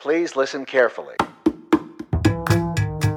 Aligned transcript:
Please 0.00 0.36
listen 0.38 0.64
carefully. 0.64 1.16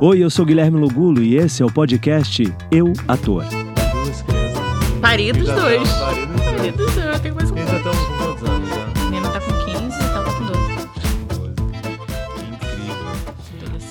Oi, 0.01 0.23
eu 0.23 0.31
sou 0.31 0.43
Guilherme 0.45 0.79
Lugulo 0.79 1.21
e 1.21 1.37
esse 1.37 1.61
é 1.61 1.65
o 1.65 1.71
podcast 1.71 2.41
Eu 2.71 2.91
Ator. 3.07 3.43
Duas 3.45 4.21
crianças. 4.23 4.99
Pari 4.99 5.31
dos 5.31 5.47
Já 5.47 5.55
dois. 5.59 5.87
estamos, 5.87 6.41
pari 6.41 6.71
dos 6.71 6.95
dois. 6.95 7.21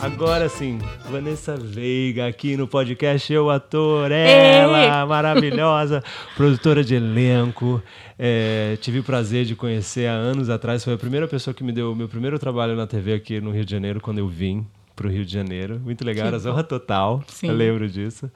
Agora 0.03 0.49
sim, 0.49 0.79
Vanessa 1.11 1.57
Veiga 1.57 2.27
aqui 2.27 2.57
no 2.57 2.67
podcast 2.67 3.31
Eu 3.31 3.51
Ator, 3.51 4.11
ela, 4.11 5.05
maravilhosa, 5.05 6.03
produtora 6.35 6.83
de 6.83 6.95
elenco. 6.95 7.83
É, 8.19 8.79
tive 8.81 9.01
o 9.01 9.05
prazer 9.05 9.45
de 9.45 9.55
conhecer 9.55 10.09
há 10.09 10.13
anos 10.13 10.49
atrás, 10.49 10.83
foi 10.83 10.95
a 10.95 10.99
primeira 10.99 11.29
pessoa 11.29 11.53
que 11.53 11.63
me 11.63 11.71
deu 11.71 11.93
o 11.93 11.95
meu 11.95 12.09
primeiro 12.09 12.39
trabalho 12.39 12.75
na 12.75 12.87
TV 12.87 13.13
aqui 13.13 13.43
no 13.43 13.51
Rio 13.51 13.65
de 13.65 13.71
Janeiro, 13.71 14.01
quando 14.01 14.19
eu 14.19 14.27
vim 14.27 14.67
para 14.97 15.07
o 15.07 15.11
Rio 15.11 15.25
de 15.25 15.33
Janeiro. 15.33 15.79
Muito 15.79 16.03
legal, 16.03 16.29
era 16.29 16.39
Zorra 16.39 16.65
Total, 16.65 17.23
Sim. 17.29 17.49
eu 17.49 17.55
lembro 17.55 17.87
disso. 17.87 18.31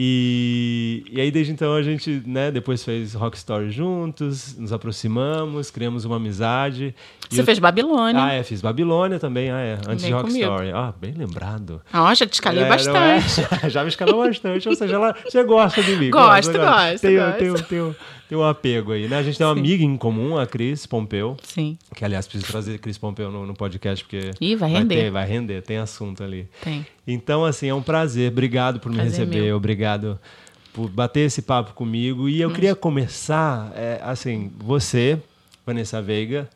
E, 0.00 1.02
e 1.10 1.20
aí, 1.20 1.28
desde 1.28 1.52
então, 1.52 1.74
a 1.74 1.82
gente 1.82 2.22
né, 2.24 2.52
depois 2.52 2.84
fez 2.84 3.14
Rock 3.14 3.36
Story 3.36 3.68
juntos, 3.72 4.56
nos 4.56 4.72
aproximamos, 4.72 5.72
criamos 5.72 6.04
uma 6.04 6.14
amizade. 6.18 6.94
Você 7.28 7.40
eu- 7.40 7.44
fez 7.44 7.58
Babilônia. 7.58 8.22
ah, 8.22 8.32
é, 8.32 8.44
fiz 8.44 8.60
Babilônia 8.60 9.18
também, 9.18 9.50
ah, 9.50 9.58
é, 9.58 9.72
antes 9.72 9.84
Também 9.86 9.96
de 10.06 10.12
Rock 10.12 10.28
comigo. 10.28 10.44
Story. 10.52 10.70
Ah, 10.70 10.94
bem 11.00 11.14
lembrado. 11.14 11.82
Ah, 11.92 12.14
já 12.14 12.24
te 12.26 12.34
escalei 12.34 12.62
É, 12.62 12.68
não 12.68 12.74
é? 12.74 12.76
bastante. 12.76 13.48
Já 13.70 13.82
me 13.82 13.88
escalou 13.88 14.24
bastante, 14.24 14.68
ou 14.68 14.76
seja, 14.76 14.94
ela, 14.94 15.16
você 15.24 15.42
gosta 15.42 15.82
de 15.82 15.96
mim. 15.96 16.10
Gosto, 16.10 16.52
gosta. 16.52 16.58
gosto, 16.58 17.00
Tem, 17.00 17.16
gosto. 17.16 17.38
Tem, 17.38 17.54
tem, 17.64 17.96
tem 18.28 18.36
um 18.36 18.44
apego 18.44 18.92
aí, 18.92 19.08
né? 19.08 19.16
A 19.18 19.22
gente 19.22 19.38
tem 19.38 19.46
uma 19.46 19.54
Sim. 19.54 19.60
amiga 19.60 19.82
em 19.84 19.96
comum, 19.96 20.36
a 20.38 20.46
Cris 20.46 20.84
Pompeu, 20.86 21.36
Sim, 21.42 21.78
que 21.94 22.04
aliás 22.04 22.26
preciso 22.26 22.50
trazer 22.50 22.74
a 22.74 22.78
Cris 22.78 22.98
Pompeu 22.98 23.30
no, 23.30 23.46
no 23.46 23.54
podcast, 23.54 24.04
porque 24.04 24.30
Ih, 24.40 24.54
vai 24.54 24.70
render. 24.70 24.94
ter- 25.04 25.10
vai 25.10 25.26
render, 25.26 25.62
tem 25.62 25.78
assunto 25.78 26.22
ali. 26.22 26.48
tem. 26.62 26.86
Então, 27.06 27.44
assim, 27.44 27.68
é 27.68 27.74
um 27.74 27.82
prazer. 27.82 28.30
Obrigado 28.30 28.80
por 28.80 28.90
me 28.90 28.96
Prazer 28.98 29.20
receber, 29.20 29.44
meu. 29.46 29.56
obrigado 29.56 30.18
por 30.74 30.88
bater 30.90 31.20
esse 31.20 31.40
papo 31.42 31.72
comigo. 31.72 32.28
E 32.28 32.40
eu 32.40 32.50
queria 32.52 32.74
começar, 32.76 33.72
é, 33.74 33.98
assim, 34.02 34.52
você, 34.58 35.18
Vanessa 35.66 36.02
Veiga, 36.02 36.48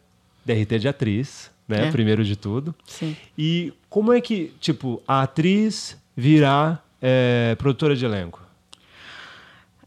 DRT 0.44 0.78
de 0.78 0.88
atriz, 0.88 1.50
né? 1.66 1.88
É. 1.88 1.90
Primeiro 1.90 2.22
de 2.22 2.36
tudo. 2.36 2.74
Sim. 2.86 3.16
E 3.38 3.72
como 3.88 4.12
é 4.12 4.20
que, 4.20 4.52
tipo, 4.60 5.02
a 5.08 5.22
atriz 5.22 5.96
virar 6.14 6.84
é, 7.00 7.54
produtora 7.58 7.96
de 7.96 8.04
elenco? 8.04 8.42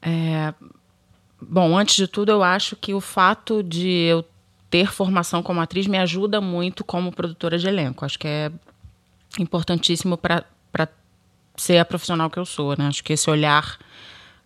É, 0.02 0.53
bom, 1.41 1.78
antes 1.78 1.95
de 1.95 2.08
tudo, 2.08 2.31
eu 2.31 2.44
acho 2.44 2.75
que 2.75 2.94
o 2.94 3.02
fato 3.02 3.61
de 3.64 3.89
eu 3.89 4.25
ter 4.69 4.91
formação 4.91 5.41
como 5.41 5.61
atriz 5.61 5.88
me 5.88 5.97
ajuda 5.97 6.41
muito 6.41 6.83
como 6.83 7.11
produtora 7.11 7.58
de 7.58 7.67
elenco. 7.67 8.03
Acho 8.03 8.19
que 8.19 8.28
é 8.28 8.52
importantíssimo 9.39 10.17
para 10.17 10.45
ser 11.56 11.78
a 11.78 11.86
profissional 11.86 12.30
que 12.30 12.38
eu 12.38 12.45
sou, 12.45 12.75
né? 12.78 12.88
Acho 12.88 13.03
que 13.03 13.13
esse 13.13 13.30
olhar 13.30 13.78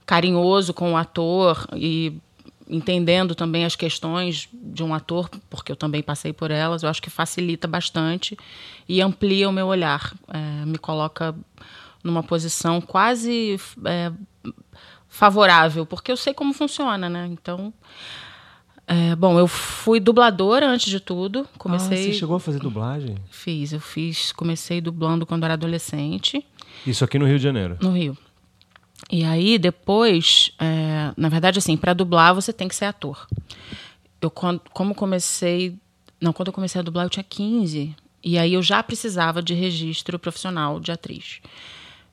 carinhoso 0.05 0.73
com 0.73 0.93
o 0.93 0.97
ator 0.97 1.67
e 1.75 2.13
entendendo 2.69 3.33
também 3.33 3.65
as 3.65 3.75
questões 3.75 4.47
de 4.53 4.83
um 4.83 4.93
ator, 4.93 5.27
porque 5.49 5.71
eu 5.71 5.75
também 5.75 6.03
passei 6.03 6.31
por 6.31 6.51
elas, 6.51 6.83
eu 6.83 6.89
acho 6.89 7.01
que 7.01 7.09
facilita 7.09 7.67
bastante 7.67 8.37
e 8.87 9.01
amplia 9.01 9.49
o 9.49 9.51
meu 9.51 9.67
olhar, 9.67 10.13
É, 10.27 10.65
me 10.65 10.77
coloca 10.77 11.35
numa 12.03 12.21
posição 12.21 12.79
quase 12.79 13.59
é, 13.85 14.11
favorável, 15.09 15.85
porque 15.85 16.11
eu 16.11 16.17
sei 16.17 16.33
como 16.33 16.53
funciona, 16.53 17.09
né? 17.09 17.27
Então, 17.31 17.73
é, 18.87 19.15
bom, 19.15 19.37
eu 19.37 19.47
fui 19.47 19.99
dubladora 19.99 20.67
antes 20.67 20.89
de 20.89 20.99
tudo, 20.99 21.47
Ah, 21.53 21.57
comecei, 21.57 22.11
você 22.11 22.13
chegou 22.13 22.35
a 22.35 22.39
fazer 22.39 22.59
dublagem? 22.59 23.15
fiz, 23.29 23.73
eu 23.73 23.79
fiz, 23.79 24.31
comecei 24.31 24.79
dublando 24.79 25.25
quando 25.25 25.43
era 25.43 25.53
adolescente 25.53 26.45
Isso 26.87 27.03
aqui 27.03 27.19
no 27.19 27.25
Rio 27.25 27.37
de 27.37 27.43
Janeiro. 27.43 27.77
no 27.81 27.91
Rio. 27.91 28.17
E 29.11 29.23
aí, 29.23 29.57
depois, 29.57 30.51
é, 30.59 31.11
na 31.17 31.29
verdade, 31.29 31.57
assim, 31.57 31.75
para 31.77 31.93
dublar 31.93 32.33
você 32.35 32.51
tem 32.53 32.67
que 32.67 32.75
ser 32.75 32.85
ator. 32.85 33.27
Eu, 34.21 34.29
quando, 34.29 34.61
como 34.73 34.93
comecei. 34.93 35.77
Não, 36.19 36.33
quando 36.33 36.47
eu 36.49 36.53
comecei 36.53 36.79
a 36.79 36.83
dublar, 36.83 37.05
eu 37.05 37.09
tinha 37.09 37.23
15. 37.23 37.95
E 38.21 38.37
aí 38.37 38.53
eu 38.53 38.61
já 38.61 38.83
precisava 38.83 39.41
de 39.41 39.53
registro 39.53 40.19
profissional 40.19 40.79
de 40.81 40.91
atriz. 40.91 41.39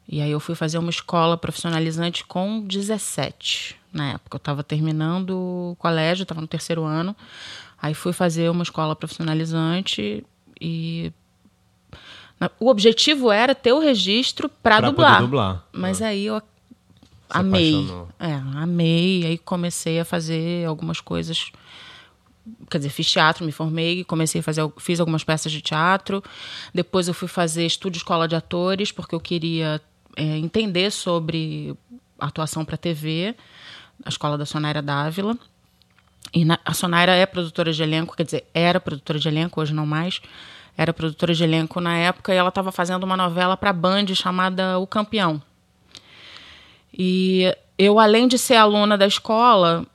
E 0.09 0.21
aí 0.21 0.31
eu 0.31 0.39
fui 0.41 0.55
fazer 0.55 0.79
uma 0.79 0.91
escola 0.91 1.37
profissionalizante 1.37 2.25
com 2.25 2.61
17. 2.61 3.77
Na 3.93 4.13
época, 4.13 4.37
eu 4.37 4.39
estava 4.39 4.63
terminando 4.63 5.31
o 5.31 5.77
colégio, 5.79 6.23
estava 6.23 6.41
no 6.41 6.47
terceiro 6.47 6.85
ano. 6.85 7.17
Aí 7.81 7.93
fui 7.93 8.13
fazer 8.13 8.49
uma 8.51 8.63
escola 8.63 8.95
profissionalizante 8.95 10.25
e 10.61 11.13
o 12.61 12.69
objetivo 12.69 13.31
era 13.33 13.55
ter 13.55 13.73
o 13.73 13.79
registro 13.81 14.49
para 14.49 14.79
Pra 14.79 14.91
dublar. 14.91 15.21
dublar. 15.23 15.65
Mas 15.73 16.01
Ah. 16.03 16.09
aí 16.09 16.27
eu 16.27 16.41
amei. 17.31 17.75
apaixonou. 17.75 18.09
É, 18.21 18.33
amei. 18.63 19.25
Aí 19.27 19.39
comecei 19.39 19.99
a 19.99 20.05
fazer 20.05 20.67
algumas 20.67 21.01
coisas. 21.01 21.51
Quer 22.71 22.79
dizer, 22.79 22.91
fiz 22.91 23.11
teatro, 23.11 23.45
me 23.45 23.51
formei, 23.51 24.05
comecei 24.05 24.41
a 24.41 24.45
fazer, 24.45 24.63
fiz 24.79 25.01
algumas 25.01 25.25
peças 25.25 25.51
de 25.51 25.61
teatro. 25.61 26.23
Depois 26.73 27.09
eu 27.09 27.15
fui 27.15 27.27
fazer 27.27 27.67
estúdio 27.67 27.99
escola 27.99 28.29
de 28.29 28.37
atores, 28.37 28.93
porque 28.93 29.15
eu 29.17 29.21
queria 29.21 29.81
é, 30.17 30.23
entender 30.39 30.91
sobre 30.91 31.77
atuação 32.19 32.65
para 32.65 32.77
TV, 32.77 33.35
a 34.05 34.09
escola 34.09 34.37
da 34.39 34.47
Sonaira 34.47 34.81
Dávila. 34.83 35.37
E 36.35 36.45
na- 36.45 36.59
a 36.65 36.75
Sonaira 36.75 37.15
é 37.15 37.25
produtora 37.27 37.73
de 37.73 37.83
elenco, 37.83 38.17
quer 38.17 38.25
dizer, 38.25 38.47
era 38.53 38.81
produtora 38.81 39.19
de 39.19 39.29
elenco, 39.29 39.61
hoje 39.61 39.73
não 39.75 39.87
mais. 39.87 40.21
Era 40.77 40.93
produtora 40.93 41.33
de 41.35 41.43
elenco 41.45 41.81
na 41.81 41.97
época 41.97 42.35
e 42.35 42.37
ela 42.37 42.49
estava 42.51 42.73
fazendo 42.73 43.05
uma 43.05 43.17
novela 43.17 43.57
para 43.57 43.71
a 43.71 43.73
Band 43.73 44.07
chamada 44.15 44.79
O 44.79 44.87
Campeão. 44.87 45.41
E 46.93 47.55
eu, 47.79 47.99
além 47.99 48.27
de 48.29 48.39
ser 48.39 48.57
aluna 48.57 48.97
da 48.97 49.07
escola, 49.07 49.87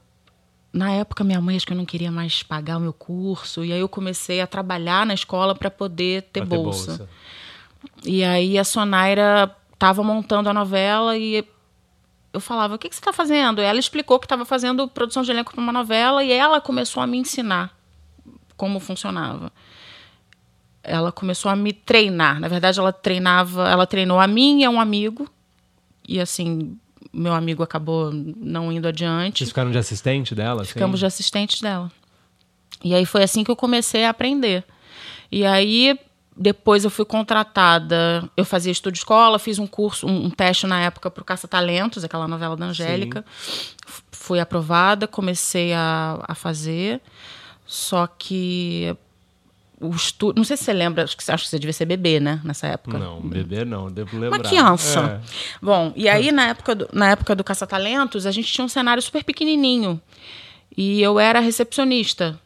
na 0.71 0.91
época 0.91 1.23
minha 1.23 1.41
mãe 1.41 1.55
acho 1.55 1.65
que 1.65 1.73
eu 1.73 1.77
não 1.77 1.85
queria 1.85 2.11
mais 2.11 2.43
pagar 2.43 2.77
o 2.77 2.79
meu 2.79 2.93
curso, 2.93 3.63
e 3.65 3.73
aí 3.73 3.79
eu 3.79 3.89
comecei 3.89 4.41
a 4.41 4.47
trabalhar 4.47 5.05
na 5.05 5.13
escola 5.13 5.53
para 5.55 5.69
poder 5.69 6.23
ter, 6.23 6.41
Pra 6.41 6.45
bolsa. 6.45 7.09
E 8.05 8.23
aí 8.23 8.57
a 8.57 8.63
Sonaira 8.63 9.55
estava 9.81 10.03
montando 10.03 10.47
a 10.47 10.53
novela 10.53 11.17
e 11.17 11.43
eu 12.31 12.39
falava: 12.39 12.75
O 12.75 12.77
que, 12.77 12.87
que 12.87 12.95
você 12.95 13.01
está 13.01 13.11
fazendo? 13.11 13.59
Ela 13.59 13.79
explicou 13.79 14.19
que 14.19 14.25
estava 14.25 14.45
fazendo 14.45 14.87
produção 14.87 15.23
de 15.23 15.31
elenco 15.31 15.51
para 15.51 15.61
uma 15.61 15.73
novela 15.73 16.23
e 16.23 16.31
ela 16.31 16.61
começou 16.61 17.01
a 17.01 17.07
me 17.07 17.17
ensinar 17.17 17.75
como 18.55 18.79
funcionava. 18.79 19.51
Ela 20.83 21.11
começou 21.11 21.49
a 21.49 21.55
me 21.55 21.73
treinar. 21.73 22.39
Na 22.39 22.47
verdade, 22.47 22.79
ela 22.79 22.93
treinava, 22.93 23.67
ela 23.67 23.87
treinou 23.87 24.19
a 24.19 24.27
mim 24.27 24.61
e 24.61 24.65
a 24.65 24.69
um 24.69 24.79
amigo. 24.79 25.27
E 26.07 26.19
assim, 26.19 26.77
meu 27.11 27.33
amigo 27.33 27.63
acabou 27.63 28.11
não 28.11 28.71
indo 28.71 28.87
adiante. 28.87 29.39
Vocês 29.39 29.49
ficaram 29.49 29.71
de 29.71 29.77
assistente 29.79 30.35
dela? 30.35 30.61
assim? 30.61 30.73
Ficamos 30.73 30.99
de 30.99 31.05
assistentes 31.07 31.59
dela. 31.59 31.91
E 32.83 32.93
aí 32.93 33.05
foi 33.05 33.23
assim 33.23 33.43
que 33.43 33.49
eu 33.49 33.55
comecei 33.55 34.05
a 34.05 34.09
aprender. 34.09 34.63
E 35.31 35.45
aí 35.45 35.99
depois 36.35 36.83
eu 36.83 36.89
fui 36.89 37.05
contratada, 37.05 38.29
eu 38.37 38.45
fazia 38.45 38.71
estudo 38.71 38.93
de 38.93 38.99
escola, 38.99 39.37
fiz 39.37 39.59
um 39.59 39.67
curso, 39.67 40.07
um, 40.07 40.25
um 40.25 40.29
teste 40.29 40.65
na 40.65 40.79
época 40.81 41.11
para 41.11 41.21
o 41.21 41.25
Caça 41.25 41.47
Talentos, 41.47 42.03
aquela 42.03 42.27
novela 42.27 42.55
da 42.55 42.65
Angélica. 42.67 43.25
Fui 44.11 44.39
aprovada, 44.39 45.07
comecei 45.07 45.73
a, 45.73 46.23
a 46.27 46.33
fazer. 46.35 47.01
Só 47.65 48.07
que 48.07 48.95
o 49.79 49.89
estudo, 49.95 50.37
não 50.37 50.43
sei 50.43 50.55
se 50.57 50.63
você 50.63 50.73
lembra, 50.73 51.03
acho 51.03 51.17
que, 51.17 51.23
você- 51.23 51.31
acho 51.31 51.43
que 51.45 51.49
você 51.49 51.57
devia 51.59 51.73
ser 51.73 51.85
bebê, 51.85 52.19
né, 52.19 52.39
nessa 52.43 52.67
época. 52.67 52.97
Não, 52.99 53.19
bebê 53.21 53.65
não, 53.65 53.91
devo 53.91 54.17
lembrar. 54.17 54.37
Uma 54.37 54.43
criança. 54.47 55.21
É. 55.23 55.55
Bom, 55.61 55.91
e 55.95 56.07
aí 56.07 56.31
na 56.31 56.47
época 56.49 56.75
do, 56.75 56.89
na 56.93 57.09
época 57.09 57.35
do 57.35 57.43
Caça-Talentos, 57.43 58.25
a 58.25 58.31
gente 58.31 58.51
tinha 58.51 58.63
um 58.63 58.69
cenário 58.69 59.01
super 59.01 59.23
pequenininho. 59.23 59.99
E 60.77 61.01
eu 61.01 61.19
era 61.19 61.39
recepcionista. 61.39 62.39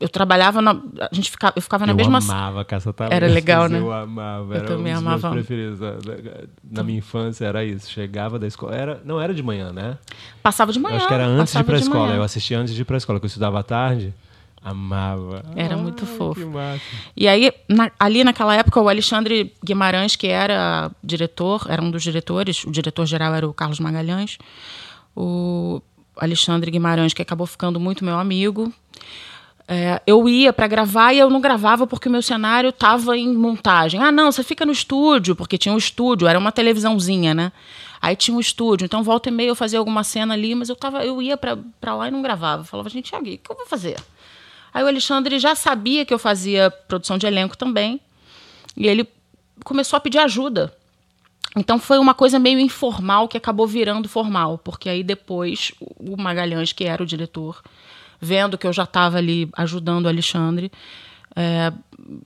Eu 0.00 0.08
trabalhava 0.08 0.62
na. 0.62 0.70
A 0.72 1.08
gente 1.14 1.30
ficava, 1.30 1.52
eu 1.54 1.60
ficava 1.60 1.84
na 1.84 1.92
eu 1.92 1.96
mesma. 1.96 2.16
amava 2.18 2.64
Caça 2.64 2.90
Talentos. 2.90 3.14
Era 3.16 3.26
legal, 3.26 3.68
né? 3.68 3.78
Eu 3.78 3.92
amava. 3.92 4.54
Eu 4.54 4.58
Era 4.60 4.66
também 4.66 4.92
um 4.92 4.96
dos 4.96 5.06
amava. 5.06 5.30
meus 5.34 5.46
preferidos. 5.46 5.78
Na 6.70 6.82
minha 6.82 6.98
infância 6.98 7.44
era 7.44 7.62
isso. 7.64 7.90
Chegava 7.90 8.38
da 8.38 8.46
escola. 8.46 8.74
Era, 8.74 9.00
não 9.04 9.20
era 9.20 9.34
de 9.34 9.42
manhã, 9.42 9.72
né? 9.72 9.98
Passava 10.42 10.72
de 10.72 10.78
manhã. 10.78 10.94
eu 10.94 10.96
acho 10.96 11.06
que 11.06 11.12
era 11.14 11.26
antes 11.26 11.52
de 11.52 11.60
ir 11.60 11.64
pra 11.64 11.76
escola. 11.78 12.06
manhã. 12.06 12.16
Eu 12.16 12.22
assistia 12.22 12.58
antes 12.58 12.74
de 12.74 12.80
ir 12.80 12.84
pra 12.86 12.96
escola, 12.96 13.20
que 13.20 13.26
eu 13.26 13.28
estudava 13.28 13.60
à 13.60 13.62
tarde. 13.62 14.14
Amava. 14.62 15.42
Era 15.56 15.76
muito 15.76 16.04
Ai, 16.08 16.16
fofo. 16.16 16.40
Que 16.40 16.46
massa. 16.46 16.80
E 17.16 17.26
aí, 17.28 17.52
na- 17.68 17.90
ali 17.98 18.24
naquela 18.24 18.54
época, 18.54 18.80
o 18.80 18.88
Alexandre 18.88 19.54
Guimarães, 19.64 20.16
que 20.16 20.26
era 20.28 20.90
diretor, 21.04 21.66
era 21.68 21.82
um 21.82 21.90
dos 21.90 22.02
diretores, 22.02 22.64
o 22.64 22.70
diretor 22.70 23.04
geral 23.06 23.34
era 23.34 23.46
o 23.48 23.52
Carlos 23.54 23.80
Magalhães. 23.80 24.38
O 25.16 25.82
Alexandre 26.16 26.70
Guimarães, 26.70 27.12
que 27.14 27.22
acabou 27.22 27.46
ficando 27.46 27.80
muito 27.80 28.04
meu 28.04 28.18
amigo. 28.18 28.72
É, 29.72 30.02
eu 30.04 30.28
ia 30.28 30.52
para 30.52 30.66
gravar 30.66 31.12
e 31.12 31.20
eu 31.20 31.30
não 31.30 31.40
gravava 31.40 31.86
porque 31.86 32.08
o 32.08 32.10
meu 32.10 32.22
cenário 32.22 32.70
estava 32.70 33.16
em 33.16 33.32
montagem. 33.32 34.02
Ah, 34.02 34.10
não, 34.10 34.32
você 34.32 34.42
fica 34.42 34.66
no 34.66 34.72
estúdio, 34.72 35.36
porque 35.36 35.56
tinha 35.56 35.72
um 35.72 35.78
estúdio, 35.78 36.26
era 36.26 36.36
uma 36.36 36.50
televisãozinha, 36.50 37.32
né? 37.32 37.52
Aí 38.02 38.16
tinha 38.16 38.36
um 38.36 38.40
estúdio, 38.40 38.84
então 38.84 39.04
volta 39.04 39.28
e 39.28 39.32
meia 39.32 39.46
eu 39.46 39.54
fazia 39.54 39.78
alguma 39.78 40.02
cena 40.02 40.34
ali, 40.34 40.56
mas 40.56 40.68
eu, 40.68 40.74
tava, 40.74 41.04
eu 41.04 41.22
ia 41.22 41.36
para 41.36 41.94
lá 41.94 42.08
e 42.08 42.10
não 42.10 42.20
gravava. 42.20 42.62
Eu 42.62 42.66
falava, 42.66 42.88
gente, 42.88 43.14
o 43.14 43.22
que 43.22 43.40
eu 43.48 43.56
vou 43.56 43.64
fazer? 43.64 43.96
Aí 44.74 44.82
o 44.82 44.88
Alexandre 44.88 45.38
já 45.38 45.54
sabia 45.54 46.04
que 46.04 46.12
eu 46.12 46.18
fazia 46.18 46.68
produção 46.88 47.16
de 47.16 47.28
elenco 47.28 47.56
também. 47.56 48.00
E 48.76 48.88
ele 48.88 49.08
começou 49.62 49.96
a 49.96 50.00
pedir 50.00 50.18
ajuda. 50.18 50.74
Então 51.54 51.78
foi 51.78 51.98
uma 51.98 52.14
coisa 52.14 52.40
meio 52.40 52.58
informal 52.58 53.28
que 53.28 53.36
acabou 53.36 53.68
virando 53.68 54.08
formal, 54.08 54.58
porque 54.58 54.88
aí 54.88 55.04
depois 55.04 55.70
o 55.78 56.16
Magalhães, 56.16 56.72
que 56.72 56.84
era 56.84 57.00
o 57.02 57.06
diretor, 57.06 57.62
vendo 58.20 58.58
que 58.58 58.66
eu 58.66 58.72
já 58.72 58.84
estava 58.84 59.18
ali 59.18 59.48
ajudando 59.56 60.04
o 60.06 60.08
Alexandre, 60.08 60.70
é, 61.36 61.72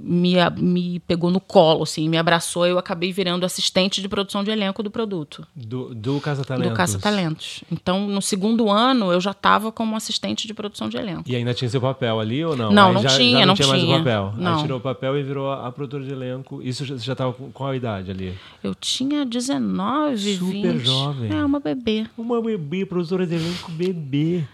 me, 0.01 0.33
me 0.57 0.99
pegou 1.01 1.31
no 1.31 1.39
colo, 1.39 1.83
assim, 1.83 2.09
me 2.09 2.17
abraçou. 2.17 2.67
Eu 2.67 2.79
acabei 2.79 3.13
virando 3.13 3.45
assistente 3.45 4.01
de 4.01 4.09
produção 4.09 4.43
de 4.43 4.51
elenco 4.51 4.83
do 4.83 4.91
produto. 4.91 5.47
Do, 5.55 5.95
do 5.95 6.19
Casa 6.21 6.43
Talentos. 6.43 6.71
Do 6.73 6.75
Casa 6.77 6.99
Talentos. 6.99 7.63
Então, 7.71 8.07
no 8.09 8.23
segundo 8.23 8.71
ano, 8.71 9.13
eu 9.13 9.21
já 9.21 9.33
estava 9.33 9.71
como 9.71 9.95
assistente 9.95 10.47
de 10.47 10.55
produção 10.55 10.89
de 10.89 10.97
elenco. 10.97 11.25
E 11.27 11.37
ainda 11.37 11.53
tinha 11.53 11.69
seu 11.69 11.83
papel 11.83 12.19
ali 12.19 12.43
ou 12.43 12.57
não? 12.57 12.73
Não, 12.73 12.89
Aí 12.89 12.95
não 12.95 13.03
já, 13.03 13.09
tinha, 13.11 13.39
já 13.41 13.47
não 13.47 13.55
tinha. 13.55 13.69
mais 13.69 13.83
o 13.83 13.87
tinha. 13.87 13.99
papel. 13.99 14.35
Não. 14.39 14.55
Aí 14.57 14.63
tirou 14.63 14.79
o 14.79 14.81
papel 14.83 15.19
e 15.19 15.23
virou 15.23 15.53
a 15.53 15.71
produtora 15.71 16.03
de 16.05 16.11
elenco. 16.11 16.63
Isso 16.63 16.87
já- 16.87 16.95
você 16.97 17.05
já 17.05 17.13
estava 17.13 17.33
com 17.35 17.53
qual 17.53 17.71
a 17.71 17.77
idade 17.77 18.11
ali? 18.11 18.33
Eu 18.63 18.75
tinha 18.75 19.27
19, 19.27 20.37
Super 20.39 20.73
20. 20.73 20.85
jovem. 20.87 21.31
É, 21.31 21.45
uma 21.45 21.61
bebê. 21.61 22.07
Uma 22.17 22.41
bebê, 22.41 22.87
produtora 22.87 23.27
de 23.27 23.35
elenco 23.35 23.71
bebê. 23.71 24.45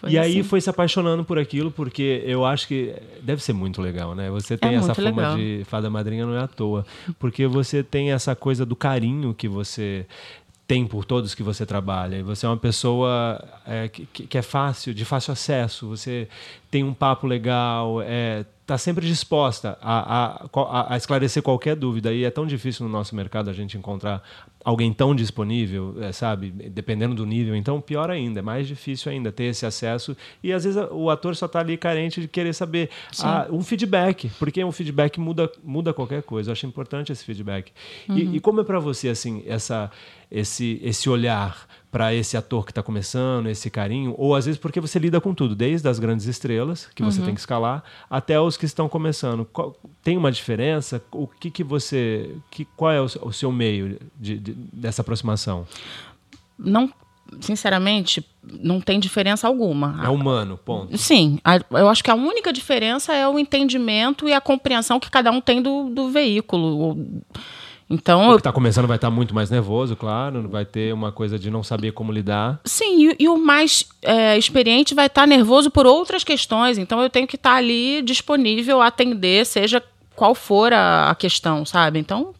Foi 0.00 0.10
e 0.10 0.18
aí 0.18 0.30
assim. 0.40 0.42
foi 0.42 0.60
se 0.60 0.70
apaixonando 0.70 1.24
por 1.24 1.38
aquilo, 1.38 1.70
porque 1.70 2.22
eu 2.24 2.44
acho 2.44 2.66
que 2.66 2.94
deve 3.22 3.42
ser 3.42 3.52
muito 3.52 3.82
legal, 3.82 4.14
né? 4.14 4.30
Você 4.30 4.56
tem 4.56 4.74
essa 4.76 4.86
muito 4.86 4.96
fama 5.02 5.10
legal. 5.22 5.36
de 5.36 5.62
fada 5.66 5.90
madrinha 5.90 6.24
não 6.26 6.34
é 6.34 6.40
à 6.42 6.48
toa, 6.48 6.86
porque 7.18 7.46
você 7.46 7.82
tem 7.82 8.12
essa 8.12 8.34
coisa 8.34 8.64
do 8.64 8.74
carinho 8.74 9.34
que 9.34 9.46
você 9.48 10.06
tem 10.66 10.86
por 10.86 11.04
todos 11.04 11.34
que 11.34 11.42
você 11.42 11.66
trabalha. 11.66 12.16
E 12.16 12.22
você 12.22 12.46
é 12.46 12.48
uma 12.48 12.56
pessoa 12.56 13.42
é, 13.66 13.88
que, 13.88 14.06
que- 14.06 14.38
é 14.38 14.42
fácil, 14.42 14.94
de 14.94 15.04
fácil 15.04 15.32
acesso. 15.32 15.88
Você 15.88 16.28
tem 16.70 16.84
um 16.84 16.94
papo 16.94 17.26
legal, 17.26 18.00
é, 18.02 18.44
tá 18.64 18.78
sempre 18.78 19.04
disposta 19.04 19.76
a- 19.82 20.38
a- 20.54 20.94
a 20.94 20.96
esclarecer 20.96 21.42
qualquer 21.42 21.74
dúvida. 21.74 22.12
E 22.12 22.22
é 22.24 22.30
tão 22.30 22.46
difícil 22.46 22.86
no 22.86 22.92
nosso 22.92 23.16
mercado 23.16 23.50
a 23.50 23.52
gente 23.52 23.76
encontrar 23.76 24.22
alguém 24.64 24.92
tão 24.92 25.14
disponível, 25.14 25.94
é, 26.00 26.12
sabe? 26.12 26.50
Dependendo 26.50 27.14
do 27.14 27.26
nível. 27.26 27.56
Então, 27.56 27.80
pior 27.80 28.10
ainda, 28.10 28.40
é 28.40 28.42
mais 28.42 28.66
difícil 28.66 29.10
ainda 29.10 29.32
ter 29.32 29.44
esse 29.44 29.64
acesso. 29.64 30.16
E 30.42 30.52
às 30.52 30.64
vezes 30.64 30.80
o 30.90 31.08
ator 31.10 31.34
só 31.34 31.46
está 31.46 31.60
ali 31.60 31.76
carente 31.76 32.20
de 32.20 32.28
querer 32.28 32.52
saber 32.52 32.90
ah, 33.22 33.48
um 33.50 33.62
feedback, 33.62 34.30
porque 34.38 34.62
um 34.62 34.72
feedback 34.72 35.18
muda, 35.18 35.50
muda 35.64 35.92
qualquer 35.92 36.22
coisa. 36.22 36.50
Eu 36.50 36.52
acho 36.52 36.66
importante 36.66 37.10
esse 37.10 37.24
feedback. 37.24 37.72
E, 38.08 38.36
e 38.36 38.40
como 38.40 38.60
é 38.60 38.64
para 38.64 38.78
você 38.78 39.08
assim 39.08 39.42
essa 39.46 39.90
esse 40.30 40.80
esse 40.82 41.08
olhar 41.08 41.66
para 41.90 42.14
esse 42.14 42.36
ator 42.36 42.64
que 42.64 42.70
está 42.70 42.82
começando, 42.82 43.48
esse 43.48 43.68
carinho, 43.68 44.14
ou 44.16 44.34
às 44.36 44.46
vezes 44.46 44.60
porque 44.60 44.80
você 44.80 44.98
lida 44.98 45.20
com 45.20 45.34
tudo, 45.34 45.56
desde 45.56 45.88
as 45.88 45.98
grandes 45.98 46.26
estrelas 46.26 46.88
que 46.94 47.02
você 47.02 47.20
tem 47.26 47.34
que 47.34 47.40
escalar 47.40 47.82
até 48.08 48.40
os 48.40 48.56
que 48.56 48.64
estão 48.64 48.88
começando. 48.88 49.44
Qual- 49.44 49.76
tem 50.02 50.16
uma 50.16 50.30
diferença? 50.30 51.02
O 51.10 51.26
que 51.26 51.50
que 51.50 51.64
você, 51.64 52.30
que 52.50 52.64
qual 52.76 52.92
é 52.92 53.00
o, 53.00 53.08
seu- 53.08 53.22
o 53.26 53.32
seu 53.32 53.50
meio 53.50 53.98
de, 54.18 54.38
de- 54.38 54.52
dessa 54.54 55.02
aproximação? 55.02 55.66
Não, 56.58 56.92
sinceramente, 57.40 58.24
não 58.42 58.80
tem 58.80 59.00
diferença 59.00 59.46
alguma. 59.48 60.00
É 60.04 60.08
humano, 60.08 60.58
ponto. 60.58 60.96
Sim, 60.96 61.38
a- 61.44 61.60
eu 61.72 61.88
acho 61.88 62.04
que 62.04 62.10
a 62.10 62.14
única 62.14 62.52
diferença 62.52 63.14
é 63.14 63.26
o 63.26 63.38
entendimento 63.38 64.28
e 64.28 64.32
a 64.32 64.40
compreensão 64.40 65.00
que 65.00 65.10
cada 65.10 65.30
um 65.30 65.40
tem 65.40 65.60
do, 65.62 65.90
do 65.90 66.08
veículo. 66.10 66.96
Então, 67.92 68.28
O 68.28 68.32
que 68.34 68.38
está 68.40 68.52
começando 68.52 68.86
vai 68.86 68.96
estar 68.96 69.10
muito 69.10 69.34
mais 69.34 69.50
nervoso, 69.50 69.96
claro, 69.96 70.48
vai 70.48 70.64
ter 70.64 70.94
uma 70.94 71.10
coisa 71.10 71.36
de 71.36 71.50
não 71.50 71.62
saber 71.64 71.90
como 71.90 72.12
lidar. 72.12 72.60
sim, 72.64 73.08
e, 73.10 73.16
e 73.24 73.28
o 73.28 73.36
mais 73.36 73.84
é, 74.02 74.38
experiente 74.38 74.94
vai 74.94 75.06
estar 75.06 75.26
nervoso 75.26 75.70
por 75.72 75.86
outras 75.86 76.22
questões. 76.22 76.78
Então, 76.78 77.02
eu 77.02 77.10
tenho 77.10 77.26
que 77.26 77.34
estar 77.34 77.54
ali 77.56 78.00
disponível 78.02 78.80
a 78.80 78.86
atender, 78.86 79.44
seja 79.44 79.82
qual 80.14 80.36
for 80.36 80.72
a, 80.72 81.10
a 81.10 81.14
questão, 81.16 81.64
sabe? 81.66 81.98
Então, 81.98 82.32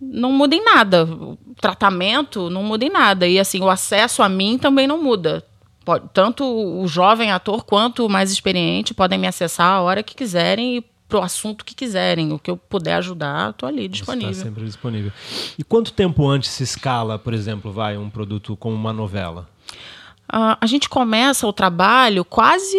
não 0.00 0.32
muda 0.32 0.54
em 0.54 0.62
nada. 0.64 1.04
O 1.04 1.38
tratamento 1.60 2.48
não 2.50 2.62
muda 2.62 2.84
em 2.84 2.90
nada. 2.90 3.26
E, 3.26 3.38
assim, 3.38 3.60
o 3.60 3.70
acesso 3.70 4.22
a 4.22 4.28
mim 4.28 4.58
também 4.58 4.86
não 4.86 5.02
muda. 5.02 5.44
Pode- 5.84 6.08
tanto 6.12 6.44
o 6.44 6.86
jovem 6.86 7.30
ator 7.32 7.64
quanto 7.64 8.06
o 8.06 8.08
mais 8.08 8.30
experiente 8.30 8.94
podem 8.94 9.18
me 9.18 9.26
acessar 9.26 9.68
a 9.68 9.80
hora 9.82 10.02
que 10.02 10.14
quiserem 10.14 10.76
e 10.78 10.84
pro 11.14 11.22
assunto 11.22 11.64
que 11.64 11.76
quiserem. 11.76 12.32
O 12.32 12.40
que 12.40 12.50
eu 12.50 12.56
puder 12.56 12.94
ajudar, 12.94 13.50
estou 13.50 13.68
ali 13.68 13.86
disponível. 13.86 14.30
Está 14.30 14.42
sempre 14.42 14.64
disponível. 14.64 15.12
E 15.56 15.62
quanto 15.62 15.92
tempo 15.92 16.26
antes 16.28 16.50
se 16.50 16.64
escala, 16.64 17.16
por 17.20 17.32
exemplo, 17.32 17.70
vai 17.70 17.96
um 17.96 18.10
produto 18.10 18.56
como 18.56 18.74
uma 18.74 18.92
novela? 18.92 19.48
Ah, 20.28 20.58
a 20.60 20.66
gente 20.66 20.88
começa 20.88 21.46
o 21.46 21.52
trabalho 21.52 22.24
quase. 22.24 22.76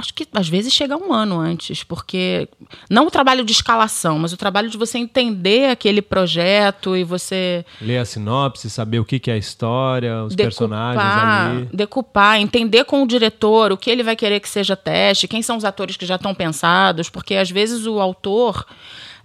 Acho 0.00 0.14
que 0.14 0.26
às 0.32 0.48
vezes 0.48 0.72
chega 0.72 0.96
um 0.96 1.12
ano 1.12 1.38
antes, 1.38 1.84
porque 1.84 2.48
não 2.88 3.06
o 3.06 3.10
trabalho 3.10 3.44
de 3.44 3.52
escalação, 3.52 4.18
mas 4.18 4.32
o 4.32 4.36
trabalho 4.36 4.70
de 4.70 4.78
você 4.78 4.96
entender 4.96 5.68
aquele 5.68 6.00
projeto 6.00 6.96
e 6.96 7.04
você 7.04 7.66
Ler 7.82 7.98
a 7.98 8.04
sinopse, 8.06 8.70
saber 8.70 8.98
o 8.98 9.04
que, 9.04 9.18
que 9.18 9.30
é 9.30 9.34
a 9.34 9.36
história, 9.36 10.24
os 10.24 10.34
personagens 10.34 11.04
decupar, 11.04 11.50
ali. 11.50 11.68
decupar, 11.70 12.40
entender 12.40 12.84
com 12.84 13.02
o 13.02 13.06
diretor 13.06 13.72
o 13.72 13.76
que 13.76 13.90
ele 13.90 14.02
vai 14.02 14.16
querer 14.16 14.40
que 14.40 14.48
seja 14.48 14.74
teste, 14.74 15.28
quem 15.28 15.42
são 15.42 15.58
os 15.58 15.64
atores 15.66 15.98
que 15.98 16.06
já 16.06 16.14
estão 16.14 16.34
pensados, 16.34 17.10
porque 17.10 17.34
às 17.34 17.50
vezes 17.50 17.86
o 17.86 18.00
autor 18.00 18.64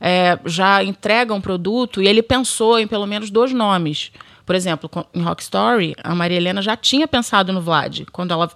é, 0.01 0.37
já 0.45 0.83
entrega 0.83 1.33
um 1.33 1.39
produto 1.39 2.01
e 2.01 2.07
ele 2.07 2.21
pensou 2.21 2.77
em 2.77 2.85
pelo 2.85 3.05
menos 3.05 3.29
dois 3.29 3.53
nomes. 3.53 4.11
Por 4.45 4.55
exemplo, 4.55 4.89
em 5.13 5.23
Rock 5.23 5.41
Story, 5.41 5.95
a 6.03 6.13
Maria 6.13 6.37
Helena 6.37 6.61
já 6.61 6.77
tinha 6.77 7.07
pensado 7.07 7.51
no 7.51 7.61
Vlad. 7.61 8.01
Quando 8.11 8.31
ela, 8.31 8.49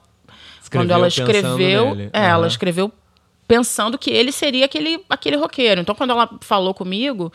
Escreveu 0.70 0.88
quando 0.88 0.92
ela 0.92 1.08
escreveu, 1.08 2.10
é, 2.14 2.26
ela 2.26 2.38
Aham. 2.40 2.48
escreveu 2.48 2.92
pensando 3.48 3.98
que 3.98 4.12
ele 4.12 4.32
seria 4.32 4.66
aquele, 4.66 5.04
aquele 5.10 5.36
roqueiro. 5.36 5.82
Então, 5.82 5.96
quando 5.96 6.12
ela 6.12 6.30
falou 6.42 6.74
comigo, 6.74 7.34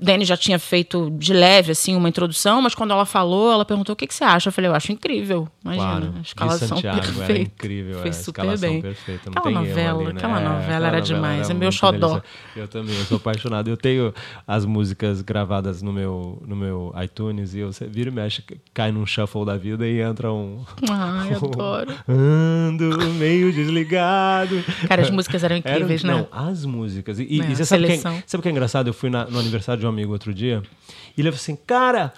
Dani 0.00 0.24
já 0.24 0.36
tinha 0.36 0.58
feito 0.58 1.10
de 1.12 1.32
leve, 1.32 1.72
assim, 1.72 1.96
uma 1.96 2.08
introdução, 2.08 2.60
mas 2.62 2.74
quando 2.74 2.92
ela 2.92 3.04
falou, 3.06 3.50
ela 3.52 3.64
perguntou 3.64 3.92
o 3.92 3.96
que, 3.96 4.06
que 4.06 4.14
você 4.14 4.22
acha. 4.22 4.48
Eu 4.48 4.52
falei, 4.52 4.70
eu 4.70 4.74
acho 4.74 4.92
incrível. 4.92 5.48
Imagina, 5.64 5.84
Claro, 5.86 6.06
a 6.06 6.10
de 6.20 6.26
escalação 6.28 6.68
Santiago 6.68 7.00
perfeita. 7.00 7.32
era 7.32 7.38
incrível, 7.40 8.04
é, 8.04 8.08
a 8.08 8.12
super 8.12 8.58
bem. 8.58 8.80
perfeita, 8.82 9.30
aquela 9.34 9.50
novela, 9.60 9.98
ali, 10.02 10.12
né? 10.12 10.18
aquela 10.18 10.40
É, 10.40 10.44
novela 10.44 10.60
aquela 10.60 10.74
era 10.86 10.98
novela 10.98 11.00
demais. 11.02 11.40
era 11.48 11.52
é 11.52 11.54
meu 11.58 11.72
xodó. 11.72 12.08
delícia. 12.08 12.22
Eu 12.56 12.68
também, 12.68 12.96
eu 12.96 13.04
sou 13.04 13.16
apaixonado. 13.16 13.68
Eu 13.68 13.76
tenho 13.76 14.14
as 14.46 14.64
músicas 14.64 15.22
gravadas 15.22 15.82
no 15.82 15.92
meu, 15.92 16.40
no 16.46 16.54
meu 16.54 16.94
iTunes 17.02 17.54
e 17.54 17.58
eu 17.60 17.70
vira 17.88 18.10
e 18.10 18.12
mexe, 18.12 18.44
cai 18.74 18.92
num 18.92 19.04
shuffle 19.06 19.44
da 19.44 19.56
vida 19.56 19.86
e 19.88 20.00
entra 20.00 20.32
um... 20.32 20.62
Ai, 20.90 21.34
adoro. 21.34 21.92
Ando 22.06 22.96
meio 23.14 23.52
desligado. 23.52 24.62
Cara, 24.86 25.02
as 25.02 25.10
músicas 25.10 25.42
eram 25.42 25.56
Eram- 25.56 25.74
incríveis, 25.76 26.02
né? 26.04 26.12
Não, 26.14 26.28
as 26.30 26.64
músicas. 26.64 27.18
E, 27.18 27.22
É, 27.22 27.50
e 27.50 27.56
você 27.56 27.64
sabe, 27.64 27.84
o 27.84 27.86
que 27.86 27.92
é, 27.94 28.22
sabe 28.26 28.42
que 28.42 28.48
é 28.48 28.50
engraçado? 28.52 28.86
Eu 28.88 28.94
fui 28.94 29.08
na- 29.10 29.24
no 29.26 29.38
aniversário 29.38 29.69
de 29.76 29.86
um 29.86 29.88
amigo 29.88 30.12
outro 30.12 30.32
dia 30.32 30.62
e 31.16 31.20
ele 31.20 31.30
falou 31.30 31.42
assim: 31.42 31.56
Cara, 31.66 32.12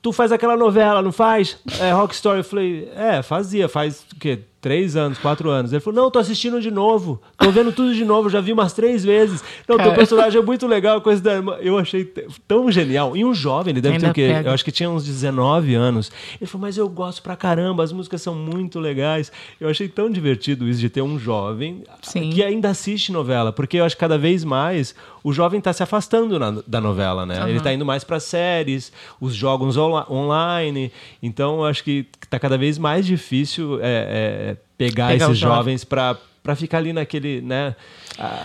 tu 0.00 0.12
faz 0.12 0.32
aquela 0.32 0.56
novela, 0.56 1.02
não 1.02 1.12
faz? 1.12 1.58
É, 1.80 1.92
Rock 1.92 2.14
Story. 2.14 2.38
Eu 2.38 2.44
falei: 2.44 2.90
É, 2.94 3.22
fazia, 3.22 3.68
faz 3.68 4.04
o 4.12 4.18
quê? 4.18 4.40
Três 4.58 4.96
anos, 4.96 5.18
quatro 5.18 5.48
anos. 5.50 5.72
Ele 5.72 5.80
falou: 5.80 6.02
Não, 6.02 6.10
tô 6.10 6.18
assistindo 6.18 6.60
de 6.60 6.70
novo. 6.72 7.20
Tô 7.38 7.50
vendo 7.52 7.70
tudo 7.70 7.94
de 7.94 8.04
novo, 8.04 8.28
já 8.28 8.40
vi 8.40 8.52
umas 8.52 8.72
três 8.72 9.04
vezes. 9.04 9.44
Não, 9.68 9.76
teu 9.76 9.84
Cara. 9.84 9.94
personagem 9.94 10.40
é 10.40 10.44
muito 10.44 10.66
legal, 10.66 11.00
coisa 11.00 11.22
da 11.22 11.34
irmã. 11.34 11.56
Eu 11.60 11.78
achei 11.78 12.04
tão 12.48 12.72
genial. 12.72 13.16
E 13.16 13.24
um 13.24 13.32
jovem, 13.32 13.72
ele 13.72 13.80
deve 13.80 13.98
ter 13.98 14.06
Ainda 14.06 14.10
o 14.10 14.14
quê? 14.14 14.28
pega. 14.34 14.48
Eu 14.50 14.54
acho 14.54 14.64
que 14.64 14.72
tinha 14.72 14.90
uns 14.90 15.04
19 15.04 15.74
anos. 15.74 16.10
Ele 16.40 16.48
falou, 16.50 16.66
mas 16.66 16.76
eu 16.78 16.88
gosto 16.88 17.22
pra 17.22 17.36
caramba, 17.36 17.84
as 17.84 17.92
músicas 17.92 18.22
são 18.22 18.34
muito 18.34 18.80
legais. 18.80 19.30
Eu 19.60 19.68
achei 19.68 19.88
tão 19.88 20.10
divertido 20.10 20.66
isso 20.66 20.80
de 20.80 20.88
ter 20.88 21.02
um 21.02 21.16
jovem 21.18 21.84
Sim. 22.02 22.30
que 22.30 22.42
ainda 22.42 22.70
assiste 22.70 23.12
novela, 23.12 23.52
porque 23.52 23.76
eu 23.76 23.84
acho 23.84 23.94
que 23.94 24.00
cada 24.00 24.18
vez 24.18 24.42
mais 24.42 24.94
o 25.22 25.32
jovem 25.32 25.58
está 25.58 25.72
se 25.72 25.82
afastando 25.82 26.38
na- 26.38 26.62
da 26.66 26.80
novela, 26.80 27.24
né? 27.26 27.40
Ele 27.48 27.58
está 27.58 27.72
indo 27.72 27.84
mais 27.84 28.02
para 28.04 28.18
séries, 28.18 28.90
os 29.20 29.34
jogos 29.34 29.76
onla- 29.76 30.06
online. 30.10 30.90
Então, 31.22 31.58
eu 31.58 31.66
acho 31.66 31.84
que 31.84 32.06
está 32.22 32.38
cada 32.38 32.56
vez 32.56 32.78
mais 32.78 33.04
difícil 33.06 33.78
é, 33.80 34.52
é, 34.52 34.55
pegar, 34.76 35.08
Pegar 35.08 35.26
esses 35.26 35.38
jovens 35.38 35.84
para 35.84 36.16
para 36.46 36.54
ficar 36.54 36.78
ali 36.78 36.92
naquele, 36.92 37.40
né, 37.40 37.74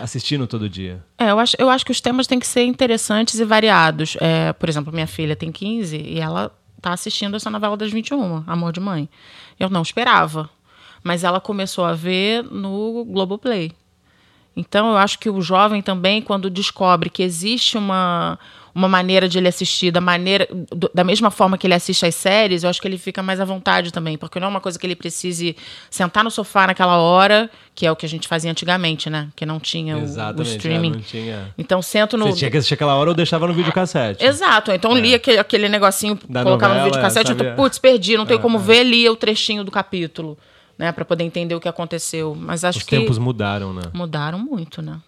assistindo 0.01 0.47
todo 0.47 0.67
dia. 0.67 1.03
É, 1.19 1.29
eu 1.29 1.37
acho, 1.37 1.55
eu 1.59 1.69
acho 1.69 1.85
que 1.85 1.91
os 1.91 2.01
temas 2.01 2.25
têm 2.25 2.39
que 2.39 2.47
ser 2.47 2.63
interessantes 2.63 3.39
e 3.39 3.45
variados. 3.45 4.17
É, 4.19 4.51
por 4.53 4.67
exemplo, 4.67 4.91
minha 4.91 5.05
filha 5.05 5.35
tem 5.35 5.51
15 5.51 5.97
e 5.97 6.19
ela 6.19 6.51
tá 6.81 6.93
assistindo 6.93 7.35
essa 7.35 7.51
novela 7.51 7.77
das 7.77 7.91
21, 7.91 8.43
Amor 8.47 8.73
de 8.73 8.79
Mãe. 8.79 9.07
Eu 9.59 9.69
não 9.69 9.83
esperava. 9.83 10.49
Mas 11.03 11.23
ela 11.23 11.39
começou 11.39 11.85
a 11.85 11.93
ver 11.93 12.43
no 12.43 13.05
Globoplay. 13.05 13.71
Então, 14.55 14.89
eu 14.89 14.97
acho 14.97 15.19
que 15.19 15.29
o 15.29 15.39
jovem 15.39 15.83
também, 15.83 16.23
quando 16.23 16.49
descobre 16.49 17.07
que 17.07 17.21
existe 17.21 17.77
uma, 17.77 18.39
uma 18.73 18.87
maneira 18.87 19.27
de 19.27 19.37
ele 19.37 19.47
assistir, 19.47 19.91
da 19.91 19.99
maneira 20.01 20.47
do- 20.71 20.89
da 20.93 21.03
mesma 21.03 21.29
forma 21.29 21.57
que 21.57 21.67
ele 21.67 21.73
assiste 21.73 22.05
às 22.05 22.15
séries, 22.15 22.63
eu 22.63 22.69
acho 22.69 22.81
que 22.81 22.87
ele 22.87 22.97
fica 22.97 23.21
mais 23.21 23.39
à 23.39 23.45
vontade 23.45 23.91
também, 23.91 24.17
porque 24.17 24.39
não 24.39 24.47
é 24.47 24.49
uma 24.49 24.61
coisa 24.61 24.79
que 24.79 24.85
ele 24.87 24.95
precise 24.95 25.55
sentar 25.89 26.23
no 26.23 26.31
sofá 26.31 26.67
naquela 26.67 26.97
hora, 26.97 27.49
que 27.75 27.85
é 27.85 27.91
o 27.91 27.95
que 27.95 28.05
a 28.05 28.09
gente 28.09 28.27
fazia 28.27 28.49
antigamente, 28.51 29.09
né? 29.09 29.29
Que 29.35 29.45
não 29.45 29.59
tinha 29.59 29.97
o- 29.97 29.99
o, 29.99 30.03
Exatamente, 30.03 30.49
é, 30.51 30.55
streaming. 30.55 30.91
não 30.91 31.01
tinha... 31.01 31.53
Então, 31.57 31.81
sento 31.81 32.17
no. 32.17 32.27
Você 32.27 32.39
tinha 32.39 32.51
que 32.51 32.57
assistir 32.57 32.73
aquela 32.75 32.95
hora 32.95 33.09
ou 33.09 33.15
deixava 33.15 33.47
no 33.47 33.53
videocassete. 33.53 34.23
Exato, 34.23 34.71
então 34.71 34.93
lia 34.95 35.17
aquele, 35.17 35.37
aquele 35.39 35.67
negocinho, 35.69 36.17
Da 36.29 36.43
colocava 36.43 36.73
novela, 36.75 36.87
no 36.87 36.93
videocassete, 36.93 37.31
eu, 37.31 37.55
putz, 37.55 37.77
perdi, 37.79 38.15
não 38.17 38.25
tenho 38.25 38.39
como 38.39 38.57
ver, 38.59 38.83
lia 38.83 39.11
o 39.11 39.15
trechinho 39.15 39.63
do 39.63 39.71
capítulo. 39.71 40.37
né, 40.77 40.91
para 40.91 41.05
poder 41.05 41.23
entender 41.23 41.53
o 41.53 41.59
que 41.59 41.67
aconteceu. 41.69 42.33
Mas 42.35 42.63
acho 42.63 42.79
Os 42.79 42.83
que 42.83 42.97
tempos 42.97 43.19
mudaram, 43.19 43.71
né? 43.71 43.83
mudaram 43.93 44.39
muito, 44.39 44.81
né? 44.81 44.99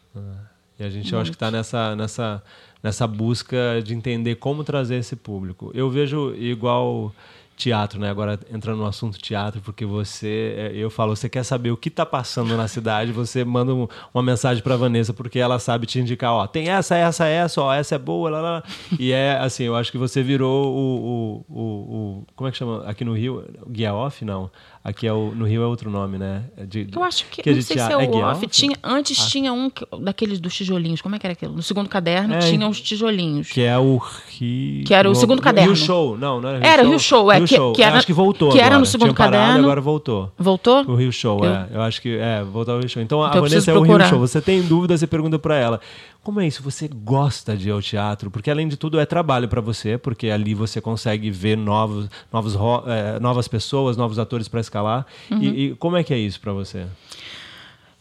E 0.79 0.83
a 0.83 0.89
gente, 0.89 1.11
eu 1.11 1.19
acho 1.19 1.31
que 1.31 1.35
está 1.35 1.49
nessa, 1.49 1.95
nessa, 1.95 2.43
nessa 2.83 3.07
busca 3.07 3.81
de 3.81 3.95
entender 3.95 4.35
como 4.35 4.63
trazer 4.63 4.95
esse 4.95 5.15
público. 5.15 5.71
Eu 5.73 5.89
vejo 5.89 6.35
igual 6.35 7.15
teatro, 7.55 7.99
né? 7.99 8.09
Agora 8.09 8.39
entrando 8.53 8.77
no 8.79 8.85
assunto 8.85 9.17
teatro, 9.19 9.61
porque 9.61 9.85
você, 9.85 10.55
é, 10.57 10.71
eu 10.75 10.89
falo, 10.89 11.15
você 11.15 11.29
quer 11.29 11.43
saber 11.43 11.71
o 11.71 11.77
que 11.77 11.89
está 11.89 12.05
passando 12.05 12.55
na 12.57 12.67
cidade, 12.67 13.11
você 13.11 13.43
manda 13.45 13.73
um- 13.73 13.87
uma 14.13 14.23
mensagem 14.23 14.61
para 14.63 14.75
Vanessa, 14.75 15.13
porque 15.13 15.39
ela 15.39 15.59
sabe 15.59 15.85
te 15.85 15.99
indicar, 15.99 16.31
ó, 16.33 16.47
tem 16.47 16.69
essa, 16.69 16.95
essa, 16.95 17.25
essa, 17.27 17.61
ó, 17.61 17.73
essa 17.73 17.95
é 17.95 17.97
boa, 17.97 18.29
lá, 18.29 18.41
lá. 18.41 18.63
E 18.99 19.11
é 19.11 19.37
assim, 19.39 19.63
eu 19.63 19.75
acho 19.75 19.91
que 19.91 19.97
você 19.97 20.21
virou 20.23 20.73
o, 20.73 21.45
o, 21.49 21.55
o, 21.55 21.63
o- 21.63 22.25
como 22.35 22.47
é 22.47 22.51
que 22.51 22.57
chama? 22.57 22.83
Aqui 22.85 23.03
no 23.05 23.13
Rio, 23.13 23.43
guia 23.69 23.93
off, 23.93 24.23
não. 24.25 24.49
Aqui 24.83 25.07
é 25.07 25.13
o, 25.13 25.31
no 25.33 25.45
Rio 25.45 25.63
é 25.63 25.65
outro 25.65 25.89
nome, 25.89 26.17
né? 26.17 26.43
É 26.57 26.65
de- 26.65 26.89
Eu 26.93 27.01
acho 27.03 27.25
que, 27.29 27.41
que 27.41 27.49
é 27.49 27.53
não 27.53 27.59
de 27.59 27.63
sei 27.65 27.77
se 27.77 27.83
é 27.83 27.87
teatro. 27.87 28.03
É 28.05 28.07
o 28.09 28.11
guia 28.11 28.25
off. 28.27 28.35
off? 28.45 28.47
Tinha, 28.47 28.75
antes 28.83 29.27
tinha 29.29 29.53
um 29.53 29.69
que- 29.69 29.85
daqueles 30.01 30.41
dos 30.41 30.53
tijolinhos. 30.53 31.01
Como 31.01 31.15
é 31.15 31.19
que 31.19 31.25
era 31.25 31.31
aquilo? 31.31 31.53
No 31.53 31.63
segundo 31.63 31.87
caderno 31.87 32.33
É, 32.35 32.39
tinha 32.39 32.67
os 32.67 32.81
tijolinhos. 32.81 33.49
Que 33.49 33.61
é 33.61 33.77
o 33.77 33.95
Rio. 33.97 34.83
Que 34.83 34.93
era 34.93 35.09
o 35.09 35.15
segundo 35.15 35.41
caderno. 35.41 35.73
Rio 35.73 35.81
Show. 35.85 36.17
Não, 36.17 36.41
não 36.41 36.49
era 36.49 36.57
Rio 36.59 36.67
Era 36.67 36.81
Show. 36.83 36.89
Rio 36.91 36.99
Show, 36.99 37.31
é, 37.31 37.39
Rio 37.43 37.47
que- 37.47 37.55
Show. 37.55 37.73
que 37.73 37.83
era- 37.83 37.97
acho 37.97 38.05
que 38.07 38.13
voltou 38.13 38.51
que 38.51 38.57
era 38.57 38.67
agora. 38.67 38.79
no 38.79 38.85
segundo 38.85 39.07
Tinha 39.07 39.15
parado, 39.15 39.43
caderno. 39.43 39.63
agora 39.65 39.81
voltou. 39.81 40.31
Voltou? 40.37 40.83
O 40.85 40.95
Rio 40.95 41.11
Show, 41.11 41.43
Eu- 41.43 41.51
é. 41.53 41.67
Eu 41.73 41.81
acho 41.81 42.01
que 42.01 42.17
é, 42.17 42.43
voltar 42.43 42.73
ao 42.73 42.79
Rio 42.79 42.89
Show. 42.89 43.01
Então, 43.01 43.23
a 43.23 43.27
Então 43.29 43.43
eu 43.43 43.49
Vanessa 43.49 43.71
é 43.71 43.73
o 43.77 43.81
Rio. 43.81 44.05
Show. 44.07 44.19
Você 44.19 44.41
tem 44.41 44.61
dúvida, 44.61 44.97
você 44.97 45.07
pergunta 45.07 45.37
pra 45.39 45.55
ela. 45.55 45.79
Como 46.23 46.39
é 46.39 46.47
isso? 46.47 46.63
Você 46.63 46.87
gosta 46.87 47.55
de 47.57 47.67
ir 47.67 47.71
ao 47.71 47.81
teatro? 47.81 48.31
Porque, 48.31 48.49
além 48.49 48.67
de 48.67 48.77
tudo, 48.77 48.97
é 48.99 49.05
trabalho 49.05 49.47
pra 49.49 49.59
você, 49.59 49.97
porque 49.97 50.29
ali 50.29 50.53
você 50.53 50.79
consegue 50.79 51.29
ver 51.29 51.57
novos, 51.57 52.09
novos, 52.31 52.55
é, 52.87 53.19
novas 53.19 53.47
pessoas, 53.47 53.97
novos 53.97 54.17
atores 54.17 54.47
pra 54.47 54.61
escalar. 54.61 55.05
Uhum. 55.29 55.39
E, 55.41 55.65
e 55.71 55.75
como 55.75 55.97
é 55.97 56.03
que 56.03 56.13
é 56.13 56.17
isso 56.17 56.39
pra 56.39 56.53
você? 56.53 56.85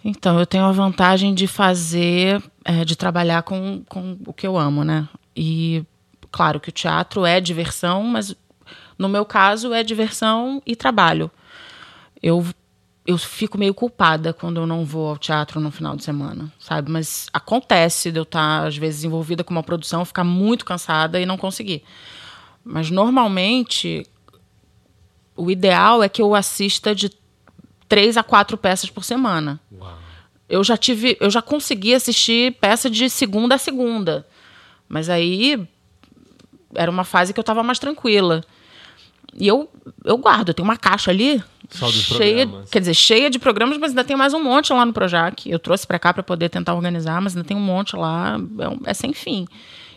Então, 0.04 0.38
eu 0.38 0.46
tenho 0.46 0.64
a 0.64 0.72
vantagem 0.72 1.32
de 1.34 1.46
fazer, 1.46 2.42
é, 2.64 2.84
de 2.84 2.96
trabalhar 2.96 3.42
com, 3.42 3.82
com 3.88 4.16
o 4.26 4.32
que 4.32 4.46
eu 4.46 4.58
amo, 4.58 4.82
né? 4.84 5.08
E, 5.36 5.84
claro 6.30 6.58
que 6.58 6.68
o 6.68 6.72
teatro 6.72 7.24
é 7.24 7.40
diversão, 7.40 8.02
mas 8.04 8.34
no 9.02 9.08
meu 9.08 9.24
caso 9.24 9.74
é 9.74 9.82
diversão 9.82 10.62
e 10.64 10.76
trabalho. 10.76 11.30
Eu, 12.22 12.46
eu 13.04 13.18
fico 13.18 13.58
meio 13.58 13.74
culpada 13.74 14.32
quando 14.32 14.60
eu 14.60 14.66
não 14.66 14.84
vou 14.84 15.10
ao 15.10 15.18
teatro 15.18 15.60
no 15.60 15.72
final 15.72 15.96
de 15.96 16.04
semana, 16.04 16.50
sabe? 16.58 16.90
Mas 16.90 17.26
acontece 17.32 18.12
de 18.12 18.18
eu 18.18 18.22
estar, 18.22 18.64
às 18.66 18.76
vezes, 18.76 19.02
envolvida 19.02 19.42
com 19.42 19.52
uma 19.52 19.62
produção, 19.62 20.04
ficar 20.04 20.22
muito 20.22 20.64
cansada 20.64 21.20
e 21.20 21.26
não 21.26 21.36
conseguir. 21.36 21.82
Mas, 22.64 22.90
normalmente, 22.90 24.06
o 25.36 25.50
ideal 25.50 26.00
é 26.00 26.08
que 26.08 26.22
eu 26.22 26.32
assista 26.32 26.94
de 26.94 27.10
três 27.88 28.16
a 28.16 28.22
quatro 28.22 28.56
peças 28.56 28.88
por 28.88 29.02
semana. 29.02 29.60
Eu 30.48 30.62
já 30.62 30.76
tive, 30.76 31.16
eu 31.20 31.28
já 31.28 31.42
consegui 31.42 31.92
assistir 31.92 32.52
peça 32.60 32.88
de 32.88 33.10
segunda 33.10 33.56
a 33.56 33.58
segunda. 33.58 34.26
Mas 34.88 35.08
aí 35.08 35.68
era 36.74 36.90
uma 36.90 37.04
fase 37.04 37.32
que 37.32 37.40
eu 37.40 37.42
estava 37.42 37.62
mais 37.62 37.78
tranquila. 37.78 38.42
E 39.38 39.46
eu, 39.48 39.68
eu 40.04 40.18
guardo, 40.18 40.48
eu 40.48 40.54
tenho 40.54 40.68
uma 40.68 40.76
caixa 40.76 41.10
ali 41.10 41.42
cheia, 41.90 42.46
programas. 42.46 42.70
quer 42.70 42.80
dizer, 42.80 42.94
cheia 42.94 43.30
de 43.30 43.38
programas, 43.38 43.78
mas 43.78 43.90
ainda 43.90 44.04
tem 44.04 44.16
mais 44.16 44.34
um 44.34 44.42
monte 44.42 44.72
lá 44.72 44.84
no 44.84 44.92
Projac. 44.92 45.48
Eu 45.50 45.58
trouxe 45.58 45.86
para 45.86 45.98
cá 45.98 46.12
para 46.12 46.22
poder 46.22 46.48
tentar 46.50 46.74
organizar, 46.74 47.20
mas 47.20 47.34
ainda 47.34 47.46
tem 47.48 47.56
um 47.56 47.60
monte 47.60 47.96
lá, 47.96 48.36
é, 48.86 48.90
é 48.90 48.94
sem 48.94 49.12
fim. 49.14 49.46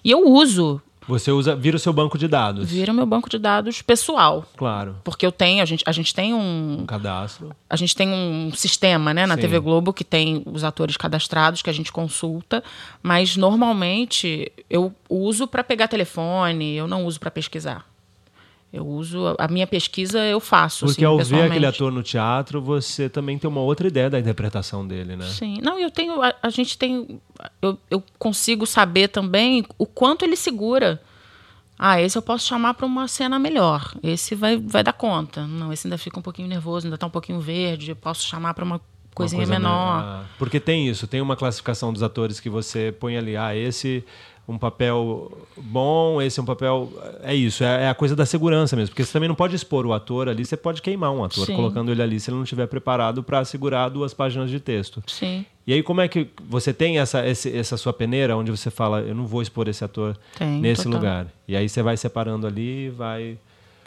E 0.03 0.09
eu 0.11 0.25
uso, 0.25 0.81
Você 1.07 1.31
usa, 1.31 1.53
vira 1.55 1.75
o 1.75 1.79
seu 1.79 1.91
banco 1.91 2.17
de 2.17 2.27
dados. 2.29 2.69
vira 2.71 2.91
o 2.91 2.95
meu 2.95 3.05
banco 3.05 3.29
de 3.29 3.37
dados 3.37 3.81
pessoal, 3.81 4.45
Claro. 4.55 4.95
porque 5.03 5.25
eu 5.25 5.31
tenho, 5.31 5.61
a 5.61 5.65
gente, 5.65 5.83
a 5.85 5.91
gente 5.91 6.13
tem 6.15 6.33
um, 6.33 6.77
Um 6.81 6.85
cadastro. 6.85 7.51
a 7.69 7.75
gente 7.75 7.93
tem 7.95 8.07
um 8.09 8.51
sistema 8.53 9.13
né, 9.13 9.25
na 9.25 9.35
Sim. 9.35 9.41
TV 9.41 9.59
Globo 9.59 9.91
que 9.91 10.03
tem 10.05 10.41
os 10.45 10.63
atores 10.63 10.95
cadastrados 10.95 11.61
que 11.61 11.69
a 11.69 11.73
gente 11.73 11.91
consulta, 11.91 12.63
mas 13.03 13.35
normalmente 13.35 14.51
eu 14.69 14.93
uso 15.09 15.45
para 15.45 15.63
pegar 15.63 15.87
telefone, 15.89 16.73
eu 16.75 16.87
não 16.87 17.05
uso 17.05 17.19
para 17.19 17.29
pesquisar. 17.29 17.85
Eu 18.75 18.85
uso 18.85 19.35
a 19.39 19.47
minha 19.47 19.65
pesquisa 19.65 20.19
eu 20.19 20.39
faço 20.39 20.85
Porque 20.85 21.05
assim, 21.05 21.05
ao 21.05 21.17
ver 21.17 21.43
aquele 21.43 21.65
ator 21.65 21.91
no 21.91 22.03
teatro, 22.03 22.61
você 22.61 23.07
também 23.09 23.37
tem 23.39 23.49
uma 23.49 23.61
outra 23.61 23.87
ideia 23.87 24.09
da 24.09 24.19
interpretação 24.19 24.85
dele, 24.85 25.15
né? 25.15 25.25
Sim, 25.27 25.59
não, 25.61 25.79
eu 25.79 25.89
tenho, 25.89 26.21
a, 26.21 26.33
a 26.43 26.49
gente 26.49 26.77
tem, 26.77 27.19
eu, 27.61 27.77
eu 27.89 28.03
consigo 28.19 28.65
saber 28.65 29.07
também 29.07 29.63
o 29.77 29.85
quanto 29.85 30.25
ele 30.25 30.35
segura. 30.35 31.01
Ah, 31.77 32.01
esse 32.01 32.17
eu 32.17 32.21
posso 32.21 32.45
chamar 32.47 32.73
para 32.73 32.85
uma 32.85 33.07
cena 33.07 33.37
melhor. 33.37 33.93
Esse 34.01 34.33
vai, 34.35 34.57
vai 34.57 34.81
dar 34.83 34.93
conta. 34.93 35.45
Não, 35.45 35.73
esse 35.73 35.87
ainda 35.87 35.97
fica 35.97 36.17
um 36.19 36.21
pouquinho 36.21 36.47
nervoso, 36.47 36.87
ainda 36.87 36.97
tá 36.97 37.05
um 37.05 37.09
pouquinho 37.09 37.39
verde. 37.39 37.91
Eu 37.91 37.95
posso 37.97 38.25
chamar 38.25 38.53
para 38.53 38.63
uma 38.63 38.75
Uma 38.75 38.81
coisinha 39.13 39.39
coisa 39.39 39.51
menor. 39.59 39.97
me- 39.97 40.03
ah, 40.03 40.23
porque 40.37 40.59
tem 40.59 40.87
isso, 40.87 41.05
tem 41.07 41.19
uma 41.21 41.35
classificação 41.35 41.91
dos 41.91 42.01
atores 42.03 42.39
que 42.39 42.49
você 42.49 42.93
põe 42.97 43.17
ali, 43.17 43.35
ah, 43.35 43.53
esse 43.55 44.05
um 44.47 44.57
papel 44.59 45.31
bom, 45.57 46.21
esse 46.21 46.39
é 46.39 46.43
um 46.43 46.45
papel. 46.45 46.91
É 47.23 47.33
isso, 47.33 47.63
é, 47.63 47.85
é 47.85 47.89
a 47.89 47.95
coisa 47.95 48.15
da 48.15 48.25
segurança 48.25 48.75
mesmo. 48.75 48.89
Porque 48.89 49.03
você 49.03 49.11
também 49.13 49.27
não 49.27 49.35
pode 49.35 49.55
expor 49.55 49.85
o 49.85 49.93
ator 49.93 50.29
ali, 50.29 50.45
você 50.45 50.55
pode 50.55 50.81
queimar 50.81 51.11
um 51.11 51.23
ator 51.23 51.45
Sim. 51.45 51.55
colocando 51.55 51.91
ele 51.91 52.01
ali 52.01 52.19
se 52.19 52.29
ele 52.29 52.37
não 52.37 52.43
estiver 52.43 52.67
preparado 52.67 53.23
para 53.23 53.43
segurar 53.43 53.89
duas 53.89 54.13
páginas 54.13 54.49
de 54.49 54.59
texto. 54.59 55.01
Sim, 55.07 55.45
E 55.65 55.73
aí, 55.73 55.81
como 55.81 55.99
é 56.01 56.07
que 56.07 56.29
você 56.47 56.71
tem 56.71 56.99
essa, 56.99 57.25
esse- 57.27 57.51
essa 57.57 57.75
sua 57.75 57.91
peneira 57.91 58.37
onde 58.37 58.51
você 58.51 58.69
fala, 58.69 59.01
eu 59.01 59.15
não 59.15 59.25
vou 59.25 59.41
expor 59.41 59.67
esse 59.67 59.83
ator 59.83 60.15
nesse 60.61 60.83
total. 60.83 60.99
lugar? 60.99 61.27
E 61.47 61.55
aí 61.55 61.67
você 61.67 61.81
vai 61.81 61.97
separando 61.97 62.45
ali, 62.45 62.89
vai 62.89 63.37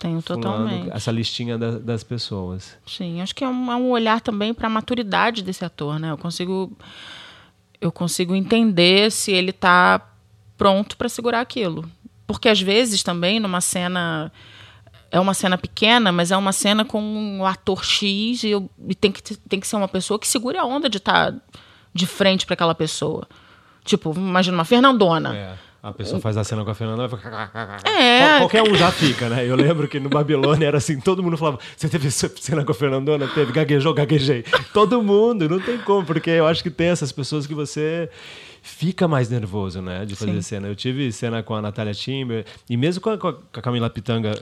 tenho 0.00 0.20
totalmente. 0.22 0.90
essa 0.92 1.10
listinha 1.12 1.56
da- 1.58 1.78
das 1.78 2.02
pessoas. 2.04 2.76
Sim, 2.86 3.20
acho 3.20 3.34
que 3.34 3.44
é 3.44 3.48
um, 3.48 3.70
é 3.70 3.76
um 3.76 3.90
olhar 3.90 4.20
também 4.20 4.52
para 4.54 4.66
a 4.66 4.70
maturidade 4.70 5.42
desse 5.42 5.64
ator, 5.64 5.98
né? 6.00 6.10
Eu 6.10 6.18
consigo 6.18 6.72
eu 7.80 7.92
consigo 7.92 8.34
entender 8.34 9.10
se 9.12 9.30
ele 9.32 9.50
está 9.50 10.04
pronto 10.58 10.96
para 10.96 11.08
segurar 11.08 11.40
aquilo. 11.40 11.88
Porque 12.26 12.48
às 12.48 12.60
vezes 12.60 13.02
também 13.02 13.40
numa 13.40 13.60
cena 13.62 14.30
é 15.10 15.18
uma 15.18 15.32
cena 15.32 15.56
pequena, 15.56 16.12
mas 16.12 16.30
é 16.30 16.36
uma 16.36 16.52
cena 16.52 16.84
com 16.84 17.00
um 17.00 17.46
ator 17.46 17.82
X 17.82 18.42
e, 18.44 18.50
eu- 18.50 18.68
e 18.86 18.94
tem, 18.94 19.10
que, 19.10 19.22
tem 19.22 19.58
que 19.58 19.66
ser 19.66 19.76
uma 19.76 19.88
pessoa 19.88 20.18
que 20.18 20.28
segure 20.28 20.58
a 20.58 20.64
onda 20.66 20.90
de 20.90 20.98
estar 20.98 21.32
de 21.94 22.06
frente 22.06 22.44
para 22.44 22.52
aquela 22.52 22.74
pessoa. 22.74 23.26
Tipo, 23.84 24.12
imagina 24.14 24.54
uma 24.58 24.66
Fernandona. 24.66 25.34
É. 25.34 25.54
A 25.80 25.92
pessoa 25.92 26.20
faz 26.20 26.36
a 26.36 26.42
cena 26.44 26.64
com 26.64 26.70
a 26.72 26.74
Fernanda 26.74 27.06
vai 27.06 27.18
ficar. 27.18 27.80
É. 27.86 28.20
Qual- 28.20 28.38
Qualquer 28.40 28.62
um 28.68 28.74
já 28.74 28.90
fica, 28.90 29.28
né? 29.30 29.46
Eu 29.46 29.54
lembro 29.56 29.86
que 29.88 29.98
no 30.00 30.08
Babilônia 30.10 30.66
era 30.66 30.76
assim: 30.78 31.00
todo 31.00 31.22
mundo 31.22 31.36
falava, 31.38 31.58
você 31.74 31.88
teve 31.88 32.10
cena 32.10 32.64
com 32.64 32.72
a 32.72 32.74
Fernandona? 32.74 33.28
Teve, 33.28 33.52
gaguejou, 33.52 33.94
gaguejei. 33.94 34.44
Todo 34.74 35.00
mundo, 35.00 35.48
não 35.48 35.60
tem 35.60 35.78
como, 35.78 36.04
porque 36.04 36.30
eu 36.30 36.46
acho 36.48 36.62
que 36.64 36.68
tem 36.70 36.88
essas 36.88 37.12
pessoas 37.12 37.46
que 37.46 37.54
você 37.54 38.10
fica 38.62 39.06
mais 39.08 39.28
nervoso, 39.30 39.80
né? 39.80 40.04
De 40.04 40.14
fazer 40.16 40.34
Sim. 40.34 40.42
cena. 40.42 40.68
Eu 40.68 40.76
tive 40.76 41.10
cena 41.12 41.42
com 41.42 41.54
a 41.54 41.62
Natália 41.62 41.92
Timber, 41.94 42.44
e 42.68 42.76
mesmo 42.76 43.00
com 43.00 43.10
a, 43.10 43.18
com 43.18 43.28
a 43.28 43.62
Camila 43.62 43.88
Pitanga 43.90 44.32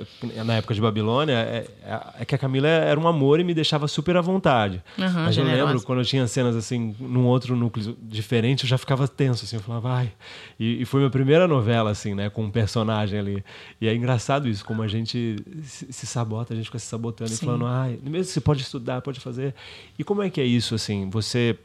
na 0.45 0.55
época 0.55 0.75
de 0.75 0.81
Babilônia, 0.81 1.35
é, 1.35 1.67
é- 1.85 2.01
é 2.21 2.25
que 2.25 2.35
a 2.35 2.39
Camila 2.39 2.69
era 2.69 2.99
um 2.99 3.07
amor 3.07 3.41
e 3.41 3.45
me 3.45 3.55
deixava 3.55 3.87
super 3.89 4.17
à 4.17 4.21
vontade. 4.21 4.83
Aham, 4.99 5.25
Mas 5.25 5.37
eu 5.37 5.45
generosa. 5.45 5.65
lembro 5.73 5.83
quando 5.87 5.99
eu 6.01 6.05
tinha 6.05 6.27
cenas 6.27 6.57
assim, 6.57 6.95
num 7.01 7.27
outro 7.27 7.55
núcleo 7.57 7.97
diferente, 8.03 8.65
eu 8.65 8.69
já 8.69 8.79
ficava 8.79 9.07
tenso, 9.09 9.45
assim, 9.45 9.57
eu 9.57 9.63
falava, 9.63 9.89
vai. 9.89 10.13
E, 10.59 10.83
e 10.83 10.85
foi 10.85 11.01
minha 11.01 11.11
primeira 11.11 11.47
novela, 11.47 11.91
assim, 11.91 12.15
né, 12.15 12.29
com 12.31 12.45
um 12.45 12.51
personagem 12.51 13.19
ali. 13.19 13.45
E 13.81 13.89
é 13.89 13.95
engraçado 13.95 14.49
isso, 14.49 14.65
como 14.65 14.83
a 14.83 14.89
gente 14.89 15.37
se, 15.63 15.93
se 15.93 16.07
sabota, 16.07 16.53
a 16.55 16.57
gente 16.57 16.67
fica 16.67 16.79
se 16.79 16.87
sabotando 16.87 17.31
e 17.31 17.37
Sim. 17.37 17.47
falando, 17.47 17.67
ai, 17.67 17.99
mesmo 18.03 18.25
você 18.33 18.41
pode 18.41 18.63
estudar, 18.63 19.01
pode 19.03 19.21
fazer. 19.21 19.55
E 19.99 20.05
como 20.05 20.23
é 20.23 20.31
que 20.31 20.41
é 20.41 20.45
isso, 20.45 20.75
assim? 20.75 21.09
Você, 21.11 21.57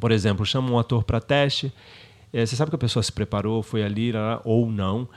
por 0.00 0.12
exemplo, 0.12 0.44
chama 0.44 0.70
um 0.70 0.78
ator 0.78 1.04
para 1.04 1.20
teste, 1.20 1.72
eh, 2.32 2.44
você 2.44 2.56
sabe 2.56 2.70
que 2.70 2.76
a 2.76 2.78
pessoa 2.78 3.02
se 3.02 3.12
preparou, 3.12 3.62
foi 3.62 3.82
ali, 3.82 4.12
lá, 4.12 4.40
ou 4.44 4.70
não, 4.70 5.08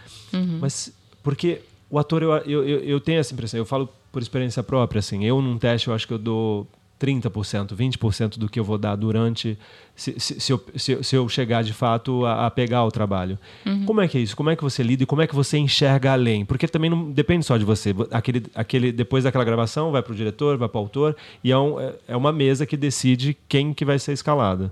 mas 0.60 0.94
porque 1.24 1.62
o 1.90 1.98
ator, 1.98 2.22
eu, 2.24 2.32
eu, 2.38 2.68
eu, 2.68 2.80
eu 2.80 3.00
tenho 3.00 3.20
essa 3.20 3.34
impressão, 3.34 3.58
eu 3.58 3.66
falo 3.66 3.90
por 4.12 4.22
experiência 4.22 4.62
própria, 4.64 5.00
assim, 5.00 5.24
eu 5.26 5.42
num 5.42 5.58
teste 5.58 5.88
eu 5.88 5.94
acho 5.94 6.08
que 6.08 6.14
eu 6.14 6.18
dou 6.18 6.68
30%, 7.00 7.76
20% 7.76 8.38
do 8.38 8.50
que 8.50 8.60
eu 8.60 8.64
vou 8.64 8.78
dar 8.78 8.96
durante, 8.96 9.58
se, 9.96 10.20
se, 10.20 10.40
se 10.40 10.52
eu, 10.52 10.64
se, 10.76 11.04
se 11.04 11.16
eu 11.16 11.30
chegar 11.30 11.64
de 11.64 11.74
fato 11.74 12.26
a, 12.26 12.48
a 12.48 12.52
pegar 12.52 12.84
o 12.86 12.92
trabalho. 12.92 13.38
Como 13.86 14.02
é 14.02 14.08
que 14.08 14.18
é 14.18 14.22
isso? 14.22 14.36
Como 14.36 14.50
é 14.50 14.56
que 14.56 14.64
você 14.64 14.82
lida 14.84 15.04
e 15.04 15.06
como 15.06 15.22
é 15.22 15.28
que 15.28 15.36
você 15.36 15.58
enxerga 15.58 16.14
além? 16.14 16.44
Porque 16.46 16.68
também 16.68 16.90
não 16.90 17.12
depende 17.12 17.46
só 17.46 17.58
de 17.58 17.64
você. 17.66 17.94
Aquele, 18.12 18.44
aquele, 18.56 18.92
depois 18.92 19.24
daquela 19.24 19.44
gravação 19.44 19.92
vai 19.92 20.02
para 20.02 20.14
o 20.14 20.16
diretor, 20.16 20.58
vai 20.58 20.68
para 20.68 20.78
o 20.80 20.82
autor 20.82 21.16
e 21.44 21.52
é, 21.52 21.58
um, 21.58 21.80
é- 21.80 21.94
é 22.10 22.16
uma 22.18 22.32
mesa 22.32 22.66
que 22.66 22.76
decide 22.76 23.38
quem 23.48 23.74
que 23.74 23.86
vai 23.86 24.00
ser 24.00 24.14
escalado. 24.14 24.72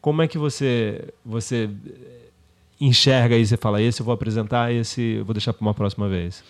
Como 0.00 0.22
é 0.22 0.28
que 0.28 0.38
você, 0.38 1.04
você 1.24 1.68
enxerga 2.80 3.36
isso 3.36 3.54
e 3.54 3.56
fala, 3.56 3.80
esse 3.80 4.00
eu 4.00 4.04
vou 4.04 4.12
apresentar, 4.14 4.72
esse 4.72 5.16
eu 5.18 5.24
vou 5.24 5.32
deixar 5.34 5.52
para 5.52 5.62
uma 5.62 5.74
próxima 5.74 6.08
vez? 6.08 6.44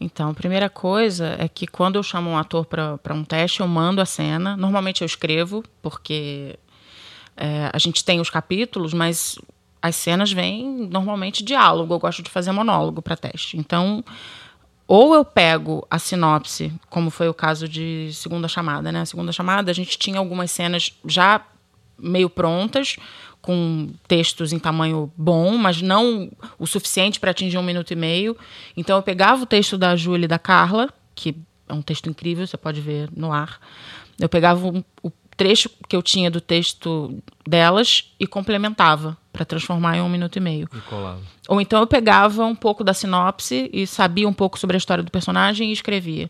Então, 0.00 0.30
a 0.30 0.34
primeira 0.34 0.68
coisa 0.68 1.36
é 1.38 1.48
que 1.48 1.66
quando 1.66 1.96
eu 1.96 2.02
chamo 2.02 2.30
um 2.30 2.38
ator 2.38 2.66
para 2.66 3.14
um 3.14 3.24
teste, 3.24 3.60
eu 3.60 3.68
mando 3.68 4.00
a 4.00 4.06
cena. 4.06 4.56
Normalmente 4.56 5.02
eu 5.02 5.06
escrevo, 5.06 5.64
porque 5.80 6.58
é, 7.36 7.70
a 7.72 7.78
gente 7.78 8.04
tem 8.04 8.20
os 8.20 8.28
capítulos, 8.28 8.92
mas 8.92 9.38
as 9.80 9.96
cenas 9.96 10.32
vêm 10.32 10.86
normalmente 10.90 11.42
diálogo. 11.42 11.94
Eu 11.94 11.98
gosto 11.98 12.22
de 12.22 12.30
fazer 12.30 12.52
monólogo 12.52 13.00
para 13.00 13.16
teste. 13.16 13.56
Então, 13.56 14.04
ou 14.86 15.14
eu 15.14 15.24
pego 15.24 15.86
a 15.90 15.98
sinopse, 15.98 16.72
como 16.88 17.10
foi 17.10 17.28
o 17.28 17.34
caso 17.34 17.68
de 17.68 18.10
Segunda 18.12 18.48
Chamada, 18.48 18.92
né? 18.92 19.04
Segunda 19.04 19.32
Chamada, 19.32 19.70
a 19.70 19.74
gente 19.74 19.98
tinha 19.98 20.18
algumas 20.18 20.50
cenas 20.50 20.92
já 21.04 21.40
meio 21.98 22.28
prontas, 22.28 22.96
com 23.46 23.90
textos 24.08 24.52
em 24.52 24.58
tamanho 24.58 25.08
bom, 25.16 25.56
mas 25.56 25.80
não 25.80 26.28
o 26.58 26.66
suficiente 26.66 27.20
para 27.20 27.30
atingir 27.30 27.56
um 27.56 27.62
minuto 27.62 27.92
e 27.92 27.94
meio. 27.94 28.36
Então 28.76 28.96
eu 28.96 29.02
pegava 29.04 29.44
o 29.44 29.46
texto 29.46 29.78
da 29.78 29.94
Júlia 29.94 30.24
e 30.24 30.28
da 30.28 30.36
Carla, 30.38 30.92
que 31.14 31.36
é 31.68 31.72
um 31.72 31.80
texto 31.80 32.10
incrível, 32.10 32.44
você 32.44 32.56
pode 32.56 32.80
ver 32.80 33.08
no 33.14 33.30
ar. 33.30 33.60
Eu 34.18 34.28
pegava 34.28 34.66
um, 34.66 34.82
o 35.00 35.12
trecho 35.36 35.70
que 35.88 35.94
eu 35.94 36.02
tinha 36.02 36.28
do 36.28 36.40
texto 36.40 37.22
delas 37.46 38.12
e 38.18 38.26
complementava 38.26 39.16
para 39.32 39.44
transformar 39.44 39.96
em 39.96 40.00
um 40.00 40.08
minuto 40.08 40.34
e 40.34 40.40
meio. 40.40 40.68
E 40.74 40.80
colava. 40.80 41.20
Ou 41.46 41.60
então 41.60 41.78
eu 41.78 41.86
pegava 41.86 42.44
um 42.44 42.54
pouco 42.54 42.82
da 42.82 42.92
sinopse 42.92 43.70
e 43.72 43.86
sabia 43.86 44.28
um 44.28 44.32
pouco 44.32 44.58
sobre 44.58 44.76
a 44.76 44.78
história 44.78 45.04
do 45.04 45.10
personagem 45.12 45.70
e 45.70 45.72
escrevia. 45.72 46.28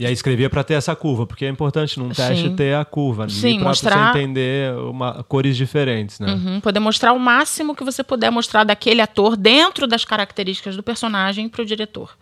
E 0.00 0.06
aí 0.06 0.14
escrevia 0.14 0.48
para 0.48 0.64
ter 0.64 0.72
essa 0.72 0.96
curva, 0.96 1.26
porque 1.26 1.44
é 1.44 1.48
importante 1.50 1.98
num 1.98 2.08
teste 2.08 2.48
Sim. 2.48 2.56
ter 2.56 2.74
a 2.74 2.86
curva, 2.86 3.28
Sim, 3.28 3.58
para 3.58 3.68
mostrar- 3.68 4.12
você 4.14 4.18
entender 4.18 4.74
uma, 4.76 5.22
cores 5.24 5.54
diferentes, 5.54 6.18
né? 6.18 6.32
Uhum, 6.32 6.58
poder 6.58 6.80
mostrar 6.80 7.12
o 7.12 7.18
máximo 7.18 7.76
que 7.76 7.84
você 7.84 8.02
puder 8.02 8.30
mostrar 8.30 8.64
daquele 8.64 9.02
ator 9.02 9.36
dentro 9.36 9.86
das 9.86 10.02
características 10.02 10.74
do 10.74 10.82
personagem 10.82 11.50
para 11.50 11.60
o 11.60 11.66
diretor. 11.66 12.16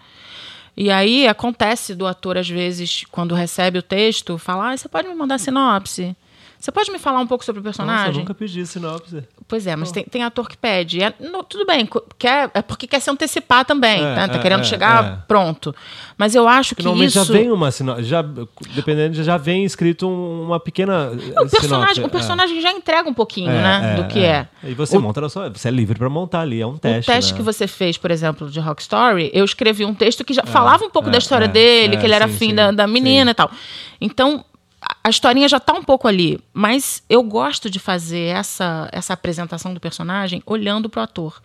E 0.77 0.91
aí 0.91 1.29
acontece 1.29 1.95
do 1.95 2.05
ator, 2.05 2.37
às 2.37 2.49
vezes, 2.49 3.05
quando 3.13 3.33
recebe 3.33 3.79
o 3.79 3.83
texto, 3.83 4.37
falar: 4.39 4.73
ah, 4.73 4.77
você 4.77 4.89
pode 4.89 5.07
me 5.07 5.15
mandar 5.15 5.39
sinopse? 5.39 6.17
Você 6.59 6.73
pode 6.73 6.91
me 6.91 6.99
falar 6.99 7.21
um 7.21 7.27
pouco 7.27 7.45
sobre 7.45 7.61
o 7.61 7.65
Nossa, 7.65 7.83
eu 7.83 7.87
personagem? 7.87 8.19
nunca 8.21 8.35
pedi 8.35 8.67
sinopse. 8.67 9.23
Pois 9.47 9.65
é, 9.67 9.77
mas 9.77 9.93
tem, 9.93 10.03
tem 10.05 10.25
ator 10.25 10.49
que 10.49 10.57
pede. 10.57 11.01
É, 11.03 11.15
não, 11.21 11.45
tudo 11.45 11.65
bem, 11.65 11.89
quer, 12.19 12.51
é 12.53 12.61
porque 12.61 12.87
quer 12.87 13.01
se 13.01 13.09
antecipar 13.09 13.65
também, 13.65 14.01
É, 14.01 14.15
né? 14.17 14.29
Tá 14.29 14.35
é, 14.35 14.39
querendo 14.41 14.61
é, 14.63 14.65
chegar 14.65 15.05
é. 15.05 15.19
pronto. 15.29 15.73
Mas 16.19 16.35
eu 16.35 16.49
acho 16.49 16.75
que 16.75 16.83
Normalmente 16.83 17.17
isso... 17.17 17.25
já 17.25 17.33
vem 17.33 17.53
uma 17.53 17.71
sinopse, 17.71 18.03
já, 18.05 18.23
dependendo, 18.75 19.23
já 19.23 19.37
vem 19.37 19.65
escrito 19.65 20.09
um- 20.09 20.47
uma 20.47 20.59
pequena 20.59 21.13
o 21.41 21.49
personagem, 21.49 22.05
o 22.05 22.09
personagem 22.09 22.61
já 22.61 22.73
entrega 22.73 23.09
um 23.09 23.15
pouquinho, 23.15 23.53
né? 23.53 23.95
do 23.97 24.09
que 24.09 24.19
é. 24.25 24.49
E 24.65 24.75
você 24.75 24.97
O- 24.97 25.01
monta 25.01 25.21
na 25.21 25.29
sua. 25.29 25.49
Você 25.51 25.69
é 25.69 25.71
livre 25.71 25.97
para 25.97 26.11
montar 26.11 26.41
ali, 26.41 26.61
é 26.61 26.67
um 26.67 26.77
teste. 26.77 27.11
o 27.11 27.15
teste 27.15 27.33
né? 27.33 27.37
que 27.39 27.43
você 27.45 27.69
fez, 27.69 27.97
por 27.97 28.11
exemplo, 28.11 28.51
de 28.51 28.59
Rock 28.59 28.83
Story, 28.83 29.31
eu 29.33 29.45
escrevi 29.45 29.85
um 29.85 29.95
texto 29.95 30.25
que 30.25 30.35
já 30.35 30.43
falava 30.45 30.85
um 30.85 30.91
pouco 30.91 31.09
é, 31.09 31.13
da 31.13 31.19
história 31.19 31.45
é, 31.45 31.49
dele, 31.49 31.95
é, 31.95 31.99
que 32.01 32.05
ele 32.05 32.15
era 32.15 32.27
sim, 32.27 32.35
afim 32.35 32.49
sim, 32.49 32.55
da, 32.57 32.73
da 32.73 32.87
menina 32.89 33.27
sim. 33.27 33.31
e 33.31 33.35
tal. 33.35 33.51
Então, 34.01 34.45
a- 34.81 35.09
historinha 35.11 35.49
já 35.49 35.59
tá 35.61 35.73
um 35.73 35.83
pouco 35.83 36.07
ali, 36.09 36.39
mas 36.53 37.03
eu 37.09 37.23
gosto 37.23 37.69
de 37.71 37.79
fazer 37.79 38.35
essa, 38.37 38.89
essa 38.93 39.13
apresentação 39.13 39.73
do 39.75 39.81
personagem 39.81 40.43
olhando 40.47 40.89
pro 40.89 41.01
ator. 41.01 41.41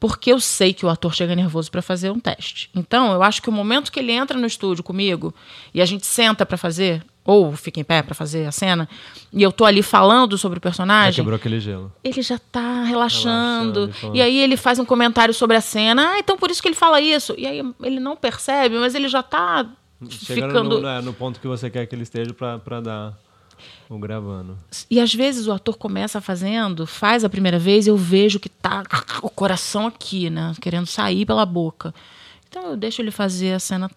Porque 0.00 0.30
eu 0.32 0.38
sei 0.38 0.72
que 0.72 0.86
o 0.86 0.88
ator 0.88 1.12
chega 1.12 1.34
nervoso 1.34 1.70
para 1.72 1.82
fazer 1.82 2.10
um 2.12 2.20
teste. 2.20 2.70
Então, 2.72 3.12
eu 3.12 3.20
acho 3.20 3.42
que 3.42 3.48
o 3.48 3.52
momento 3.52 3.90
que 3.90 3.98
ele 3.98 4.12
entra 4.12 4.38
no 4.38 4.46
estúdio 4.46 4.84
comigo 4.84 5.34
e 5.74 5.82
a 5.82 5.84
gente 5.84 6.06
senta 6.06 6.46
para 6.46 6.56
fazer, 6.56 7.02
ou 7.24 7.50
fica 7.56 7.80
em 7.80 7.84
pé 7.84 8.00
para 8.00 8.14
fazer 8.14 8.46
a 8.46 8.52
cena, 8.52 8.88
e 9.32 9.42
eu 9.42 9.50
tô 9.50 9.64
ali 9.64 9.82
falando 9.82 10.38
sobre 10.38 10.58
o 10.58 10.60
Já 10.60 10.62
personagem, 10.62 11.16
quebrou 11.16 11.34
aquele 11.34 11.58
gelo. 11.58 11.92
ele 12.04 12.22
já 12.22 12.38
tá 12.38 12.84
relaxando. 12.84 13.86
Relaxando, 13.86 14.16
e 14.16 14.22
aí 14.22 14.38
ele 14.38 14.56
faz 14.56 14.78
um 14.78 14.84
comentário 14.84 15.34
sobre 15.34 15.56
a 15.56 15.60
cena. 15.60 16.12
Ah, 16.12 16.18
então 16.20 16.38
por 16.38 16.48
isso 16.48 16.62
que 16.62 16.68
ele 16.68 16.76
fala 16.76 17.00
isso. 17.00 17.34
E 17.36 17.44
aí 17.44 17.60
ele 17.82 17.98
não 17.98 18.14
percebe, 18.16 18.78
mas 18.78 18.94
ele 18.94 19.08
já 19.08 19.22
tá 19.24 19.66
Chega 20.10 20.46
ficando. 20.46 20.76
no, 20.76 20.80
né, 20.80 21.00
no 21.00 21.12
ponto 21.12 21.40
que 21.40 21.46
você 21.48 21.68
quer 21.68 21.86
que 21.86 21.94
ele 21.94 22.02
esteja 22.04 22.32
para 22.32 22.80
dar 22.80 23.18
o 23.88 23.98
gravando. 23.98 24.56
E 24.90 25.00
às 25.00 25.12
vezes 25.12 25.46
o 25.48 25.52
ator 25.52 25.76
começa 25.76 26.20
fazendo, 26.20 26.86
faz 26.86 27.24
a 27.24 27.28
primeira 27.28 27.58
vez 27.58 27.86
eu 27.88 27.96
vejo 27.96 28.38
que 28.38 28.48
tá 28.48 28.84
o 29.22 29.28
coração 29.30 29.86
aqui, 29.88 30.30
né? 30.30 30.52
Querendo 30.60 30.86
sair 30.86 31.26
pela 31.26 31.44
boca. 31.44 31.92
Então 32.48 32.70
eu 32.70 32.76
deixo 32.76 33.02
ele 33.02 33.10
fazer 33.10 33.52
a 33.54 33.58
cena 33.58 33.90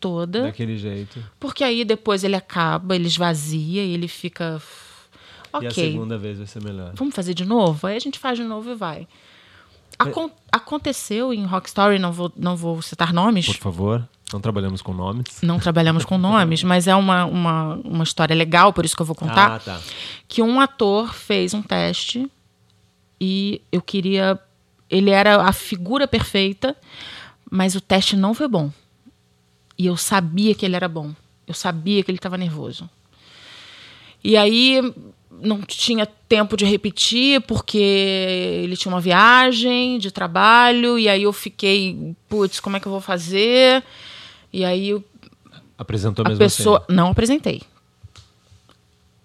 toda. 0.00 0.42
Daquele 0.44 0.78
jeito. 0.78 1.22
Porque 1.38 1.62
aí 1.62 1.84
depois 1.84 2.24
ele 2.24 2.34
acaba, 2.36 2.94
ele 2.96 3.06
esvazia 3.06 3.84
e 3.84 3.92
ele 3.92 4.08
fica. 4.08 4.60
Ok. 5.52 5.64
E 5.64 5.66
a 5.66 5.70
segunda 5.70 6.16
vez 6.16 6.38
vai 6.38 6.46
ser 6.46 6.62
melhor. 6.62 6.92
vamos 6.94 7.14
fazer 7.14 7.34
de 7.34 7.44
novo? 7.44 7.86
Aí 7.86 7.96
a 7.96 8.00
gente 8.00 8.18
faz 8.18 8.38
de 8.38 8.44
novo 8.44 8.70
e 8.70 8.74
vai. 8.74 9.06
Acon- 9.98 10.30
aconteceu 10.50 11.32
em 11.34 11.44
Rock 11.44 11.68
Story, 11.68 11.98
não 11.98 12.10
vou, 12.10 12.32
não 12.36 12.56
vou 12.56 12.80
citar 12.80 13.12
nomes, 13.12 13.44
Por 13.46 13.56
favor, 13.56 14.08
não 14.32 14.40
trabalhamos 14.40 14.82
com 14.82 14.92
nomes. 14.92 15.26
não 15.42 15.58
trabalhamos 15.58 16.04
com 16.04 16.18
nomes, 16.18 16.62
mas 16.64 16.86
é 16.86 16.94
uma, 16.94 17.24
uma, 17.24 17.74
uma 17.84 18.04
história 18.04 18.34
legal, 18.34 18.72
por 18.72 18.84
isso 18.84 18.96
que 18.96 19.02
eu 19.02 19.06
vou 19.06 19.16
contar. 19.16 19.52
Ah, 19.52 19.58
tá. 19.58 19.80
Que 20.26 20.42
um 20.42 20.60
ator 20.60 21.12
fez 21.12 21.54
um 21.54 21.62
teste 21.62 22.30
e 23.20 23.62
eu 23.70 23.80
queria. 23.80 24.38
Ele 24.90 25.10
era 25.10 25.42
a 25.42 25.52
figura 25.52 26.06
perfeita, 26.06 26.76
mas 27.50 27.74
o 27.74 27.80
teste 27.80 28.16
não 28.16 28.34
foi 28.34 28.48
bom. 28.48 28.70
E 29.78 29.86
eu 29.86 29.96
sabia 29.96 30.54
que 30.54 30.66
ele 30.66 30.76
era 30.76 30.88
bom. 30.88 31.12
Eu 31.46 31.54
sabia 31.54 32.02
que 32.02 32.10
ele 32.10 32.18
estava 32.18 32.36
nervoso. 32.36 32.88
E 34.22 34.36
aí 34.36 34.80
não 35.40 35.60
tinha 35.62 36.06
tempo 36.06 36.56
de 36.56 36.64
repetir 36.64 37.40
porque 37.42 37.78
ele 37.78 38.76
tinha 38.76 38.92
uma 38.92 39.00
viagem 39.00 39.98
de 39.98 40.10
trabalho 40.10 40.98
e 40.98 41.08
aí 41.08 41.24
eu 41.24 41.32
fiquei, 41.32 42.14
putz, 42.28 42.60
como 42.60 42.76
é 42.76 42.80
que 42.80 42.86
eu 42.86 42.92
vou 42.92 43.00
fazer? 43.00 43.82
E 44.52 44.64
aí 44.64 44.90
eu- 44.90 45.04
Apresentou 45.78 46.24
a 46.24 46.28
mesmo 46.28 46.38
pessoa 46.38 46.78
assim. 46.78 46.94
não 46.94 47.08
apresentei. 47.08 47.62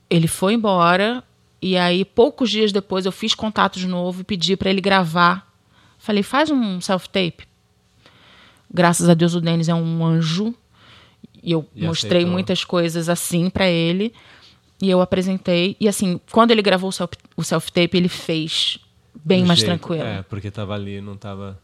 Ele 0.09 0.27
foi 0.27 0.53
embora 0.53 1.23
e 1.61 1.75
aí 1.77 2.05
poucos 2.05 2.49
dias 2.49 2.71
depois 2.71 3.05
eu 3.05 3.11
fiz 3.11 3.35
contato 3.35 3.77
de 3.79 3.87
novo 3.87 4.21
e 4.21 4.23
pedi 4.23 4.55
para 4.55 4.69
ele 4.69 4.81
gravar. 4.81 5.51
Falei, 5.97 6.23
faz 6.23 6.49
um 6.49 6.79
self-tape. 6.79 7.45
Graças 8.73 9.09
a 9.09 9.13
Deus 9.13 9.33
o 9.35 9.41
Denis 9.41 9.67
é 9.69 9.73
um 9.73 10.05
anjo 10.05 10.53
e 11.43 11.51
eu 11.51 11.67
E 11.75 11.85
mostrei 11.85 12.17
aceitou. 12.19 12.31
muitas 12.33 12.63
coisas 12.63 13.09
assim 13.09 13.49
para 13.49 13.67
ele 13.67 14.13
e 14.81 14.89
eu 14.89 15.01
apresentei 15.01 15.75
e 15.79 15.87
assim 15.87 16.19
quando 16.31 16.51
ele 16.51 16.61
gravou 16.61 16.89
o 16.89 16.93
self- 16.93 17.15
o 17.35 17.43
self-tape 17.43 17.97
ele 17.97 18.09
fez 18.09 18.77
bem 19.23 19.41
Do 19.41 19.47
mais 19.47 19.59
jeito- 19.59 19.69
tranquilo. 19.69 20.03
É, 20.03 20.21
porque 20.23 20.49
tava 20.51 20.73
ali, 20.73 21.01
não 21.01 21.17
tava. 21.17 21.59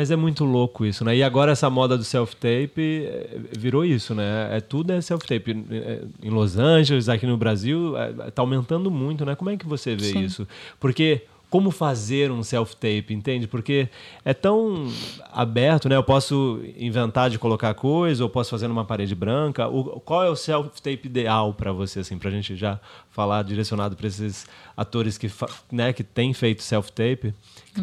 Mas 0.00 0.10
é 0.10 0.16
muito 0.16 0.46
louco 0.46 0.86
isso, 0.86 1.04
né? 1.04 1.14
E 1.14 1.22
agora 1.22 1.52
essa 1.52 1.68
moda 1.68 1.94
do 1.94 2.02
self-tape 2.02 3.04
eh, 3.04 3.38
virou 3.58 3.84
isso, 3.84 4.14
né? 4.14 4.48
É 4.50 4.58
tudo 4.58 4.94
é 4.94 5.00
self-tape. 5.02 5.62
Eh, 5.70 6.00
Em 6.22 6.30
Los 6.30 6.56
Angeles, 6.56 7.06
aqui 7.10 7.26
no 7.26 7.36
Brasil, 7.36 7.94
eh, 7.98 8.30
tá 8.30 8.40
aumentando 8.40 8.90
muito, 8.90 9.26
né? 9.26 9.34
Como 9.34 9.50
é 9.50 9.58
que 9.58 9.66
você 9.66 9.94
vê 9.94 10.04
Sim. 10.04 10.24
isso? 10.24 10.48
Porque 10.80 11.20
como 11.50 11.72
fazer 11.72 12.30
um 12.30 12.44
self-tape, 12.44 13.12
entende? 13.12 13.48
Porque 13.48 13.88
é 14.24 14.32
tão 14.32 14.86
aberto, 15.32 15.88
né? 15.88 15.96
Eu 15.96 16.02
posso 16.02 16.62
inventar 16.78 17.28
de 17.28 17.40
colocar 17.40 17.74
coisa, 17.74 18.22
ou 18.22 18.30
posso 18.30 18.50
fazer 18.50 18.68
numa 18.68 18.84
parede 18.84 19.16
branca. 19.16 19.68
O, 19.68 20.00
qual 20.00 20.22
é 20.22 20.30
o 20.30 20.36
self-tape 20.36 21.00
ideal 21.04 21.52
para 21.52 21.72
você, 21.72 22.00
assim, 22.00 22.16
pra 22.16 22.30
gente 22.30 22.54
já 22.54 22.78
falar 23.10 23.42
direcionado 23.42 23.96
para 23.96 24.06
esses 24.06 24.46
atores 24.76 25.18
que, 25.18 25.28
né, 25.72 25.92
que 25.92 26.04
têm 26.04 26.32
feito 26.32 26.62
self-tape? 26.62 27.34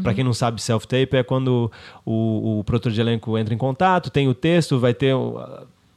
Pra 0.01 0.13
quem 0.13 0.23
não 0.23 0.34
sabe, 0.34 0.62
self-tape 0.62 1.17
é 1.17 1.23
quando 1.23 1.69
o, 2.06 2.60
o 2.60 2.63
produtor 2.63 2.93
de 2.93 3.01
elenco 3.01 3.38
entra 3.38 3.53
em 3.53 3.58
contato, 3.58 4.10
tem 4.10 4.30
o 4.30 4.34
texto, 4.34 4.80
vai 4.80 4.93
ter 4.93 5.13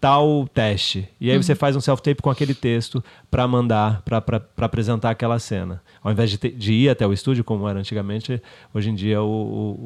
tal 0.01 0.49
teste. 0.55 1.07
E 1.21 1.31
aí 1.31 1.37
você 1.37 1.55
faz 1.55 1.77
um 1.77 1.81
self-tape 1.81 2.23
com 2.23 2.31
aquele 2.31 2.55
texto 2.55 3.05
para 3.31 3.47
mandar, 3.47 4.01
para 4.03 4.43
apresentar 4.57 5.11
aquela 5.11 5.39
cena. 5.39 5.83
Ao 6.03 6.11
invés 6.11 6.31
de, 6.31 6.39
ter- 6.39 6.53
de 6.53 6.73
ir 6.73 6.89
até 6.89 7.07
o 7.07 7.13
estúdio, 7.13 7.45
como 7.45 7.69
era 7.69 7.79
antigamente, 7.79 8.41
hoje 8.73 8.89
em 8.89 8.95
dia 8.95 9.21
o, 9.21 9.27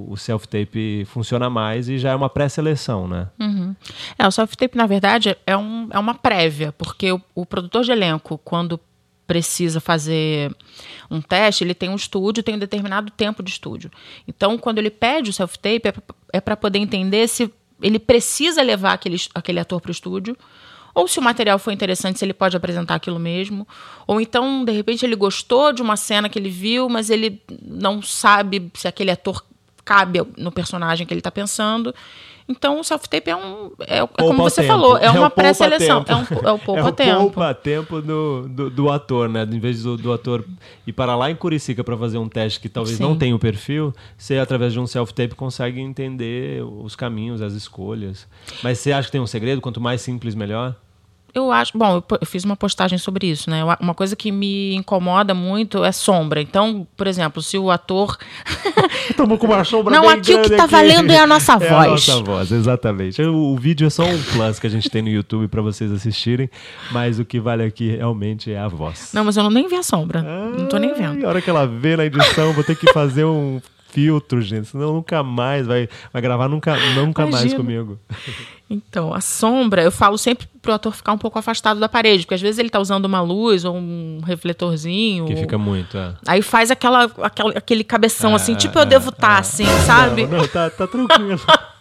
o- 0.09 0.13
o 0.13 0.17
self-tape 0.17 1.05
funciona 1.07 1.51
mais 1.51 1.89
e 1.89 1.99
já 1.99 2.11
é 2.11 2.15
uma 2.15 2.31
pré-seleção, 2.31 3.09
né? 3.09 3.29
É, 4.17 4.27
o 4.27 4.31
self-tape, 4.31 4.77
na 4.79 4.87
verdade, 4.87 5.37
é, 5.45 5.57
um, 5.57 5.89
é 5.91 5.99
uma 5.99 6.15
prévia, 6.15 6.71
porque 6.73 7.11
o, 7.11 7.21
o 7.35 7.45
produtor 7.45 7.83
de 7.83 7.91
elenco, 7.91 8.39
quando 8.39 8.79
precisa 9.27 9.81
fazer 9.81 10.55
um 11.11 11.21
teste, 11.21 11.65
ele 11.65 11.75
tem 11.75 11.89
um 11.89 11.97
estúdio, 11.97 12.43
tem 12.43 12.55
um 12.55 12.59
determinado 12.59 13.11
tempo 13.11 13.43
de 13.43 13.51
estúdio. 13.51 13.91
Então, 14.29 14.57
quando 14.59 14.79
ele 14.79 14.91
pede 14.91 15.31
o 15.31 15.33
self-tape, 15.33 15.93
é 16.33 16.41
para 16.41 16.57
poder 16.57 16.79
entender 16.79 17.27
se 17.27 17.51
ele 17.85 17.99
precisa 17.99 18.63
levar 18.63 18.95
aquele, 18.95 19.19
aquele 19.35 19.61
ator 19.61 19.79
para 19.79 19.91
o 19.91 19.93
estúdio, 19.93 20.35
ou 20.95 21.07
se 21.07 21.19
o 21.19 21.23
material 21.23 21.59
foi 21.59 21.75
interessante, 21.75 22.19
se 22.19 22.25
ele 22.25 22.33
pode 22.33 22.57
apresentar 22.57 22.95
aquilo 22.95 23.19
mesmo. 23.19 23.69
Ou 24.07 24.21
então, 24.21 24.65
de 24.65 24.73
repente, 24.73 25.05
ele 25.05 25.15
gostou 25.15 25.71
de 25.71 25.83
uma 25.83 25.97
cena 25.97 26.29
que 26.29 26.39
ele 26.39 26.49
viu, 26.49 26.89
mas 26.89 27.11
ele 27.11 27.43
não 27.61 28.01
sabe 28.01 28.71
se 28.75 28.89
aquele 28.89 29.11
ator 29.11 29.45
cabe 29.85 30.21
no 30.37 30.51
personagem 30.51 31.07
que 31.07 31.13
ele 31.13 31.21
está 31.21 31.31
pensando. 31.31 31.95
Então, 32.47 32.79
o 32.79 32.85
self-tape 32.85 33.31
é 33.31 33.37
um. 33.37 33.73
É, 33.81 34.01
é 34.01 34.07
como 34.07 34.43
você 34.43 34.61
tempo. 34.61 34.75
falou, 34.75 34.99
é 34.99 35.11
o 35.11 35.15
uma 35.15 35.31
pré-seleção. 35.31 36.05
É, 36.07 36.15
um, 36.15 36.19
é 36.19 36.25
o 36.25 36.45
É 36.45 36.53
o 36.53 36.59
poupa-tempo. 36.59 37.21
poupa-tempo 37.21 38.03
do, 38.03 38.47
do, 38.49 38.71
do 38.71 38.91
ator, 38.91 39.31
né? 39.31 39.49
Em 39.51 39.59
vez 39.59 39.83
do, 39.83 39.97
do 39.97 40.13
ator 40.13 40.45
ir 40.87 40.93
para 40.93 41.17
lá 41.17 41.31
em 41.31 41.37
Curicica 41.37 41.83
para 41.83 41.97
fazer 41.97 42.19
um 42.19 42.29
teste 42.29 42.61
que 42.61 42.69
talvez 42.69 42.99
Sim. 42.99 43.03
não 43.03 43.17
tenha 43.17 43.35
o 43.35 43.39
perfil, 43.39 43.95
você, 44.17 44.37
através 44.37 44.75
de 44.75 44.81
um 44.81 44.87
self-tape, 44.87 45.35
consegue 45.35 45.81
entender 45.81 46.63
os 46.63 46.95
caminhos, 46.95 47.41
as 47.41 47.55
escolhas. 47.55 48.29
Mas 48.63 48.79
você 48.79 48.93
acha 48.93 49.07
que 49.07 49.13
tem 49.13 49.21
um 49.23 49.27
segredo? 49.27 49.63
Quanto 49.63 49.81
mais 49.81 50.03
simples, 50.03 50.35
melhor? 50.35 50.77
Eu 51.35 51.51
acho. 51.51 51.77
Bom, 51.77 52.03
eu, 52.21 52.27
fiz 52.27 52.45
uma 52.45 52.57
postagem 52.57 52.97
sobre 52.97 53.27
isso, 53.27 53.51
né? 53.51 53.63
Uma 53.81 53.95
coisa 53.95 54.15
que 54.15 54.31
me 54.31 54.75
incomoda 54.75 55.35
muito 55.35 55.85
é 55.85 55.91
sombra. 55.91 56.41
Então, 56.41 56.87
por 56.97 57.07
exemplo, 57.07 57.43
se 57.43 57.59
o 57.59 57.71
ator. 57.71 58.17
Estamos 59.11 59.39
com 59.39 59.47
uma 59.47 59.65
sombra 59.65 59.95
Não, 59.95 60.09
aqui 60.09 60.35
o 60.35 60.43
que 60.43 60.51
tá 60.51 60.65
aqui. 60.65 60.73
valendo 60.73 61.11
é 61.11 61.19
a 61.19 61.27
nossa 61.27 61.55
É 61.61 61.69
voz. 61.69 61.87
a 61.87 61.89
nossa 61.91 62.23
voz, 62.23 62.53
exatamente. 62.53 63.21
O, 63.23 63.57
vídeo 63.57 63.87
é 63.87 63.91
só 63.91 64.05
um 64.05 64.23
plus 64.23 64.59
que 64.59 64.67
a 64.67 64.71
gente 64.71 64.89
tem 64.89 65.03
no 65.03 65.09
YouTube 65.09 65.49
para 65.49 65.61
vocês 65.61 65.91
assistirem, 65.91 66.49
mas 66.91 67.19
o 67.19 67.25
que 67.25 67.41
vale 67.41 67.65
aqui 67.65 67.97
realmente 67.97 68.53
é 68.53 68.59
a 68.59 68.69
voz. 68.69 69.11
Não, 69.13 69.25
mas 69.25 69.37
eu 69.37 69.43
não 69.43 69.51
nem 69.51 69.69
vi 69.69 69.77
a 69.77 69.83
sombra. 69.83 70.23
não 70.23 70.67
tô 70.67 70.79
nem 70.79 70.95
vendo. 70.95 71.25
A 71.25 71.29
hora 71.29 71.43
que 71.43 71.51
ela 71.51 71.67
vê 71.67 71.97
na 71.97 72.05
edição, 72.05 72.53
vou 72.53 72.65
ter 72.65 72.77
que 72.77 72.93
fazer 72.93 73.25
um 73.25 73.61
filtro, 73.95 74.43
gente, 74.43 74.69
senão 74.69 74.93
nunca 74.93 75.23
mais 75.23 75.67
vai, 75.67 75.89
vai 76.13 76.21
gravar 76.21 76.49
nunca, 76.49 76.77
nunca 76.95 77.27
mais 77.27 77.55
comigo. 77.55 77.99
Então, 78.69 79.15
a 79.15 79.21
sombra, 79.21 79.83
eu 79.83 79.93
falo 79.93 80.19
sempre 80.19 80.49
pro 80.61 80.73
ator 80.73 80.93
ficar 80.95 81.13
um 81.13 81.19
pouco 81.19 81.39
afastado 81.39 81.79
da 81.79 81.89
parede, 81.89 82.25
porque 82.25 82.35
às 82.35 82.41
vezes 82.41 82.59
ele 82.59 82.71
tá 82.71 82.81
usando 82.81 83.05
uma 83.05 83.21
luz 83.21 83.65
ou 83.65 83.77
um 83.77 84.21
refletorzinho. 84.25 85.27
Que 85.27 85.35
ou- 85.35 85.39
fica 85.39 85.57
muito, 85.57 85.97
é. 85.97 86.15
Aí 86.27 86.43
faz 86.43 86.71
aquela, 86.73 87.05
aquela- 87.23 87.53
aquele 87.57 87.85
cabeção 87.85 88.35
assim, 88.35 88.55
É, 88.55 88.57
tipo, 88.57 88.77
eu 88.79 88.83
é, 88.83 88.87
devo 88.87 89.11
estar 89.11 89.37
é. 89.37 89.41
assim, 89.41 89.67
sabe? 89.87 90.27
Não, 90.27 90.39
não, 90.39 90.49
tá, 90.49 90.69
tá 90.71 90.87
tranquilo. 90.89 91.41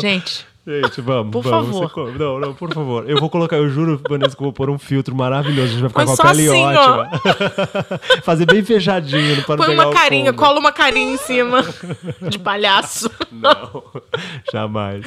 Gente, 0.00 0.46
Gente, 0.66 1.00
vamos, 1.02 1.30
Por 1.30 1.42
vamos. 1.42 1.78
favor. 1.78 2.12
Você 2.12 2.18
Não, 2.18 2.40
não, 2.40 2.54
por 2.54 2.72
favor. 2.72 3.08
Eu 3.08 3.18
vou 3.20 3.28
colocar, 3.28 3.56
eu 3.56 3.68
juro, 3.68 4.00
Vanessa, 4.08 4.34
que 4.34 4.40
eu 4.42 4.46
vou 4.46 4.52
pôr 4.52 4.70
um 4.70 4.78
filtro 4.78 5.14
maravilhoso. 5.14 5.62
A 5.62 5.66
gente 5.72 5.80
vai 5.80 5.88
ficar 5.90 6.06
Põe 6.06 6.16
com 6.16 6.22
a 6.22 6.26
pele 6.32 6.48
assim, 6.48 6.62
ó. 6.62 7.00
ótima. 7.00 7.20
Fazer 8.24 8.46
bem 8.46 8.64
fechadinho, 8.64 9.42
para 9.44 9.56
não 9.56 9.64
põe 9.66 9.76
pegar 9.76 9.88
uma 9.88 9.94
carinha, 9.94 10.32
cola 10.32 10.58
uma 10.58 10.72
carinha 10.72 11.12
em 11.12 11.18
cima 11.18 11.62
de 12.30 12.38
palhaço. 12.38 13.10
Não, 13.30 13.84
jamais. 14.50 15.04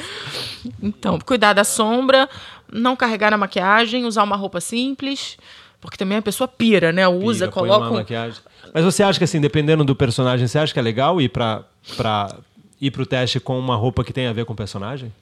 Então, 0.80 1.18
cuidar 1.18 1.54
da 1.54 1.64
sombra, 1.64 2.28
não 2.72 2.94
carregar 2.94 3.32
na 3.32 3.36
maquiagem, 3.36 4.04
usar 4.04 4.22
uma 4.22 4.36
roupa 4.36 4.60
simples, 4.60 5.36
porque 5.80 5.96
também 5.96 6.18
a 6.18 6.22
pessoa 6.22 6.46
pira, 6.46 6.92
né? 6.92 7.08
Usa, 7.08 7.46
Pira, 7.46 7.50
coloca. 7.52 7.78
uma 7.86 7.90
um- 7.90 7.94
maquiagem. 7.94 8.40
Mas 8.72 8.84
você 8.84 9.02
acha 9.02 9.18
que, 9.18 9.24
assim, 9.24 9.40
dependendo 9.40 9.82
do 9.82 9.96
personagem, 9.96 10.46
você 10.46 10.58
acha 10.58 10.72
que 10.72 10.78
é 10.78 10.82
legal 10.82 11.20
ir 11.20 11.30
pra, 11.30 11.62
pra 11.96 12.32
ir 12.80 12.92
pro 12.92 13.04
teste 13.04 13.40
com 13.40 13.58
uma 13.58 13.74
roupa 13.74 14.04
que 14.04 14.12
tem 14.12 14.28
a 14.28 14.32
ver 14.32 14.44
com 14.44 14.52
o 14.52 14.56
personagem? 14.56 15.12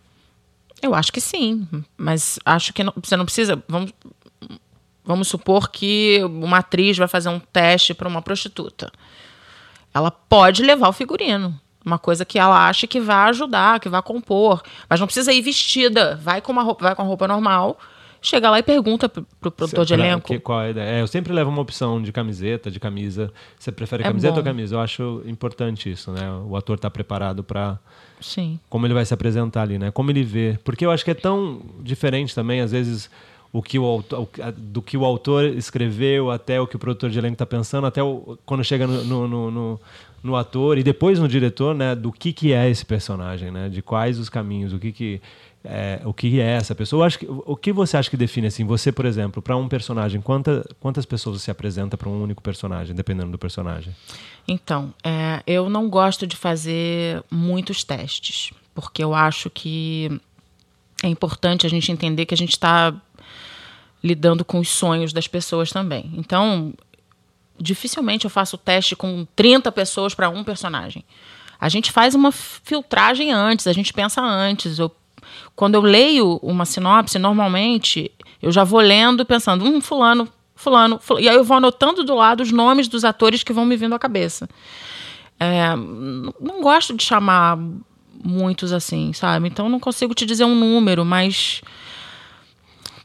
Eu 0.82 0.94
acho 0.94 1.12
que 1.12 1.20
sim, 1.20 1.66
mas 1.96 2.38
acho 2.44 2.72
que 2.72 2.84
não- 2.84 2.92
você 3.02 3.16
não 3.16 3.24
precisa. 3.24 3.62
Vamos, 3.68 3.92
vamos 5.04 5.28
supor 5.28 5.70
que 5.70 6.20
uma 6.24 6.58
atriz 6.58 6.96
vai 6.98 7.08
fazer 7.08 7.28
um 7.28 7.38
teste 7.40 7.94
para 7.94 8.08
uma 8.08 8.20
prostituta. 8.22 8.90
Ela 9.94 10.10
pode 10.10 10.62
levar 10.62 10.88
o 10.88 10.92
figurino. 10.92 11.58
Uma 11.84 11.98
coisa 11.98 12.24
que 12.24 12.38
ela 12.38 12.68
acha 12.68 12.86
que 12.86 13.00
vai 13.00 13.28
ajudar, 13.30 13.78
que 13.80 13.88
vai 13.88 14.02
compor. 14.02 14.62
Mas 14.90 14.98
não 15.00 15.06
precisa 15.06 15.32
ir 15.32 15.40
vestida. 15.40 16.16
Vai 16.16 16.40
com 16.40 16.50
uma 16.52 16.62
roupa, 16.62 16.84
vai 16.84 16.94
com 16.94 17.02
a 17.02 17.04
roupa 17.04 17.28
normal. 17.28 17.78
Chega 18.20 18.50
lá 18.50 18.58
e 18.58 18.62
pergunta 18.62 19.08
pro, 19.08 19.24
pro 19.40 19.50
produtor 19.52 19.86
de 19.86 19.94
elenco. 19.94 20.26
que- 20.26 20.40
qual 20.40 20.60
é 20.62 20.66
a 20.66 20.70
ideia? 20.70 20.90
É, 20.98 21.00
eu 21.00 21.06
sempre 21.06 21.32
levo 21.32 21.48
uma 21.48 21.62
opção 21.62 22.02
de 22.02 22.10
camiseta, 22.12 22.70
de 22.72 22.80
camisa. 22.80 23.32
Você 23.56 23.70
prefere 23.70 24.02
É 24.02 24.06
camiseta 24.08 24.32
bom. 24.34 24.38
ou 24.40 24.44
camisa? 24.44 24.74
Eu 24.74 24.80
acho 24.80 25.22
importante 25.26 25.90
isso, 25.90 26.10
né? 26.10 26.28
O 26.46 26.56
ator 26.56 26.76
tá 26.78 26.90
preparado 26.90 27.44
para 27.44 27.78
Sim. 28.20 28.59
como 28.70 28.87
ele 28.87 28.94
vai 28.94 29.05
se 29.05 29.12
apresentar 29.14 29.62
ali, 29.62 29.79
né? 29.79 29.90
Como 29.90 30.11
ele 30.11 30.22
vê. 30.22 30.59
Porque 30.64 30.85
eu 30.85 30.90
acho 30.90 31.05
que 31.05 31.11
é 31.11 31.14
tão 31.14 31.61
diferente 31.81 32.35
também, 32.35 32.61
às 32.61 32.72
vezes, 32.72 33.11
o 33.52 33.62
que 33.62 33.79
o 33.79 33.85
autor, 33.85 34.29
do 34.57 34.83
que 34.83 34.96
o 34.96 35.05
autor 35.05 35.44
escreveu 35.44 36.31
até 36.31 36.61
o 36.61 36.66
que 36.66 36.76
o 36.76 36.79
produtor 36.79 37.11
de 37.11 37.18
elenco 37.18 37.35
está 37.35 37.46
pensando, 37.46 37.87
até 37.87 38.02
o- 38.02 38.38
quando 38.44 38.62
chega 38.64 38.87
no, 38.87 39.26
no, 39.29 39.50
no- 39.50 39.81
no- 40.22 40.37
ator 40.37 40.79
e 40.79 40.83
depois 40.83 41.18
no 41.18 41.29
diretor, 41.29 41.74
né? 41.74 41.94
Do 41.94 42.12
que, 42.12 42.33
que 42.33 42.52
é 42.52 42.68
esse 42.68 42.85
personagem, 42.85 43.50
né? 43.50 43.68
De 43.68 43.83
quais 43.83 44.18
os 44.18 44.29
caminhos, 44.29 44.72
o 44.72 44.79
que 44.79 44.92
que 44.92 45.20
é, 45.68 46.00
o 46.05 46.14
que 46.14 46.40
é 46.40 46.52
essa 46.52 46.74
pessoa. 46.76 47.00
Eu 47.00 47.07
acho 47.07 47.18
que, 47.18 47.26
o 47.29 47.57
que 47.57 47.72
você 47.72 47.96
acha 47.96 48.09
que 48.09 48.16
define 48.16 48.46
assim? 48.46 48.64
Você, 48.64 48.92
por 48.92 49.05
exemplo, 49.05 49.42
para 49.42 49.57
um 49.57 49.68
personagem, 49.68 50.20
quanta, 50.20 50.64
quantas 50.79 51.05
pessoas 51.05 51.42
você 51.42 51.50
apresenta 51.50 51.96
para 51.96 52.09
um 52.09 52.22
único 52.22 52.40
personagem, 52.40 52.94
dependendo 52.94 53.33
do 53.33 53.38
personagem? 53.38 53.92
Então, 54.46 54.94
é, 55.02 55.42
eu 55.44 55.68
não 55.68 55.88
gosto 55.88 56.24
de 56.24 56.37
fazer 56.37 57.20
muitos 57.29 57.83
testes, 57.83 58.52
porque 58.74 59.02
eu 59.02 59.12
acho 59.12 59.50
que 59.50 60.20
é 61.02 61.09
importante 61.09 61.66
a 61.66 61.70
gente 61.70 61.90
entender 61.90 62.26
que 62.26 62.35
a 62.35 62.38
gente 62.38 62.52
está 62.52 62.94
lidando 64.05 64.44
com 64.44 64.61
os 64.61 64.68
sonhos 64.68 65.12
das 65.12 65.26
pessoas 65.26 65.72
também. 65.72 66.12
Então, 66.16 66.72
dificilmente 67.58 68.24
eu 68.24 68.30
faço 68.30 68.56
teste 68.56 68.94
com 68.94 69.26
30 69.36 69.70
pessoas 69.72 70.14
para 70.14 70.28
um 70.28 70.44
personagem. 70.44 71.04
A 71.60 71.68
gente 71.68 71.90
faz 71.90 72.14
uma 72.14 72.30
filtragem 72.30 73.32
antes, 73.32 73.66
a 73.66 73.72
gente 73.72 73.92
pensa 73.92 74.20
antes. 74.22 74.78
Eu, 74.78 74.94
quando 75.54 75.74
eu 75.74 75.80
leio 75.80 76.38
uma 76.42 76.64
sinopse, 76.64 77.18
normalmente 77.18 78.10
eu 78.42 78.52
já 78.52 78.62
vou 78.62 78.80
lendo 78.80 79.24
pensando, 79.24 79.64
hum, 79.64 79.80
fulano, 79.80 80.28
fulano, 80.54 80.98
fulano. 81.00 81.24
E 81.24 81.28
aí 81.28 81.36
eu 81.36 81.44
vou 81.44 81.56
anotando 81.56 82.04
do 82.04 82.14
lado 82.14 82.42
os 82.42 82.52
nomes 82.52 82.88
dos 82.88 83.04
atores 83.04 83.42
que 83.42 83.52
vão 83.52 83.64
me 83.64 83.76
vindo 83.76 83.94
à 83.94 83.98
cabeça. 83.98 84.48
É, 85.38 85.74
não 85.76 86.60
gosto 86.60 86.94
de 86.94 87.02
chamar 87.02 87.58
muitos 88.22 88.72
assim, 88.72 89.12
sabe? 89.12 89.48
Então 89.48 89.68
não 89.68 89.78
consigo 89.80 90.14
te 90.14 90.26
dizer 90.26 90.44
um 90.44 90.54
número, 90.54 91.04
mas. 91.04 91.62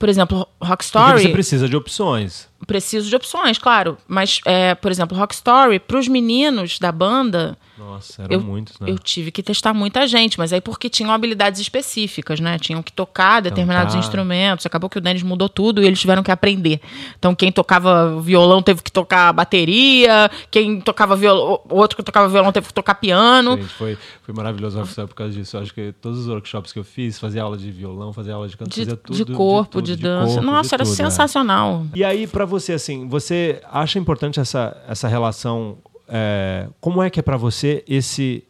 Por 0.02 0.10
exemplo, 0.10 0.48
Rock 0.60 0.84
Porque 0.84 0.86
Story. 0.86 1.22
você 1.22 1.30
precisa 1.30 1.70
de 1.70 1.78
opções. 1.78 2.50
Preciso 2.66 3.08
de 3.08 3.16
opções, 3.16 3.60
claro. 3.60 4.00
Mas, 4.08 4.42
é, 4.46 4.74
por 4.74 4.90
exemplo, 4.90 5.16
Rock 5.16 5.36
Story, 5.36 5.78
para 5.78 6.00
os 6.00 6.08
meninos 6.08 6.80
da 6.80 6.92
banda, 6.92 7.56
Nossa, 7.82 8.22
eram 8.24 8.34
eu, 8.34 8.42
muitos, 8.42 8.80
né? 8.80 8.92
eu 8.92 9.00
tive 9.00 9.32
que 9.32 9.42
testar 9.42 9.74
muita 9.74 10.06
gente, 10.06 10.38
mas 10.38 10.54
aí 10.54 10.62
porque 10.62 10.88
tinham 10.88 11.12
habilidades 11.12 11.60
específicas, 11.60 12.40
né? 12.40 12.60
Tinham 12.60 12.84
que 12.84 12.94
tocar 12.94 13.42
determinados 13.42 13.96
Cantar. 13.96 14.06
instrumentos. 14.06 14.66
Acabou 14.66 14.88
que 14.90 15.00
o 15.00 15.02
Denis 15.02 15.24
mudou 15.24 15.50
tudo 15.50 15.82
e 15.82 15.88
eles 15.88 16.00
tiveram 16.00 16.22
que 16.22 16.32
aprender. 16.32 16.80
Então, 17.18 17.34
quem 17.34 17.52
tocava 17.52 18.22
violão 18.22 18.62
teve 18.62 18.84
que 18.84 18.92
tocar 18.92 19.34
bateria, 19.34 20.30
quem 20.52 20.80
tocava 20.80 21.16
violão, 21.16 21.60
outro 21.70 21.98
que 21.98 22.04
tocava 22.04 22.30
violão 22.30 22.52
teve 22.52 22.68
que 22.68 22.74
tocar 22.74 22.96
piano. 22.96 23.58
Gente, 23.58 23.68
foi, 23.70 23.98
foi 24.22 24.34
maravilhoso 24.34 24.80
o 24.80 25.08
por 25.08 25.16
causa 25.16 25.34
disso. 25.34 25.58
Eu 25.58 25.62
acho 25.62 25.74
que 25.74 25.92
todos 26.00 26.20
os 26.20 26.28
workshops 26.28 26.72
que 26.72 26.78
eu 26.78 26.84
fiz, 26.84 27.20
fazia 27.20 27.42
aula 27.42 27.58
de 27.58 27.72
violão, 27.72 28.14
fazia 28.14 28.36
aula 28.36 28.48
de 28.48 28.56
canto, 28.56 28.70
De, 28.70 28.82
fazia 28.82 28.96
tudo. 28.96 29.16
de 29.16 29.26
corpo, 29.26 29.72
tudo, 29.72 29.86
de, 29.86 29.96
dança. 29.96 30.36
corpo, 30.36 30.42
Nossa, 30.46 30.70
de 30.70 30.76
era 30.76 30.84
tudo, 30.84 30.94
é. 30.94 30.96
sensacional. 30.96 31.86
E 31.96 32.04
aí, 32.04 32.28
pra 32.28 32.46
você, 32.46 32.74
assim, 32.74 33.08
você 33.08 33.60
acha 33.72 33.98
importante 33.98 34.40
essa, 34.40 34.78
essa 34.88 35.08
relação? 35.08 35.78
É, 36.12 36.68
como 36.80 37.02
é 37.02 37.10
que 37.10 37.20
é 37.20 37.24
pra 37.24 37.38
você 37.38 37.84
esse 37.88 38.44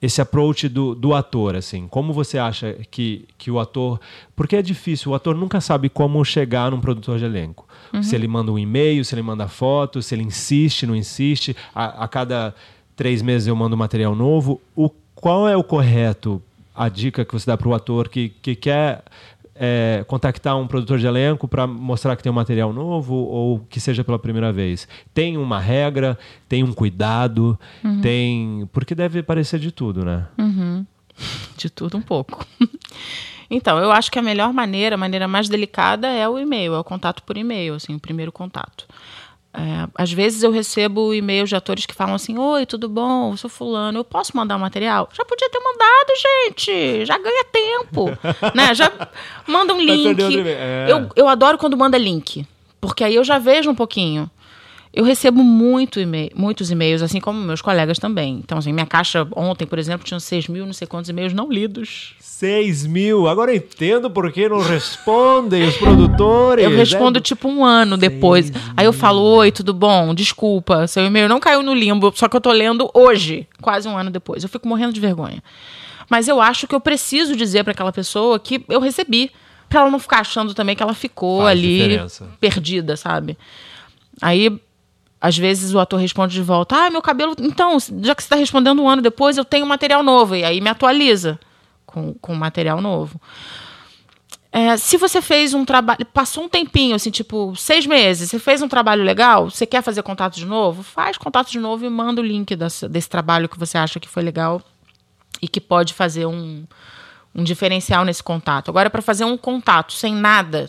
esse 0.00 0.20
approach 0.20 0.68
do, 0.68 0.96
do 0.96 1.14
ator, 1.14 1.54
assim? 1.54 1.86
Como 1.86 2.12
você 2.12 2.36
acha 2.36 2.76
que, 2.90 3.24
que 3.38 3.52
o 3.52 3.60
ator... 3.60 4.00
Porque 4.34 4.56
é 4.56 4.60
difícil, 4.62 5.12
o 5.12 5.14
ator 5.14 5.32
nunca 5.32 5.60
sabe 5.60 5.88
como 5.88 6.24
chegar 6.24 6.72
num 6.72 6.80
produtor 6.80 7.20
de 7.20 7.24
elenco. 7.24 7.68
Se 8.02 8.16
ele 8.16 8.26
manda 8.26 8.50
um 8.50 8.58
e-mail, 8.58 9.04
se 9.04 9.14
ele 9.14 9.22
manda 9.22 9.46
foto, 9.46 10.02
se 10.02 10.12
ele 10.12 10.24
insiste, 10.24 10.86
não 10.86 10.96
insiste. 10.96 11.54
A, 11.72 12.02
a 12.02 12.08
cada 12.08 12.52
três 12.96 13.22
meses 13.22 13.46
eu 13.46 13.54
mando 13.54 13.76
material 13.76 14.16
novo. 14.16 14.60
O, 14.74 14.90
qual 15.14 15.48
é 15.48 15.56
o 15.56 15.62
correto, 15.62 16.42
a 16.74 16.88
dica 16.88 17.24
que 17.24 17.32
você 17.32 17.46
dá 17.46 17.56
para 17.56 17.68
o 17.68 17.74
ator 17.74 18.08
que, 18.08 18.30
que 18.30 18.56
quer 18.56 19.04
é, 19.54 20.04
contactar 20.08 20.56
um 20.58 20.66
produtor 20.66 20.98
de 20.98 21.06
elenco 21.06 21.46
para 21.46 21.66
mostrar 21.66 22.16
que 22.16 22.22
tem 22.22 22.32
um 22.32 22.34
material 22.34 22.72
novo 22.72 23.14
ou 23.14 23.60
que 23.68 23.80
seja 23.80 24.02
pela 24.02 24.18
primeira 24.18 24.52
vez? 24.52 24.88
Tem 25.12 25.36
uma 25.36 25.60
regra, 25.60 26.18
tem 26.48 26.62
um 26.62 26.72
cuidado, 26.72 27.58
tem. 28.00 28.68
Porque 28.72 28.94
deve 28.94 29.22
parecer 29.22 29.58
de 29.58 29.70
tudo, 29.70 30.04
né? 30.04 30.26
De 31.56 31.70
tudo 31.70 31.96
um 31.96 32.02
pouco. 32.02 32.46
Então, 33.54 33.78
eu 33.78 33.92
acho 33.92 34.10
que 34.10 34.18
a 34.18 34.22
melhor 34.22 34.50
maneira, 34.50 34.94
a 34.94 34.98
maneira 34.98 35.28
mais 35.28 35.46
delicada 35.46 36.08
é 36.08 36.26
o 36.26 36.38
e-mail, 36.38 36.72
é 36.72 36.78
o 36.78 36.82
contato 36.84 37.22
por 37.22 37.36
e-mail, 37.36 37.74
assim, 37.74 37.94
o 37.94 38.00
primeiro 38.00 38.32
contato. 38.32 38.86
É, 39.54 39.86
às 39.94 40.10
vezes 40.10 40.42
eu 40.42 40.50
recebo 40.50 41.12
e-mails 41.12 41.50
de 41.50 41.56
atores 41.56 41.84
que 41.84 41.94
falam 41.94 42.14
assim: 42.14 42.38
Oi, 42.38 42.64
tudo 42.64 42.88
bom? 42.88 43.32
Eu 43.32 43.36
sou 43.36 43.50
fulano, 43.50 43.98
eu 43.98 44.04
posso 44.04 44.34
mandar 44.34 44.56
o 44.56 44.60
material? 44.60 45.10
Já 45.12 45.24
podia 45.26 45.50
ter 45.50 45.58
mandado, 45.58 46.12
gente! 46.22 47.04
Já 47.04 47.18
ganha 47.18 47.44
tempo. 47.44 48.06
né? 48.54 48.74
Já 48.74 48.90
manda 49.46 49.74
um 49.74 49.80
link. 49.80 50.40
É. 50.46 50.86
Eu, 50.88 51.08
eu 51.14 51.28
adoro 51.28 51.58
quando 51.58 51.76
manda 51.76 51.98
link, 51.98 52.46
porque 52.80 53.04
aí 53.04 53.14
eu 53.14 53.24
já 53.24 53.38
vejo 53.38 53.70
um 53.70 53.74
pouquinho. 53.74 54.30
Eu 54.92 55.04
recebo 55.04 55.42
muito 55.42 55.98
e-mail, 55.98 56.30
muitos 56.34 56.70
e-mails, 56.70 57.00
assim 57.00 57.18
como 57.18 57.40
meus 57.40 57.62
colegas 57.62 57.98
também. 57.98 58.40
Então, 58.44 58.58
assim, 58.58 58.72
minha 58.74 58.84
caixa 58.84 59.26
ontem, 59.34 59.66
por 59.66 59.78
exemplo, 59.78 60.06
tinha 60.06 60.20
6 60.20 60.48
mil, 60.48 60.66
não 60.66 60.74
sei 60.74 60.86
quantos 60.86 61.08
e-mails 61.08 61.32
não 61.32 61.50
lidos. 61.50 62.14
6 62.42 62.86
mil. 62.86 63.28
Agora 63.28 63.52
eu 63.52 63.56
entendo 63.58 64.10
por 64.10 64.32
que 64.32 64.48
não 64.48 64.58
respondem 64.60 65.62
os 65.62 65.76
produtores. 65.76 66.64
Eu 66.64 66.76
respondo 66.76 67.20
É, 67.20 67.22
tipo 67.22 67.48
um 67.48 67.64
ano 67.64 67.96
depois. 67.96 68.50
Aí 68.76 68.84
eu 68.84 68.92
falo: 68.92 69.20
Oi, 69.20 69.52
tudo 69.52 69.72
bom? 69.72 70.12
Desculpa, 70.12 70.88
seu 70.88 71.06
e-mail 71.06 71.28
não 71.28 71.38
caiu 71.38 71.62
no 71.62 71.72
limbo, 71.72 72.12
só 72.16 72.26
que 72.28 72.34
eu 72.34 72.40
tô 72.40 72.50
lendo 72.50 72.90
hoje, 72.94 73.46
quase 73.60 73.86
um 73.86 73.96
ano 73.96 74.10
depois. 74.10 74.42
Eu 74.42 74.48
fico 74.48 74.66
morrendo 74.66 74.92
de 74.92 74.98
vergonha. 74.98 75.40
Mas 76.10 76.26
eu 76.26 76.40
acho 76.40 76.66
que 76.66 76.74
eu 76.74 76.80
preciso 76.80 77.36
dizer 77.36 77.62
para 77.62 77.70
aquela 77.70 77.92
pessoa 77.92 78.40
que 78.40 78.64
eu 78.68 78.80
recebi, 78.80 79.30
para 79.68 79.82
ela 79.82 79.90
não 79.90 80.00
ficar 80.00 80.18
achando 80.18 80.52
também 80.52 80.74
que 80.74 80.82
ela 80.82 80.94
ficou 80.94 81.42
Faz 81.42 81.50
ali 81.56 81.78
diferença. 81.78 82.28
perdida, 82.40 82.96
sabe? 82.96 83.38
Aí. 84.20 84.58
Às 85.20 85.38
vezes 85.38 85.72
o 85.72 85.78
ator 85.78 86.00
responde 86.00 86.34
de 86.34 86.42
volta: 86.42 86.74
Ah, 86.74 86.90
meu 86.90 87.00
cabelo. 87.00 87.36
Então, 87.38 87.78
já 88.00 88.16
que 88.16 88.20
você 88.24 88.26
está 88.26 88.34
respondendo 88.34 88.82
um 88.82 88.88
ano 88.88 89.00
depois, 89.00 89.38
eu 89.38 89.44
tenho 89.44 89.64
material 89.64 90.02
novo. 90.02 90.34
E 90.34 90.42
aí 90.42 90.60
me 90.60 90.68
atualiza 90.68 91.38
com, 91.92 92.14
com 92.14 92.34
material 92.34 92.80
novo. 92.80 93.20
É, 94.50 94.76
se 94.76 94.98
você 94.98 95.22
fez 95.22 95.54
um 95.54 95.64
trabalho, 95.64 96.04
passou 96.06 96.44
um 96.44 96.48
tempinho, 96.48 96.94
assim, 96.94 97.10
tipo, 97.10 97.56
seis 97.56 97.86
meses, 97.86 98.28
você 98.28 98.38
fez 98.38 98.60
um 98.60 98.68
trabalho 98.68 99.02
legal, 99.02 99.48
você 99.48 99.64
quer 99.64 99.82
fazer 99.82 100.02
contato 100.02 100.34
de 100.34 100.44
novo? 100.44 100.82
Faz 100.82 101.16
contato 101.16 101.50
de 101.50 101.58
novo 101.58 101.86
e 101.86 101.88
manda 101.88 102.20
o 102.20 102.24
link 102.24 102.54
desse, 102.54 102.86
desse 102.86 103.08
trabalho 103.08 103.48
que 103.48 103.58
você 103.58 103.78
acha 103.78 103.98
que 103.98 104.08
foi 104.08 104.22
legal 104.22 104.60
e 105.40 105.48
que 105.48 105.58
pode 105.58 105.94
fazer 105.94 106.26
um, 106.26 106.66
um 107.34 107.42
diferencial 107.42 108.04
nesse 108.04 108.22
contato. 108.22 108.68
Agora, 108.68 108.90
para 108.90 109.00
fazer 109.00 109.24
um 109.24 109.38
contato 109.38 109.94
sem 109.94 110.14
nada, 110.14 110.68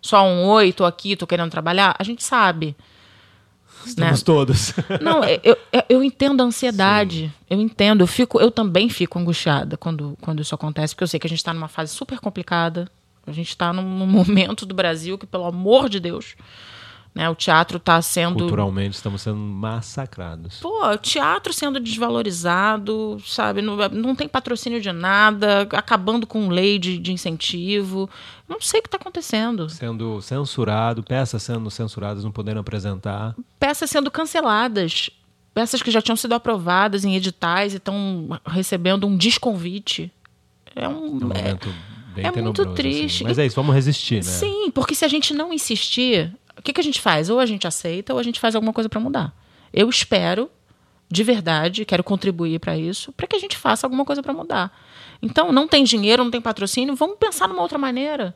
só 0.00 0.24
um 0.24 0.44
oi, 0.46 0.72
aqui, 0.86 1.16
tô 1.16 1.26
querendo 1.26 1.50
trabalhar, 1.50 1.96
a 1.98 2.04
gente 2.04 2.22
sabe. 2.22 2.76
Estamos 3.88 4.20
né? 4.20 4.24
todos. 4.24 4.72
Não, 5.00 5.22
eu, 5.24 5.56
eu, 5.88 6.02
entendo 6.02 6.42
a 6.42 6.44
ansiedade. 6.44 7.26
Sim. 7.26 7.32
Eu 7.50 7.60
entendo. 7.60 8.02
Eu, 8.02 8.06
fico, 8.06 8.40
eu 8.40 8.50
também 8.50 8.88
fico 8.88 9.18
angustiada 9.18 9.76
quando, 9.76 10.16
quando 10.20 10.40
isso 10.40 10.54
acontece, 10.54 10.94
porque 10.94 11.04
eu 11.04 11.08
sei 11.08 11.20
que 11.20 11.26
a 11.26 11.30
gente 11.30 11.38
está 11.38 11.52
numa 11.52 11.68
fase 11.68 11.92
super 11.92 12.18
complicada. 12.20 12.88
A 13.26 13.32
gente 13.32 13.48
está 13.48 13.72
num, 13.72 13.82
num 13.82 14.06
momento 14.06 14.66
do 14.66 14.74
Brasil 14.74 15.16
que, 15.16 15.26
pelo 15.26 15.44
amor 15.44 15.88
de 15.88 15.98
Deus, 15.98 16.36
né? 17.14 17.30
O 17.30 17.34
teatro 17.34 17.76
está 17.76 18.02
sendo. 18.02 18.38
Culturalmente 18.38 18.96
estamos 18.96 19.22
sendo 19.22 19.36
massacrados. 19.36 20.58
Pô, 20.58 20.84
o 20.84 20.98
teatro 20.98 21.52
sendo 21.52 21.78
desvalorizado, 21.78 23.22
sabe? 23.24 23.62
Não, 23.62 23.76
não 23.90 24.16
tem 24.16 24.26
patrocínio 24.26 24.80
de 24.80 24.90
nada, 24.90 25.62
acabando 25.72 26.26
com 26.26 26.48
lei 26.48 26.78
de, 26.78 26.98
de 26.98 27.12
incentivo. 27.12 28.10
Não 28.48 28.60
sei 28.60 28.80
o 28.80 28.82
que 28.82 28.88
está 28.88 28.96
acontecendo. 28.96 29.70
Sendo 29.70 30.20
censurado, 30.20 31.02
peças 31.04 31.42
sendo 31.42 31.70
censuradas, 31.70 32.24
não 32.24 32.32
podendo 32.32 32.60
apresentar. 32.60 33.34
Peças 33.60 33.88
sendo 33.88 34.10
canceladas. 34.10 35.08
Peças 35.54 35.80
que 35.80 35.92
já 35.92 36.02
tinham 36.02 36.16
sido 36.16 36.32
aprovadas 36.34 37.04
em 37.04 37.14
editais 37.14 37.74
e 37.74 37.76
estão 37.76 38.28
recebendo 38.44 39.06
um 39.06 39.16
desconvite. 39.16 40.10
É 40.74 40.88
um. 40.88 41.04
um 41.04 41.20
momento 41.20 41.68
é, 42.16 42.22
bem 42.22 42.26
é 42.26 42.42
muito 42.42 42.62
assim. 42.62 42.74
triste. 42.74 43.16
Assim. 43.18 43.24
Mas 43.24 43.38
é 43.38 43.46
isso, 43.46 43.54
vamos 43.54 43.72
resistir, 43.72 44.16
né? 44.16 44.22
Sim, 44.22 44.72
porque 44.72 44.96
se 44.96 45.04
a 45.04 45.08
gente 45.08 45.32
não 45.32 45.52
insistir, 45.52 46.34
o 46.58 46.62
que, 46.62 46.72
que 46.72 46.80
a 46.80 46.84
gente 46.84 47.00
faz? 47.00 47.30
Ou 47.30 47.40
a 47.40 47.46
gente 47.46 47.66
aceita 47.66 48.12
ou 48.12 48.18
a 48.18 48.22
gente 48.22 48.40
faz 48.40 48.54
alguma 48.54 48.72
coisa 48.72 48.88
para 48.88 49.00
mudar. 49.00 49.34
Eu 49.72 49.88
espero, 49.88 50.50
de 51.10 51.22
verdade, 51.22 51.84
quero 51.84 52.04
contribuir 52.04 52.58
para 52.60 52.76
isso, 52.76 53.12
para 53.12 53.26
que 53.26 53.36
a 53.36 53.38
gente 53.38 53.56
faça 53.56 53.86
alguma 53.86 54.04
coisa 54.04 54.22
para 54.22 54.32
mudar. 54.32 54.72
Então, 55.20 55.52
não 55.52 55.66
tem 55.66 55.84
dinheiro, 55.84 56.22
não 56.22 56.30
tem 56.30 56.40
patrocínio, 56.40 56.94
vamos 56.94 57.18
pensar 57.18 57.48
numa 57.48 57.62
outra 57.62 57.78
maneira. 57.78 58.34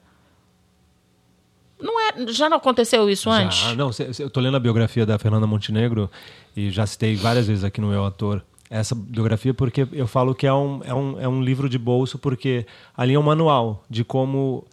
Não 1.81 2.01
é, 2.01 2.33
já 2.33 2.49
não 2.49 2.57
aconteceu 2.57 3.09
isso 3.09 3.31
já, 3.31 3.37
antes? 3.37 3.77
Não, 3.77 3.91
eu 3.99 4.27
estou 4.27 4.43
lendo 4.43 4.57
a 4.57 4.61
biografia 4.61 5.07
da 5.07 5.17
Fernanda 5.19 5.47
Montenegro 5.47 6.11
e 6.57 6.71
já 6.71 6.85
citei 6.87 7.15
várias 7.15 7.47
vezes 7.47 7.63
aqui 7.63 7.81
no 7.81 7.93
Eu 7.93 8.05
Ator 8.05 8.43
essa 8.71 8.95
biografia 8.95 9.55
porque 9.55 9.87
eu 9.93 10.07
falo 10.07 10.35
que 10.35 10.47
é 10.47 10.53
um, 10.53 10.81
é 10.85 10.93
um, 10.93 11.21
é 11.21 11.29
um 11.29 11.43
livro 11.43 11.69
de 11.69 11.79
bolso 11.79 12.19
porque 12.19 12.67
ali 12.97 13.15
é 13.15 13.19
um 13.19 13.23
manual 13.23 13.85
de 13.89 14.05
como 14.05 14.67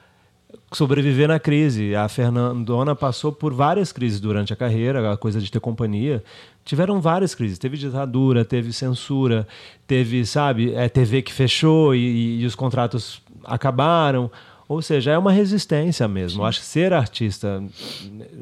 sobreviver 0.72 1.28
na 1.28 1.39
crise. 1.39 1.96
A 1.96 2.08
Fernandona 2.08 2.96
passou 2.96 3.32
por 3.32 3.54
várias 3.54 3.91
crises 3.91 4.20
durante 4.20 4.54
a 4.54 4.56
carreira, 4.56 5.13
a 5.13 5.18
coisa 5.18 5.39
de 5.39 5.52
ter 5.52 5.60
companhia. 5.60 6.24
Tiveram 6.63 7.00
várias 7.00 7.36
crises. 7.36 7.60
Teve 7.60 7.78
ditadura, 7.78 8.44
teve 8.44 8.74
censura, 8.74 9.48
teve, 9.88 10.26
sabe, 10.26 10.74
é, 10.74 10.89
TV 10.89 11.22
que 11.22 11.32
fechou 11.32 11.94
e, 11.94 12.41
e 12.41 12.46
os 12.46 12.56
contratos 12.56 13.22
acabaram. 13.44 14.32
Ou 14.68 14.82
seja, 14.82 15.12
é 15.12 15.18
uma 15.18 15.32
resistência 15.32 16.08
mesmo. 16.08 16.41
Eu 16.41 16.46
acho 16.46 16.60
que 16.60 16.65
ser 16.65 16.91
artista 16.91 17.63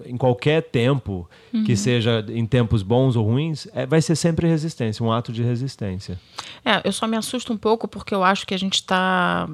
em 0.05 0.15
qualquer 0.15 0.63
tempo, 0.63 1.29
uhum. 1.53 1.65
que 1.65 1.75
seja 1.75 2.25
em 2.29 2.45
tempos 2.45 2.81
bons 2.81 3.17
ou 3.17 3.25
ruins, 3.25 3.67
é, 3.73 3.85
vai 3.85 4.01
ser 4.01 4.15
sempre 4.15 4.47
resistência, 4.47 5.05
um 5.05 5.11
ato 5.11 5.33
de 5.33 5.43
resistência. 5.43 6.17
É, 6.63 6.81
eu 6.85 6.93
só 6.93 7.07
me 7.07 7.17
assusto 7.17 7.51
um 7.51 7.57
pouco 7.57 7.89
porque 7.89 8.15
eu 8.15 8.23
acho 8.23 8.47
que 8.47 8.53
a 8.53 8.57
gente 8.57 8.75
está 8.75 9.49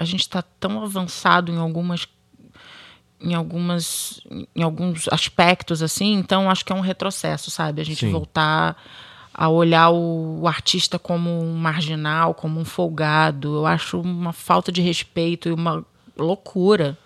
a 0.00 0.04
gente 0.04 0.20
está 0.20 0.40
tão 0.40 0.82
avançado 0.82 1.52
em 1.52 1.58
algumas 1.58 2.08
em 3.20 3.34
algumas 3.34 4.18
em 4.56 4.62
alguns 4.62 5.06
aspectos 5.08 5.82
assim 5.82 6.14
então 6.14 6.50
acho 6.50 6.64
que 6.64 6.72
é 6.72 6.74
um 6.74 6.80
retrocesso 6.80 7.50
sabe? 7.50 7.82
A 7.82 7.84
gente 7.84 8.06
Sim. 8.06 8.10
voltar 8.10 8.82
a 9.32 9.48
olhar 9.50 9.90
o, 9.90 10.40
o, 10.40 10.48
artista 10.48 10.98
como 10.98 11.30
um 11.30 11.54
marginal 11.54 12.34
como 12.34 12.58
um 12.58 12.64
folgado. 12.64 13.56
Eu 13.56 13.66
acho 13.66 14.00
uma 14.00 14.32
falta 14.32 14.72
de 14.72 14.80
respeito 14.80 15.48
e 15.50 15.52
uma 15.52 15.84
loucura 16.16 16.98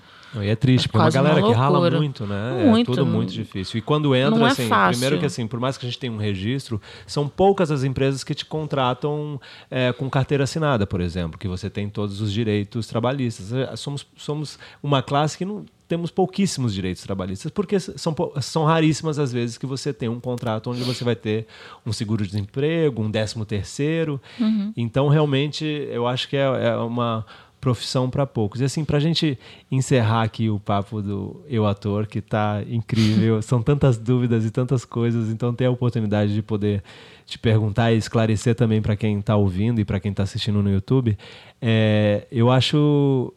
e 0.42 0.48
é 0.48 0.56
triste, 0.56 0.88
porque 0.88 0.98
é 0.98 1.04
uma 1.04 1.10
galera 1.10 1.40
uma 1.40 1.48
que 1.48 1.54
rala 1.54 1.90
muito, 1.90 2.26
né? 2.26 2.64
Muito. 2.64 2.92
É 2.92 2.94
tudo 2.94 3.06
muito 3.06 3.32
difícil. 3.32 3.78
E 3.78 3.82
quando 3.82 4.14
entra, 4.14 4.42
é 4.44 4.46
assim, 4.46 4.68
fácil. 4.68 4.92
primeiro 4.92 5.18
que 5.18 5.26
assim, 5.26 5.46
por 5.46 5.60
mais 5.60 5.76
que 5.76 5.86
a 5.86 5.88
gente 5.88 5.98
tenha 5.98 6.12
um 6.12 6.16
registro, 6.16 6.80
são 7.06 7.28
poucas 7.28 7.70
as 7.70 7.84
empresas 7.84 8.24
que 8.24 8.34
te 8.34 8.44
contratam 8.44 9.40
é, 9.70 9.92
com 9.92 10.08
carteira 10.10 10.44
assinada, 10.44 10.86
por 10.86 11.00
exemplo, 11.00 11.38
que 11.38 11.46
você 11.46 11.68
tem 11.70 11.88
todos 11.88 12.20
os 12.20 12.32
direitos 12.32 12.86
trabalhistas. 12.86 13.52
É, 13.52 13.76
somos, 13.76 14.06
somos 14.16 14.58
uma 14.82 15.02
classe 15.02 15.38
que 15.38 15.44
não 15.44 15.64
temos 15.86 16.10
pouquíssimos 16.10 16.72
direitos 16.72 17.02
trabalhistas, 17.02 17.50
porque 17.52 17.78
são, 17.78 18.14
são 18.40 18.64
raríssimas 18.64 19.18
as 19.18 19.32
vezes 19.32 19.58
que 19.58 19.66
você 19.66 19.92
tem 19.92 20.08
um 20.08 20.18
contrato 20.18 20.70
onde 20.70 20.82
você 20.82 21.04
vai 21.04 21.14
ter 21.14 21.46
um 21.84 21.92
seguro-desemprego, 21.92 23.02
um 23.02 23.10
décimo 23.10 23.44
terceiro. 23.44 24.20
Uhum. 24.40 24.72
Então, 24.76 25.08
realmente, 25.08 25.64
eu 25.64 26.06
acho 26.06 26.28
que 26.28 26.36
é, 26.36 26.42
é 26.42 26.76
uma 26.76 27.24
profissão 27.64 28.10
para 28.10 28.26
poucos. 28.26 28.60
E 28.60 28.64
assim, 28.64 28.84
para 28.84 28.98
a 28.98 29.00
gente 29.00 29.38
encerrar 29.72 30.20
aqui 30.20 30.50
o 30.50 30.60
papo 30.60 31.00
do 31.00 31.40
Eu 31.48 31.66
Ator, 31.66 32.06
que 32.06 32.18
está 32.18 32.62
incrível, 32.68 33.40
são 33.42 33.62
tantas 33.62 33.96
dúvidas 33.96 34.44
e 34.44 34.50
tantas 34.50 34.84
coisas, 34.84 35.30
então 35.30 35.54
ter 35.54 35.64
a 35.64 35.70
oportunidade 35.70 36.34
de 36.34 36.42
poder 36.42 36.82
te 37.24 37.38
perguntar 37.38 37.90
e 37.90 37.96
esclarecer 37.96 38.54
também 38.54 38.82
para 38.82 38.94
quem 38.96 39.18
está 39.18 39.34
ouvindo 39.34 39.80
e 39.80 39.84
para 39.84 39.98
quem 39.98 40.10
está 40.10 40.24
assistindo 40.24 40.62
no 40.62 40.70
YouTube, 40.70 41.16
é, 41.60 42.26
eu 42.30 42.50
acho 42.50 43.32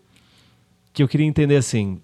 que 0.91 1.01
eu 1.01 1.07
queria 1.07 1.25
entender 1.25 1.55
assim, 1.55 1.97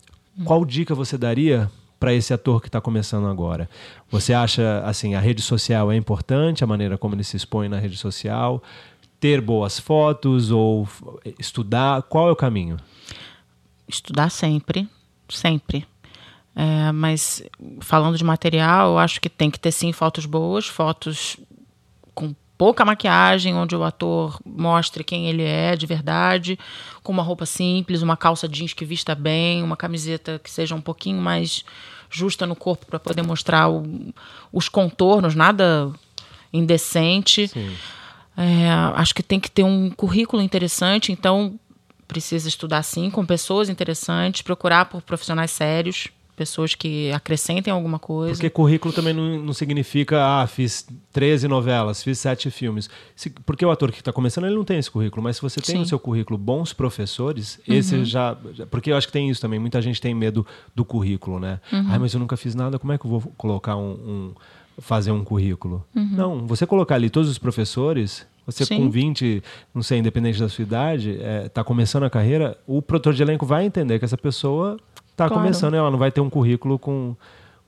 qual 0.46 0.64
dica 0.64 0.96
você 0.96 1.18
daria 1.18 1.70
para 2.00 2.14
esse 2.14 2.34
ator 2.34 2.62
que 2.62 2.70
está 2.70 2.80
começando 2.80 3.28
agora? 3.28 3.70
Você 4.10 4.34
acha 4.34 4.82
assim 4.86 5.14
a 5.14 5.20
rede 5.20 5.42
social 5.42 5.92
é 5.92 5.98
importante, 5.98 6.64
a 6.64 6.68
maneira 6.68 6.98
como 6.98 7.16
ele 7.16 7.24
se 7.26 7.36
expõe 7.36 7.68
na 7.68 7.80
rede 7.80 7.98
social? 7.98 8.64
Ter 9.24 9.40
boas 9.40 9.80
fotos 9.80 10.52
ou 10.52 10.86
estudar? 11.40 12.02
Qual 12.02 12.28
é 12.28 12.32
o 12.34 12.36
caminho? 12.36 12.76
Estudar 13.88 14.30
sempre, 14.30 14.86
sempre. 15.30 15.88
É, 16.54 16.92
mas 16.92 17.42
falando 17.80 18.18
de 18.18 18.24
material, 18.26 18.92
eu 18.92 18.98
acho 18.98 19.22
que 19.22 19.30
tem 19.30 19.50
que 19.50 19.58
ter 19.58 19.72
sim 19.72 19.94
fotos 19.94 20.26
boas, 20.26 20.68
fotos 20.68 21.38
com 22.14 22.36
pouca 22.58 22.84
maquiagem, 22.84 23.56
onde 23.56 23.78
o 23.78 23.84
ator 23.86 24.38
mostre 24.46 25.06
quem 25.06 25.30
ele 25.30 25.44
é 25.44 25.78
de 25.78 25.86
verdade, 25.86 26.60
com 27.02 27.14
uma 27.14 27.24
roupa 27.24 27.46
simples, 27.46 28.02
uma 28.02 28.18
calça 28.18 28.46
jeans 28.46 28.74
que 28.74 28.84
vista 28.84 29.16
bem, 29.16 29.64
uma 29.64 29.78
camiseta 29.78 30.38
que 30.38 30.52
seja 30.52 30.76
um 30.76 30.82
pouquinho 30.82 31.22
mais 31.22 31.64
justa 32.10 32.46
no 32.46 32.58
corpo 32.58 32.86
para 32.88 33.00
poder 33.00 33.22
mostrar 33.22 33.70
o, 33.70 34.14
os 34.52 34.68
contornos, 34.68 35.34
nada 35.34 35.94
indecente. 36.52 37.48
Sim. 37.48 37.74
É, 38.36 38.69
acho 38.96 39.13
que 39.13 39.22
tem 39.22 39.39
que 39.39 39.50
ter 39.50 39.63
um 39.63 39.89
currículo 39.89 40.41
interessante, 40.41 41.12
então 41.12 41.60
precisa 42.08 42.48
estudar 42.48 42.84
sim 42.84 43.10
com 43.10 43.26
pessoas 43.26 43.69
interessantes, 43.69 44.41
procurar 44.41 44.86
por 44.86 45.02
profissionais 45.02 45.52
sérios, 45.52 46.10
pessoas 46.36 46.74
que 46.74 47.12
acrescentem 47.12 47.72
alguma 47.72 48.00
coisa. 48.00 48.34
Porque 48.34 48.50
currículo 48.50 48.93
também 48.93 49.13
não, 49.13 49.39
não 49.39 49.54
significa, 49.54 50.41
ah, 50.41 50.48
fiz 50.48 50.88
13 51.12 51.48
novelas, 51.48 52.04
fiz 52.04 52.19
7 52.19 52.50
filmes. 52.50 52.89
Se, 53.15 53.30
porque 53.30 53.65
o 53.65 53.72
ator 53.72 53.91
que 53.91 54.00
está 54.00 54.12
começando, 54.12 54.46
ele 54.46 54.56
não 54.56 54.63
tem 54.63 54.80
esse 54.80 54.89
currículo, 54.89 55.22
mas 55.22 55.36
se 55.38 55.41
você 55.41 55.62
tem 55.62 55.76
Sim. 55.76 55.80
no 55.82 55.86
seu 55.86 56.00
currículo 56.00 56.38
bons 56.38 56.74
professores, 56.74 57.60
uhum. 57.67 57.76
esse 57.76 58.06
já. 58.06 58.36
Porque 58.69 58.91
eu 58.91 58.98
acho 58.98 59.08
que 59.08 59.13
tem 59.13 59.30
isso 59.30 59.41
também, 59.41 59.60
muita 59.60 59.82
gente 59.82 60.02
tem 60.02 60.13
medo 60.13 60.46
do 60.76 60.84
currículo, 60.84 61.39
né? 61.39 61.60
Uhum. 61.72 61.88
Ah, 61.91 62.00
mas 62.00 62.13
eu 62.13 62.19
nunca 62.19 62.36
fiz 62.36 62.56
nada, 62.56 62.80
como 62.80 62.93
é 62.93 62.98
que 62.98 63.06
eu 63.06 63.12
vou 63.12 63.22
colocar 63.38 63.76
um, 63.76 63.91
um 63.91 64.34
fazer 64.80 65.12
um 65.12 65.24
currículo. 65.24 65.86
Uhum. 65.96 66.10
Não, 66.12 66.48
você 66.48 66.66
colocar 66.66 66.96
ali 66.96 67.10
todos 67.10 67.30
os 67.30 67.38
professores, 67.38 68.26
você 68.46 68.66
Sim. 68.66 68.78
com 68.78 68.90
20, 68.90 69.44
não 69.74 69.82
sei, 69.82 70.00
independente 70.00 70.40
da 70.40 70.50
sua 70.50 70.64
idade, 70.64 71.12
está 71.12 71.26
é, 71.26 71.50
tá 71.50 71.64
começando 71.64 72.04
a 72.04 72.10
carreira, 72.10 72.58
o 72.68 72.82
produtor 72.82 73.14
de 73.14 73.22
elenco 73.22 73.46
vai 73.46 73.66
entender 73.66 74.00
que 74.00 74.06
essa 74.06 74.18
pessoa 74.18 74.78
está 75.12 75.28
claro. 75.28 75.44
começando, 75.44 75.76
ela 75.76 75.90
não 75.90 75.98
vai 75.98 76.12
ter 76.12 76.22
um 76.22 76.30
currículo 76.30 76.78
com, 76.78 77.16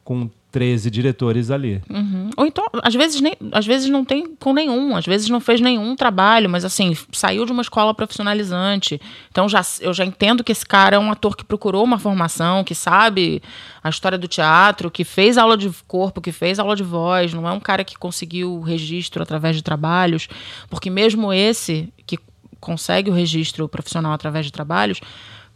com 0.04 0.30
13 0.56 0.90
diretores 0.90 1.52
ali. 1.52 1.82
Uhum. 1.90 2.30
Ou 2.38 2.46
então, 2.46 2.66
às 2.82 2.96
vezes, 2.96 3.20
nem, 3.20 3.36
às 3.52 3.66
vezes 3.66 3.90
não 3.90 4.06
tem 4.06 4.38
com 4.40 4.54
nenhum, 4.54 4.96
às 4.96 5.06
vezes 5.06 5.28
não 5.28 5.42
fez 5.42 5.60
nenhum 5.60 5.98
trabalho, 5.98 6.50
mas 6.50 6.64
assim, 6.64 6.96
saiu 7.12 7.46
de 7.46 7.52
uma 7.52 7.62
escola 7.62 7.94
profissionalizante. 7.94 9.02
Então 9.30 9.50
já, 9.50 9.62
eu 9.82 9.94
já 9.94 10.06
entendo 10.06 10.46
que 10.46 10.54
esse 10.54 10.66
cara 10.66 10.96
é 10.96 11.00
um 11.00 11.12
ator 11.12 11.36
que 11.36 11.44
procurou 11.44 11.84
uma 11.84 12.00
formação, 12.00 12.64
que 12.64 12.74
sabe 12.74 13.44
a 13.84 13.90
história 13.90 14.18
do 14.18 14.30
teatro, 14.30 14.90
que 14.90 15.04
fez 15.04 15.38
aula 15.38 15.58
de 15.58 15.70
corpo, 15.90 16.22
que 16.22 16.32
fez 16.32 16.58
aula 16.58 16.74
de 16.74 16.84
voz, 16.84 17.34
não 17.34 17.46
é 17.46 17.52
um 17.52 17.60
cara 17.60 17.84
que 17.84 17.98
conseguiu 17.98 18.62
registro 18.62 19.22
através 19.22 19.58
de 19.58 19.62
trabalhos, 19.62 20.30
porque 20.70 20.90
mesmo 20.90 21.34
esse 21.34 21.92
que 22.08 22.18
consegue 22.62 23.10
o 23.10 23.14
registro 23.14 23.68
profissional 23.68 24.14
através 24.14 24.46
de 24.46 24.54
trabalhos, 24.54 25.02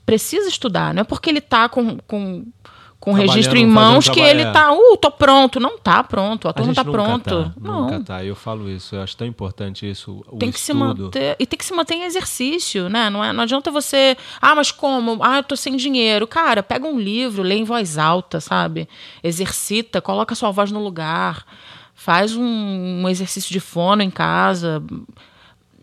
precisa 0.06 0.50
estudar, 0.50 0.94
não 0.94 1.02
é 1.02 1.04
porque 1.06 1.30
ele 1.30 1.40
está 1.40 1.70
com, 1.70 2.00
com 2.00 2.44
com 3.10 3.14
registro 3.14 3.58
em 3.58 3.66
mãos 3.66 4.08
que 4.08 4.20
ele 4.20 4.46
tá, 4.46 4.72
uh, 4.72 4.98
tô 4.98 5.10
pronto. 5.10 5.60
Não 5.60 5.78
tá 5.78 6.04
pronto, 6.04 6.46
o 6.46 6.48
A 6.48 6.52
ator 6.52 6.66
não 6.66 6.74
tá 6.74 6.84
pronto. 6.84 7.44
Tá, 7.46 7.54
não. 7.60 7.82
Nunca 7.82 8.00
tá. 8.02 8.24
Eu 8.24 8.36
falo 8.36 8.70
isso. 8.70 8.96
Eu 8.96 9.02
acho 9.02 9.18
tão 9.18 9.28
importante 9.28 9.90
isso. 9.90 10.24
Tem 10.38 10.52
que 10.52 10.60
se 10.60 10.72
estudo. 10.72 11.04
manter. 11.06 11.36
E 11.40 11.46
tem 11.46 11.58
que 11.58 11.66
se 11.66 11.74
manter 11.74 11.96
em 11.96 12.04
exercício, 12.04 12.90
né? 12.90 13.10
Não, 13.10 13.24
é, 13.24 13.34
não 13.34 13.44
adianta 13.44 13.72
você. 13.72 14.16
Ah, 14.42 14.56
mas 14.56 14.72
como? 14.72 15.24
Ah, 15.24 15.38
eu 15.38 15.44
tô 15.44 15.56
sem 15.56 15.76
dinheiro. 15.76 16.28
Cara, 16.28 16.62
pega 16.62 16.88
um 16.88 17.00
livro, 17.00 17.44
lê 17.44 17.56
em 17.56 17.64
voz 17.64 17.98
alta, 17.98 18.40
sabe? 18.40 18.88
Exercita, 19.24 20.02
coloca 20.02 20.36
sua 20.36 20.52
voz 20.52 20.72
no 20.72 20.84
lugar. 20.84 21.46
Faz 21.94 22.36
um, 22.36 22.44
um 23.04 23.10
exercício 23.10 23.52
de 23.52 23.60
fono 23.60 24.02
em 24.02 24.10
casa. 24.10 24.82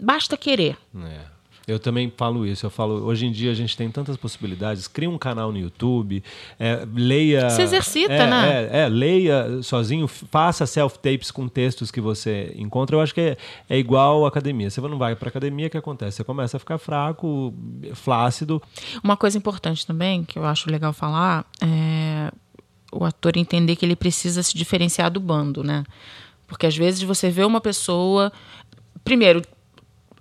Basta 0.00 0.36
querer. 0.36 0.76
É. 1.04 1.35
Eu 1.66 1.80
também 1.80 2.12
falo 2.16 2.46
isso. 2.46 2.64
Eu 2.64 2.70
falo, 2.70 3.04
hoje 3.04 3.26
em 3.26 3.32
dia 3.32 3.50
a 3.50 3.54
gente 3.54 3.76
tem 3.76 3.90
tantas 3.90 4.16
possibilidades. 4.16 4.86
Cria 4.86 5.10
um 5.10 5.18
canal 5.18 5.50
no 5.50 5.58
YouTube, 5.58 6.22
é, 6.60 6.86
leia. 6.94 7.50
Se 7.50 7.60
exercita, 7.60 8.12
é, 8.12 8.30
né? 8.30 8.68
É, 8.70 8.78
é, 8.82 8.88
leia 8.88 9.60
sozinho, 9.62 10.06
faça 10.06 10.64
self-tapes 10.64 11.32
com 11.32 11.48
textos 11.48 11.90
que 11.90 12.00
você 12.00 12.54
encontra. 12.56 12.94
Eu 12.94 13.00
acho 13.00 13.12
que 13.12 13.20
é, 13.20 13.36
é 13.68 13.76
igual 13.76 14.24
à 14.24 14.28
academia. 14.28 14.70
Você 14.70 14.80
não 14.80 14.96
vai 14.96 15.16
para 15.16 15.28
academia, 15.28 15.66
o 15.66 15.70
que 15.70 15.76
acontece? 15.76 16.18
Você 16.18 16.24
começa 16.24 16.56
a 16.56 16.60
ficar 16.60 16.78
fraco, 16.78 17.52
flácido. 17.94 18.62
Uma 19.02 19.16
coisa 19.16 19.36
importante 19.36 19.84
também, 19.84 20.22
que 20.22 20.38
eu 20.38 20.44
acho 20.44 20.70
legal 20.70 20.92
falar, 20.92 21.44
é 21.60 22.30
o 22.92 23.04
ator 23.04 23.36
entender 23.36 23.74
que 23.74 23.84
ele 23.84 23.96
precisa 23.96 24.40
se 24.40 24.56
diferenciar 24.56 25.10
do 25.10 25.18
bando, 25.18 25.64
né? 25.64 25.84
Porque 26.46 26.64
às 26.64 26.76
vezes 26.76 27.02
você 27.02 27.28
vê 27.28 27.44
uma 27.44 27.60
pessoa. 27.60 28.32
Primeiro, 29.02 29.42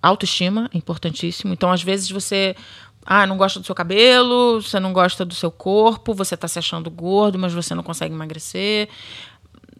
autoestima 0.02 0.70
é 0.72 0.78
importantíssimo. 0.78 1.52
Então, 1.52 1.70
às 1.70 1.82
vezes 1.82 2.10
você. 2.10 2.54
Ah, 3.04 3.24
não 3.24 3.36
gosta 3.36 3.60
do 3.60 3.66
seu 3.66 3.74
cabelo, 3.74 4.60
você 4.60 4.80
não 4.80 4.92
gosta 4.92 5.24
do 5.24 5.32
seu 5.32 5.50
corpo, 5.50 6.12
você 6.12 6.34
está 6.34 6.48
se 6.48 6.58
achando 6.58 6.90
gordo, 6.90 7.38
mas 7.38 7.54
você 7.54 7.72
não 7.72 7.82
consegue 7.84 8.12
emagrecer. 8.12 8.88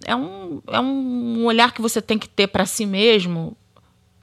É 0.05 0.14
um, 0.14 0.62
é 0.68 0.79
um 0.79 1.44
olhar 1.44 1.72
que 1.72 1.83
você 1.83 2.00
tem 2.00 2.18
que 2.18 2.29
ter 2.29 2.46
para 2.46 2.64
si 2.64 2.87
mesmo, 2.87 3.57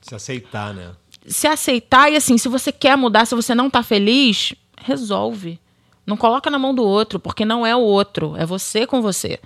Se 0.02 0.16
aceitar, 0.16 0.74
né? 0.74 0.92
se 1.26 1.48
aceitar 1.48 2.12
e 2.12 2.16
assim, 2.16 2.38
se 2.38 2.48
você 2.48 2.72
quer 2.72 2.98
mudar, 2.98 3.26
se 3.26 3.36
você 3.36 3.56
não 3.56 3.70
tá 3.70 3.84
feliz, 3.84 4.54
resolve. 4.78 5.60
Não 6.06 6.18
coloca 6.18 6.50
na 6.50 6.60
mão 6.60 6.76
do 6.76 6.84
outro, 6.84 7.20
porque 7.20 7.46
não 7.46 7.66
é 7.66 7.76
o 7.76 7.80
outro, 7.80 8.36
é 8.38 8.46
você 8.46 8.86
com 8.86 9.02
você. 9.02 9.40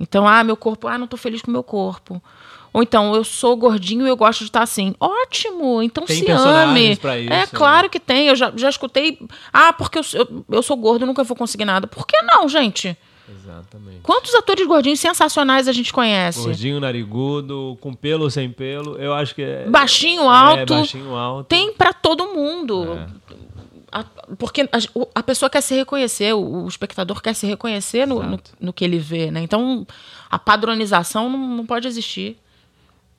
Então, 0.00 0.26
ah, 0.26 0.42
meu 0.42 0.56
corpo, 0.56 0.88
ah, 0.88 0.98
não 0.98 1.06
tô 1.06 1.16
feliz 1.16 1.42
com 1.42 1.48
o 1.48 1.52
meu 1.52 1.62
corpo. 1.62 2.20
Ou 2.72 2.82
então, 2.82 3.14
eu 3.14 3.22
sou 3.22 3.54
gordinho 3.56 4.06
e 4.06 4.08
eu 4.08 4.16
gosto 4.16 4.40
de 4.40 4.44
estar 4.46 4.62
assim. 4.62 4.94
Ótimo, 4.98 5.82
então 5.82 6.04
Tem 6.06 6.16
se 6.24 6.30
ame. 6.30 6.96
pra 6.96 7.18
isso, 7.18 7.30
é 7.32 7.40
né? 7.40 7.46
claro 7.46 7.90
que 7.90 8.00
tem. 8.00 8.28
Eu 8.28 8.36
já, 8.36 8.50
já 8.56 8.70
escutei. 8.70 9.18
Ah, 9.52 9.72
porque 9.74 9.98
eu, 9.98 10.02
sou- 10.02 10.20
eu, 10.20 10.44
eu 10.50 10.62
sou 10.62 10.76
gordo, 10.76 11.04
nunca 11.04 11.22
vou 11.22 11.36
conseguir 11.36 11.66
nada. 11.66 11.86
Por 11.86 12.06
que 12.06 12.20
não, 12.22 12.48
gente? 12.48 12.96
Exatamente. 13.28 14.00
Quantos 14.02 14.34
atores 14.34 14.66
gordinhos 14.66 15.00
sensacionais 15.00 15.68
a 15.68 15.72
gente 15.72 15.92
conhece? 15.92 16.40
Gordinho, 16.42 16.80
narigudo, 16.80 17.76
com 17.80 17.92
pelo 17.94 18.24
ou 18.24 18.30
sem 18.30 18.50
pelo, 18.50 18.96
eu 18.96 19.12
acho 19.12 19.34
que 19.34 19.42
é. 19.42 19.66
Baixinho, 19.68 20.22
É, 20.22 20.26
alto. 20.36 20.74
baixinho, 20.74 21.14
alto. 21.14 21.46
Tem 21.48 21.72
para 21.74 21.92
todo 21.92 22.28
mundo. 22.34 22.94
É. 22.94 23.06
A- 23.92 24.04
porque 24.38 24.62
a, 24.62 24.68
a 25.14 25.22
pessoa 25.22 25.50
quer 25.50 25.60
se 25.60 25.74
reconhecer, 25.74 26.32
o, 26.34 26.64
o 26.64 26.68
espectador 26.68 27.20
quer 27.20 27.34
se 27.34 27.46
reconhecer 27.46 28.06
no, 28.06 28.22
no, 28.22 28.40
no 28.58 28.72
que 28.72 28.82
ele 28.84 28.98
vê, 28.98 29.30
né? 29.30 29.42
Então, 29.42 29.86
a 30.30 30.38
padronização 30.38 31.28
não, 31.28 31.38
não 31.38 31.66
pode 31.66 31.86
existir. 31.86 32.38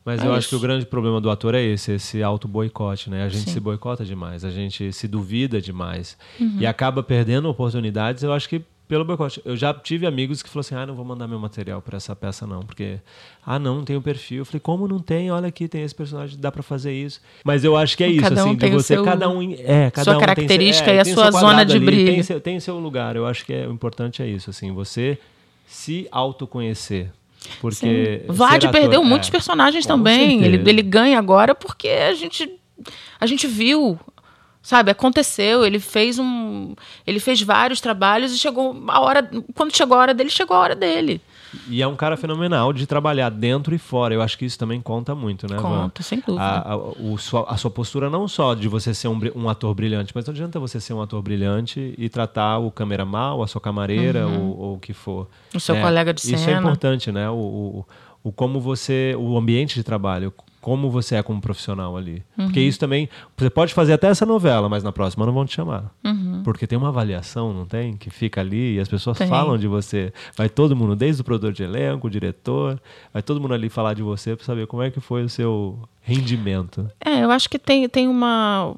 Mas 0.05 0.21
É 0.21 0.25
eu 0.27 0.31
acho 0.31 0.39
isso. 0.41 0.49
que 0.49 0.55
o 0.55 0.59
grande 0.59 0.85
problema 0.85 1.21
do 1.21 1.29
ator 1.29 1.55
é 1.55 1.61
esse, 1.63 1.93
esse 1.93 2.21
auto-boicote, 2.21 3.09
né? 3.09 3.23
A 3.23 3.29
gente 3.29 3.45
Sim. 3.45 3.51
se 3.51 3.59
boicota 3.59 4.03
demais, 4.03 4.43
a 4.43 4.49
gente 4.49 4.91
se 4.91 5.07
duvida 5.07 5.61
demais. 5.61 6.17
Uhum. 6.39 6.57
E 6.59 6.65
acaba 6.65 7.01
perdendo 7.01 7.47
oportunidades, 7.49 8.21
eu 8.23 8.33
acho 8.33 8.49
que 8.49 8.61
pelo 8.85 9.05
boicote. 9.05 9.41
Eu 9.45 9.55
já 9.55 9.73
tive 9.73 10.05
amigos 10.05 10.43
que 10.43 10.49
falaram 10.49 10.59
assim, 10.59 10.75
ah, 10.75 10.85
não 10.85 10.93
vou 10.93 11.05
mandar 11.05 11.25
meu 11.25 11.39
material 11.39 11.81
para 11.81 11.95
essa 11.95 12.13
peça 12.15 12.45
não, 12.45 12.59
porque, 12.63 12.99
ah, 13.45 13.57
não, 13.57 13.77
não 13.77 13.83
tem 13.85 13.95
o 13.95 14.01
perfil. 14.01 14.39
Eu 14.39 14.45
falei, 14.45 14.59
como 14.59 14.87
não 14.87 14.99
tem? 14.99 15.31
Olha 15.31 15.47
aqui, 15.47 15.69
tem 15.69 15.81
esse 15.83 15.95
personagem, 15.95 16.37
dá 16.37 16.51
para 16.51 16.61
fazer 16.61 16.93
isso. 16.93 17.21
Mas 17.45 17.63
eu 17.63 17.77
acho 17.77 17.95
que 17.97 18.03
é 18.03 18.09
isso, 18.09 18.21
Cada 18.21 18.41
um 18.43 18.47
assim, 18.49 18.53
de 18.55 18.59
tem 18.59 18.71
você, 18.73 18.93
seu- 18.95 19.03
cada 19.05 19.29
um... 19.29 19.41
É, 19.53 19.89
cada 19.89 20.03
sua 20.03 20.15
um 20.15 20.17
tem 20.17 20.27
característica 20.27 20.91
é, 20.91 20.95
e 20.95 20.99
a 20.99 21.03
tem 21.05 21.13
sua 21.13 21.31
zona 21.31 21.63
de 21.65 21.77
ali, 21.77 21.85
brilho. 21.85 22.11
Tem 22.11 22.21
seu, 22.23 22.41
tem 22.41 22.59
seu 22.59 22.77
lugar, 22.77 23.15
eu 23.15 23.25
acho 23.25 23.45
que 23.45 23.53
é, 23.53 23.65
o 23.67 23.71
importante 23.71 24.21
é 24.21 24.27
isso, 24.27 24.49
assim, 24.49 24.71
você 24.73 25.17
se 25.65 26.07
autoconhecer. 26.11 27.09
Porque. 27.59 28.23
Vlad 28.27 28.61
ser 28.61 28.67
ator- 28.67 28.71
perdeu 28.81 29.01
é, 29.01 29.05
muitos 29.05 29.29
personagens 29.29 29.85
com 29.85 29.89
também. 29.89 30.43
Ele, 30.43 30.69
ele 30.69 30.81
ganha 30.81 31.17
agora 31.17 31.53
porque 31.55 31.89
a 31.89 32.13
gente, 32.13 32.49
a 33.19 33.25
gente 33.25 33.47
viu. 33.47 33.99
Sabe, 34.61 34.89
aconteceu, 34.91 35.65
ele 35.65 35.77
fez 35.77 36.17
um. 36.17 36.73
Ele 37.05 37.19
fez 37.19 37.41
vários 37.41 37.81
trabalhos 37.81 38.33
e 38.33 38.39
chegou 38.39 38.81
a 38.87 39.01
hora. 39.01 39.29
Quando 39.53 39.75
chegou 39.75 39.97
a 39.97 39.99
hora 40.01 40.13
dele, 40.13 40.29
chegou 40.29 40.55
a 40.55 40.59
hora 40.61 40.75
dele. 40.75 41.19
E 41.67 41.81
é 41.81 41.87
um 41.87 41.95
cara 41.95 42.17
fenomenal 42.17 42.73
de 42.73 42.85
trabalhar 42.87 43.29
dentro 43.29 43.73
e 43.75 43.77
fora. 43.77 44.13
Eu 44.13 44.21
acho 44.21 44.37
que 44.37 44.45
isso 44.45 44.57
também 44.57 44.81
conta 44.81 45.13
muito, 45.13 45.47
né, 45.49 45.57
Van? 45.57 45.83
Conta, 45.83 46.01
sem 46.03 46.19
dúvida. 46.19 46.41
A, 46.43 46.71
a, 46.73 46.77
o 46.77 47.17
sua, 47.17 47.45
a 47.49 47.57
sua 47.57 47.69
postura 47.71 48.09
não 48.09 48.27
só 48.27 48.53
de 48.53 48.67
você 48.67 48.93
ser 48.93 49.07
um, 49.07 49.19
um 49.35 49.49
ator 49.49 49.73
brilhante, 49.73 50.11
mas 50.15 50.25
não 50.25 50.31
adianta 50.33 50.59
você 50.59 50.79
ser 50.79 50.93
um 50.93 51.01
ator 51.01 51.21
brilhante 51.21 51.93
e 51.97 52.09
tratar 52.09 52.57
o 52.59 52.71
câmera 52.71 53.05
mal, 53.05 53.43
a 53.43 53.47
sua 53.47 53.61
camareira 53.61 54.27
ou, 54.27 54.57
ou 54.59 54.75
o 54.75 54.79
que 54.79 54.93
for. 54.93 55.21
Uhum. 55.53 55.57
O 55.57 55.59
seu 55.59 55.75
né? 55.75 55.81
colega 55.81 56.13
de 56.13 56.21
Isso 56.21 56.35
é 56.35 56.37
cena. 56.37 56.59
importante, 56.59 57.11
né? 57.11 57.29
O, 57.29 57.35
o, 57.35 57.85
o 58.23 58.31
como 58.31 58.59
você, 58.59 59.15
o 59.19 59.37
ambiente 59.37 59.75
de 59.75 59.83
trabalho, 59.83 60.33
como 60.61 60.89
você 60.89 61.15
é 61.15 61.21
como 61.21 61.41
profissional 61.41 61.97
ali. 61.97 62.23
Porque 62.37 62.61
Uhum. 62.61 62.65
isso 62.67 62.79
também, 62.79 63.09
você 63.35 63.49
pode 63.49 63.73
fazer 63.73 63.91
até 63.91 64.07
essa 64.07 64.25
novela, 64.25 64.69
mas 64.69 64.81
na 64.81 64.93
próxima 64.93 65.25
não 65.25 65.33
vão 65.33 65.45
te 65.45 65.53
chamar. 65.53 65.91
Uhum. 66.05 66.32
Porque 66.43 66.67
tem 66.67 66.77
uma 66.77 66.89
avaliação, 66.89 67.53
não 67.53 67.65
tem? 67.65 67.95
Que 67.95 68.09
fica 68.09 68.41
ali 68.41 68.75
e 68.75 68.79
as 68.79 68.87
pessoas 68.87 69.17
Tem. 69.17 69.27
falam 69.27 69.57
de 69.57 69.67
você. 69.67 70.13
Vai 70.35 70.49
todo 70.49 70.75
mundo, 70.75 70.95
desde 70.95 71.21
o 71.21 71.25
produtor 71.25 71.53
de 71.53 71.63
elenco, 71.63 72.07
o 72.07 72.09
diretor, 72.09 72.79
vai 73.13 73.21
todo 73.23 73.39
mundo 73.41 73.53
ali 73.53 73.69
falar 73.69 73.93
de 73.93 74.01
você 74.03 74.35
para 74.35 74.45
saber 74.45 74.67
como 74.67 74.83
é 74.83 74.91
que 74.91 74.99
foi 74.99 75.23
o 75.23 75.29
seu 75.29 75.79
rendimento. 76.01 76.89
É, 77.03 77.23
eu 77.23 77.31
acho 77.31 77.49
que 77.49 77.57
tem, 77.57 77.87
tem 77.89 78.07
uma. 78.07 78.75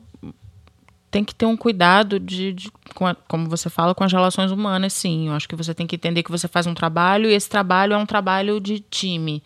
Tem 1.12 1.23
que 1.23 1.34
ter 1.34 1.45
um 1.45 1.56
cuidado 1.56 2.19
de, 2.19 2.51
de- 2.51 2.71
com 2.93 3.08
a- 3.08 3.15
como 3.15 3.47
você 3.49 3.69
fala, 3.69 3.95
com 3.95 4.04
as 4.04 4.12
relações 4.12 4.51
humanas, 4.51 4.91
sim. 4.91 5.28
Eu 5.30 5.34
acho 5.34 5.47
que 5.47 5.56
você 5.56 5.73
tem 5.73 5.88
que 5.88 5.95
entender 5.95 6.23
que 6.23 6.32
você 6.32 6.45
faz 6.47 6.67
um 6.67 6.73
trabalho 6.73 7.30
e 7.30 7.34
esse 7.34 7.49
trabalho 7.49 7.93
é 7.93 7.97
um 7.97 8.06
trabalho 8.06 8.60
de 8.60 8.80
time. 8.82 9.41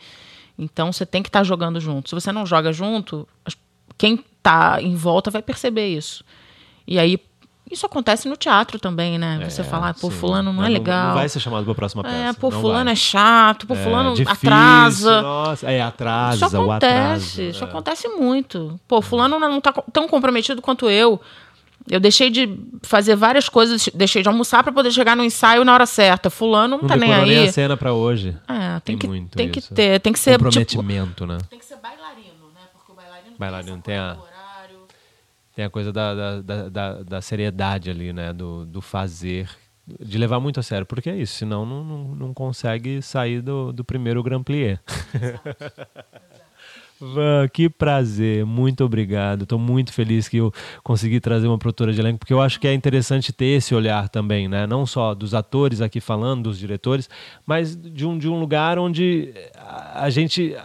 Então 0.57 0.91
você 0.91 1.05
tem 1.05 1.21
que 1.21 1.29
estar 1.29 1.43
jogando 1.43 1.79
junto. 1.79 2.09
Se 2.09 2.15
você 2.15 2.31
não 2.31 2.43
joga 2.45 2.73
junto, 2.73 3.27
quem 3.99 4.15
está 4.37 4.81
em 4.81 4.95
volta 4.95 5.29
vai 5.29 5.43
perceber 5.43 5.87
isso. 5.89 6.23
E 6.87 6.97
aí, 6.97 7.19
isso 7.71 7.85
acontece 7.85 8.27
no 8.27 8.35
teatro 8.35 8.79
também, 8.79 9.17
né? 9.17 9.39
Você 9.49 9.61
É, 9.61 9.63
falar, 9.63 9.93
pô, 9.93 10.09
sim. 10.09 10.17
fulano 10.17 10.51
não 10.53 10.63
é 10.63 10.69
legal. 10.69 11.07
Não 11.09 11.13
vai 11.15 11.29
ser 11.29 11.39
chamado 11.39 11.63
para 11.63 11.71
a 11.71 11.75
próxima 11.75 12.03
peça. 12.03 12.15
é, 12.15 12.33
pô, 12.33 12.49
não 12.49 12.59
fulano 12.61 12.85
vai. 12.85 12.93
é 12.93 12.95
chato, 12.95 13.67
pô, 13.67 13.75
fulano 13.75 14.13
difícil, 14.15 14.33
atrasa. 14.49 15.21
Nossa, 15.21 15.71
é, 15.71 15.81
atrasa, 15.81 16.45
Isso 16.47 16.57
o 16.57 16.61
acontece, 16.71 16.95
atraso. 16.95 17.41
isso 17.41 17.63
é. 17.63 17.67
acontece 17.67 18.07
muito. 18.09 18.79
Pô, 18.87 19.01
fulano 19.01 19.39
não 19.39 19.61
tá 19.61 19.71
tão 19.93 20.07
comprometido 20.07 20.61
quanto 20.61 20.89
eu. 20.89 21.19
Eu 21.89 21.99
deixei 21.99 22.29
de 22.29 22.59
fazer 22.83 23.15
várias 23.15 23.49
coisas, 23.49 23.89
deixei 23.95 24.21
de 24.21 24.27
almoçar 24.27 24.61
para 24.63 24.71
poder 24.71 24.91
chegar 24.91 25.15
no 25.15 25.23
ensaio 25.23 25.63
na 25.63 25.73
hora 25.73 25.85
certa. 25.85 26.29
Fulano 26.29 26.75
não, 26.75 26.81
Não 26.83 26.87
tá 26.89 26.95
nem 26.95 27.09
decorou 27.09 27.27
nem 27.27 27.39
aí. 27.39 27.47
a 27.47 27.51
cena 27.51 27.75
para 27.77 27.93
hoje. 27.93 28.37
É, 28.47 28.79
tem, 28.81 28.95
Tem 28.95 28.97
que, 28.97 29.07
muito 29.07 29.35
tem 29.37 29.49
que 29.49 29.59
isso. 29.59 29.73
ter, 29.73 29.99
tem 29.99 30.13
que 30.13 30.19
ser 30.19 30.31
tipo, 30.33 30.43
Comprometimento, 30.43 31.25
né? 31.25 31.37
tem 31.49 31.57
que 31.57 31.65
ser 31.65 31.77
bailarino, 31.77 32.45
né? 32.53 32.61
Porque 32.73 32.91
o 32.91 32.95
bailarino, 32.95 33.35
Bailarino 33.39 33.73
essa 33.73 33.81
tem 33.81 33.97
a-. 33.97 34.17
Tem 35.59 35.65
a 35.65 35.69
coisa 35.69 35.91
da, 35.91 36.15
da, 36.15 36.41
da, 36.41 36.69
da- 36.69 37.03
da 37.03 37.21
seriedade 37.21 37.89
ali, 37.89 38.13
né? 38.13 38.31
Do, 38.31 38.65
do 38.65 38.79
fazer. 38.81 39.49
De 39.99 40.17
levar 40.17 40.39
muito 40.39 40.57
a 40.57 40.63
sério. 40.63 40.85
Porque 40.85 41.09
é 41.09 41.17
isso, 41.17 41.33
senão 41.33 41.65
não, 41.65 41.83
não, 41.83 42.15
não 42.15 42.33
consegue 42.33 43.01
sair 43.01 43.41
do, 43.41 43.73
do 43.73 43.83
primeiro 43.83 44.23
Grand 44.23 44.41
Plié. 44.41 44.79
Van, 47.01 47.45
que 47.51 47.69
prazer, 47.69 48.45
muito 48.45 48.85
obrigado. 48.85 49.43
Estou 49.43 49.59
muito 49.59 49.91
feliz 49.91 50.29
que 50.29 50.37
eu 50.37 50.49
consegui 50.81 51.19
trazer 51.19 51.47
uma 51.47 51.57
produtora 51.57 51.91
de 51.91 51.99
elenco, 51.99 52.19
porque 52.19 52.33
eu 52.33 52.41
acho 52.41 52.57
que 52.57 52.67
é 52.67 52.73
interessante 52.73 53.33
ter 53.33 53.57
esse 53.57 53.75
olhar 53.75 54.07
também, 54.07 54.47
né? 54.47 54.65
Não 54.65 54.85
só 54.85 55.13
dos 55.13 55.33
atores 55.33 55.81
aqui 55.81 55.99
falando, 55.99 56.43
dos 56.43 56.57
diretores, 56.57 57.09
mas 57.45 57.75
de 57.75 58.05
um, 58.05 58.17
de 58.17 58.29
um 58.29 58.39
lugar 58.39 58.79
onde 58.79 59.33
a, 59.57 60.03
a 60.05 60.09
gente 60.09 60.55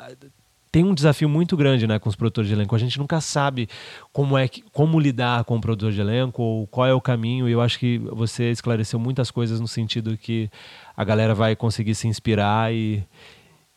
tem 0.75 0.83
um 0.83 0.93
desafio 0.93 1.29
muito 1.29 1.57
grande 1.57 1.87
né, 1.87 2.01
com 2.01 2.09
os 2.09 2.17
produtores 2.17 2.49
de 2.49 2.55
elenco. 2.57 2.75
A 2.75 2.79
gente 2.81 2.99
nunca 2.99 3.21
sabe 3.21 3.69
como 4.13 4.37
é 4.37 4.49
que, 4.49 4.65
como 4.73 4.99
lidar 4.99 5.45
com 5.45 5.57
o 5.57 5.61
produtor 5.61 5.93
de 5.93 6.01
elenco 6.01 6.43
ou 6.43 6.67
qual 6.67 6.85
é 6.85 6.93
o 6.93 7.01
caminho. 7.01 7.49
E 7.49 7.53
eu 7.53 7.61
acho 7.61 7.79
que 7.79 7.99
você 7.99 8.51
esclareceu 8.51 8.99
muitas 8.99 9.31
coisas 9.31 9.61
no 9.61 9.69
sentido 9.69 10.19
que 10.19 10.51
a 10.97 11.05
galera 11.05 11.33
vai 11.33 11.55
conseguir 11.55 11.95
se 11.95 12.09
inspirar 12.09 12.75
e. 12.75 13.05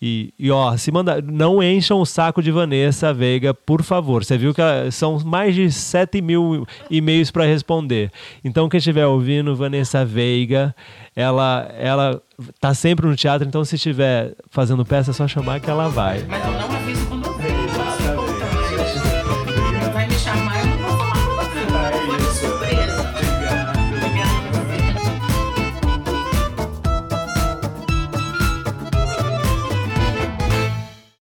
E, 0.01 0.31
e, 0.37 0.51
ó, 0.51 0.77
se 0.77 0.91
manda, 0.91 1.21
não 1.21 1.61
encham 1.61 1.99
o 1.99 2.05
saco 2.05 2.41
de 2.41 2.51
Vanessa 2.51 3.11
Veiga, 3.11 3.51
por 3.53 3.81
favor. 3.81 4.23
Você 4.23 4.37
viu 4.37 4.53
que 4.53 4.61
ah, 4.61 4.91
são 4.91 5.19
mais 5.21 5.55
de 5.55 5.71
7 5.71 6.21
mil 6.21 6.67
e-mails 6.89 7.31
para 7.31 7.45
responder. 7.45 8.11
Então, 8.43 8.69
quem 8.69 8.77
estiver 8.77 9.07
ouvindo, 9.07 9.55
Vanessa 9.55 10.05
Veiga, 10.05 10.75
ela, 11.15 11.67
ela 11.75 12.21
tá 12.59 12.75
sempre 12.75 13.07
no 13.07 13.15
teatro, 13.15 13.47
então 13.47 13.65
se 13.65 13.75
estiver 13.75 14.35
fazendo 14.51 14.85
peça, 14.85 15.09
é 15.09 15.13
só 15.13 15.27
chamar 15.27 15.59
que 15.59 15.69
ela 15.69 15.87
vai. 15.89 16.23
Mas 16.27 16.45
eu 16.45 16.51
não 16.51 16.75
aviso 16.75 17.06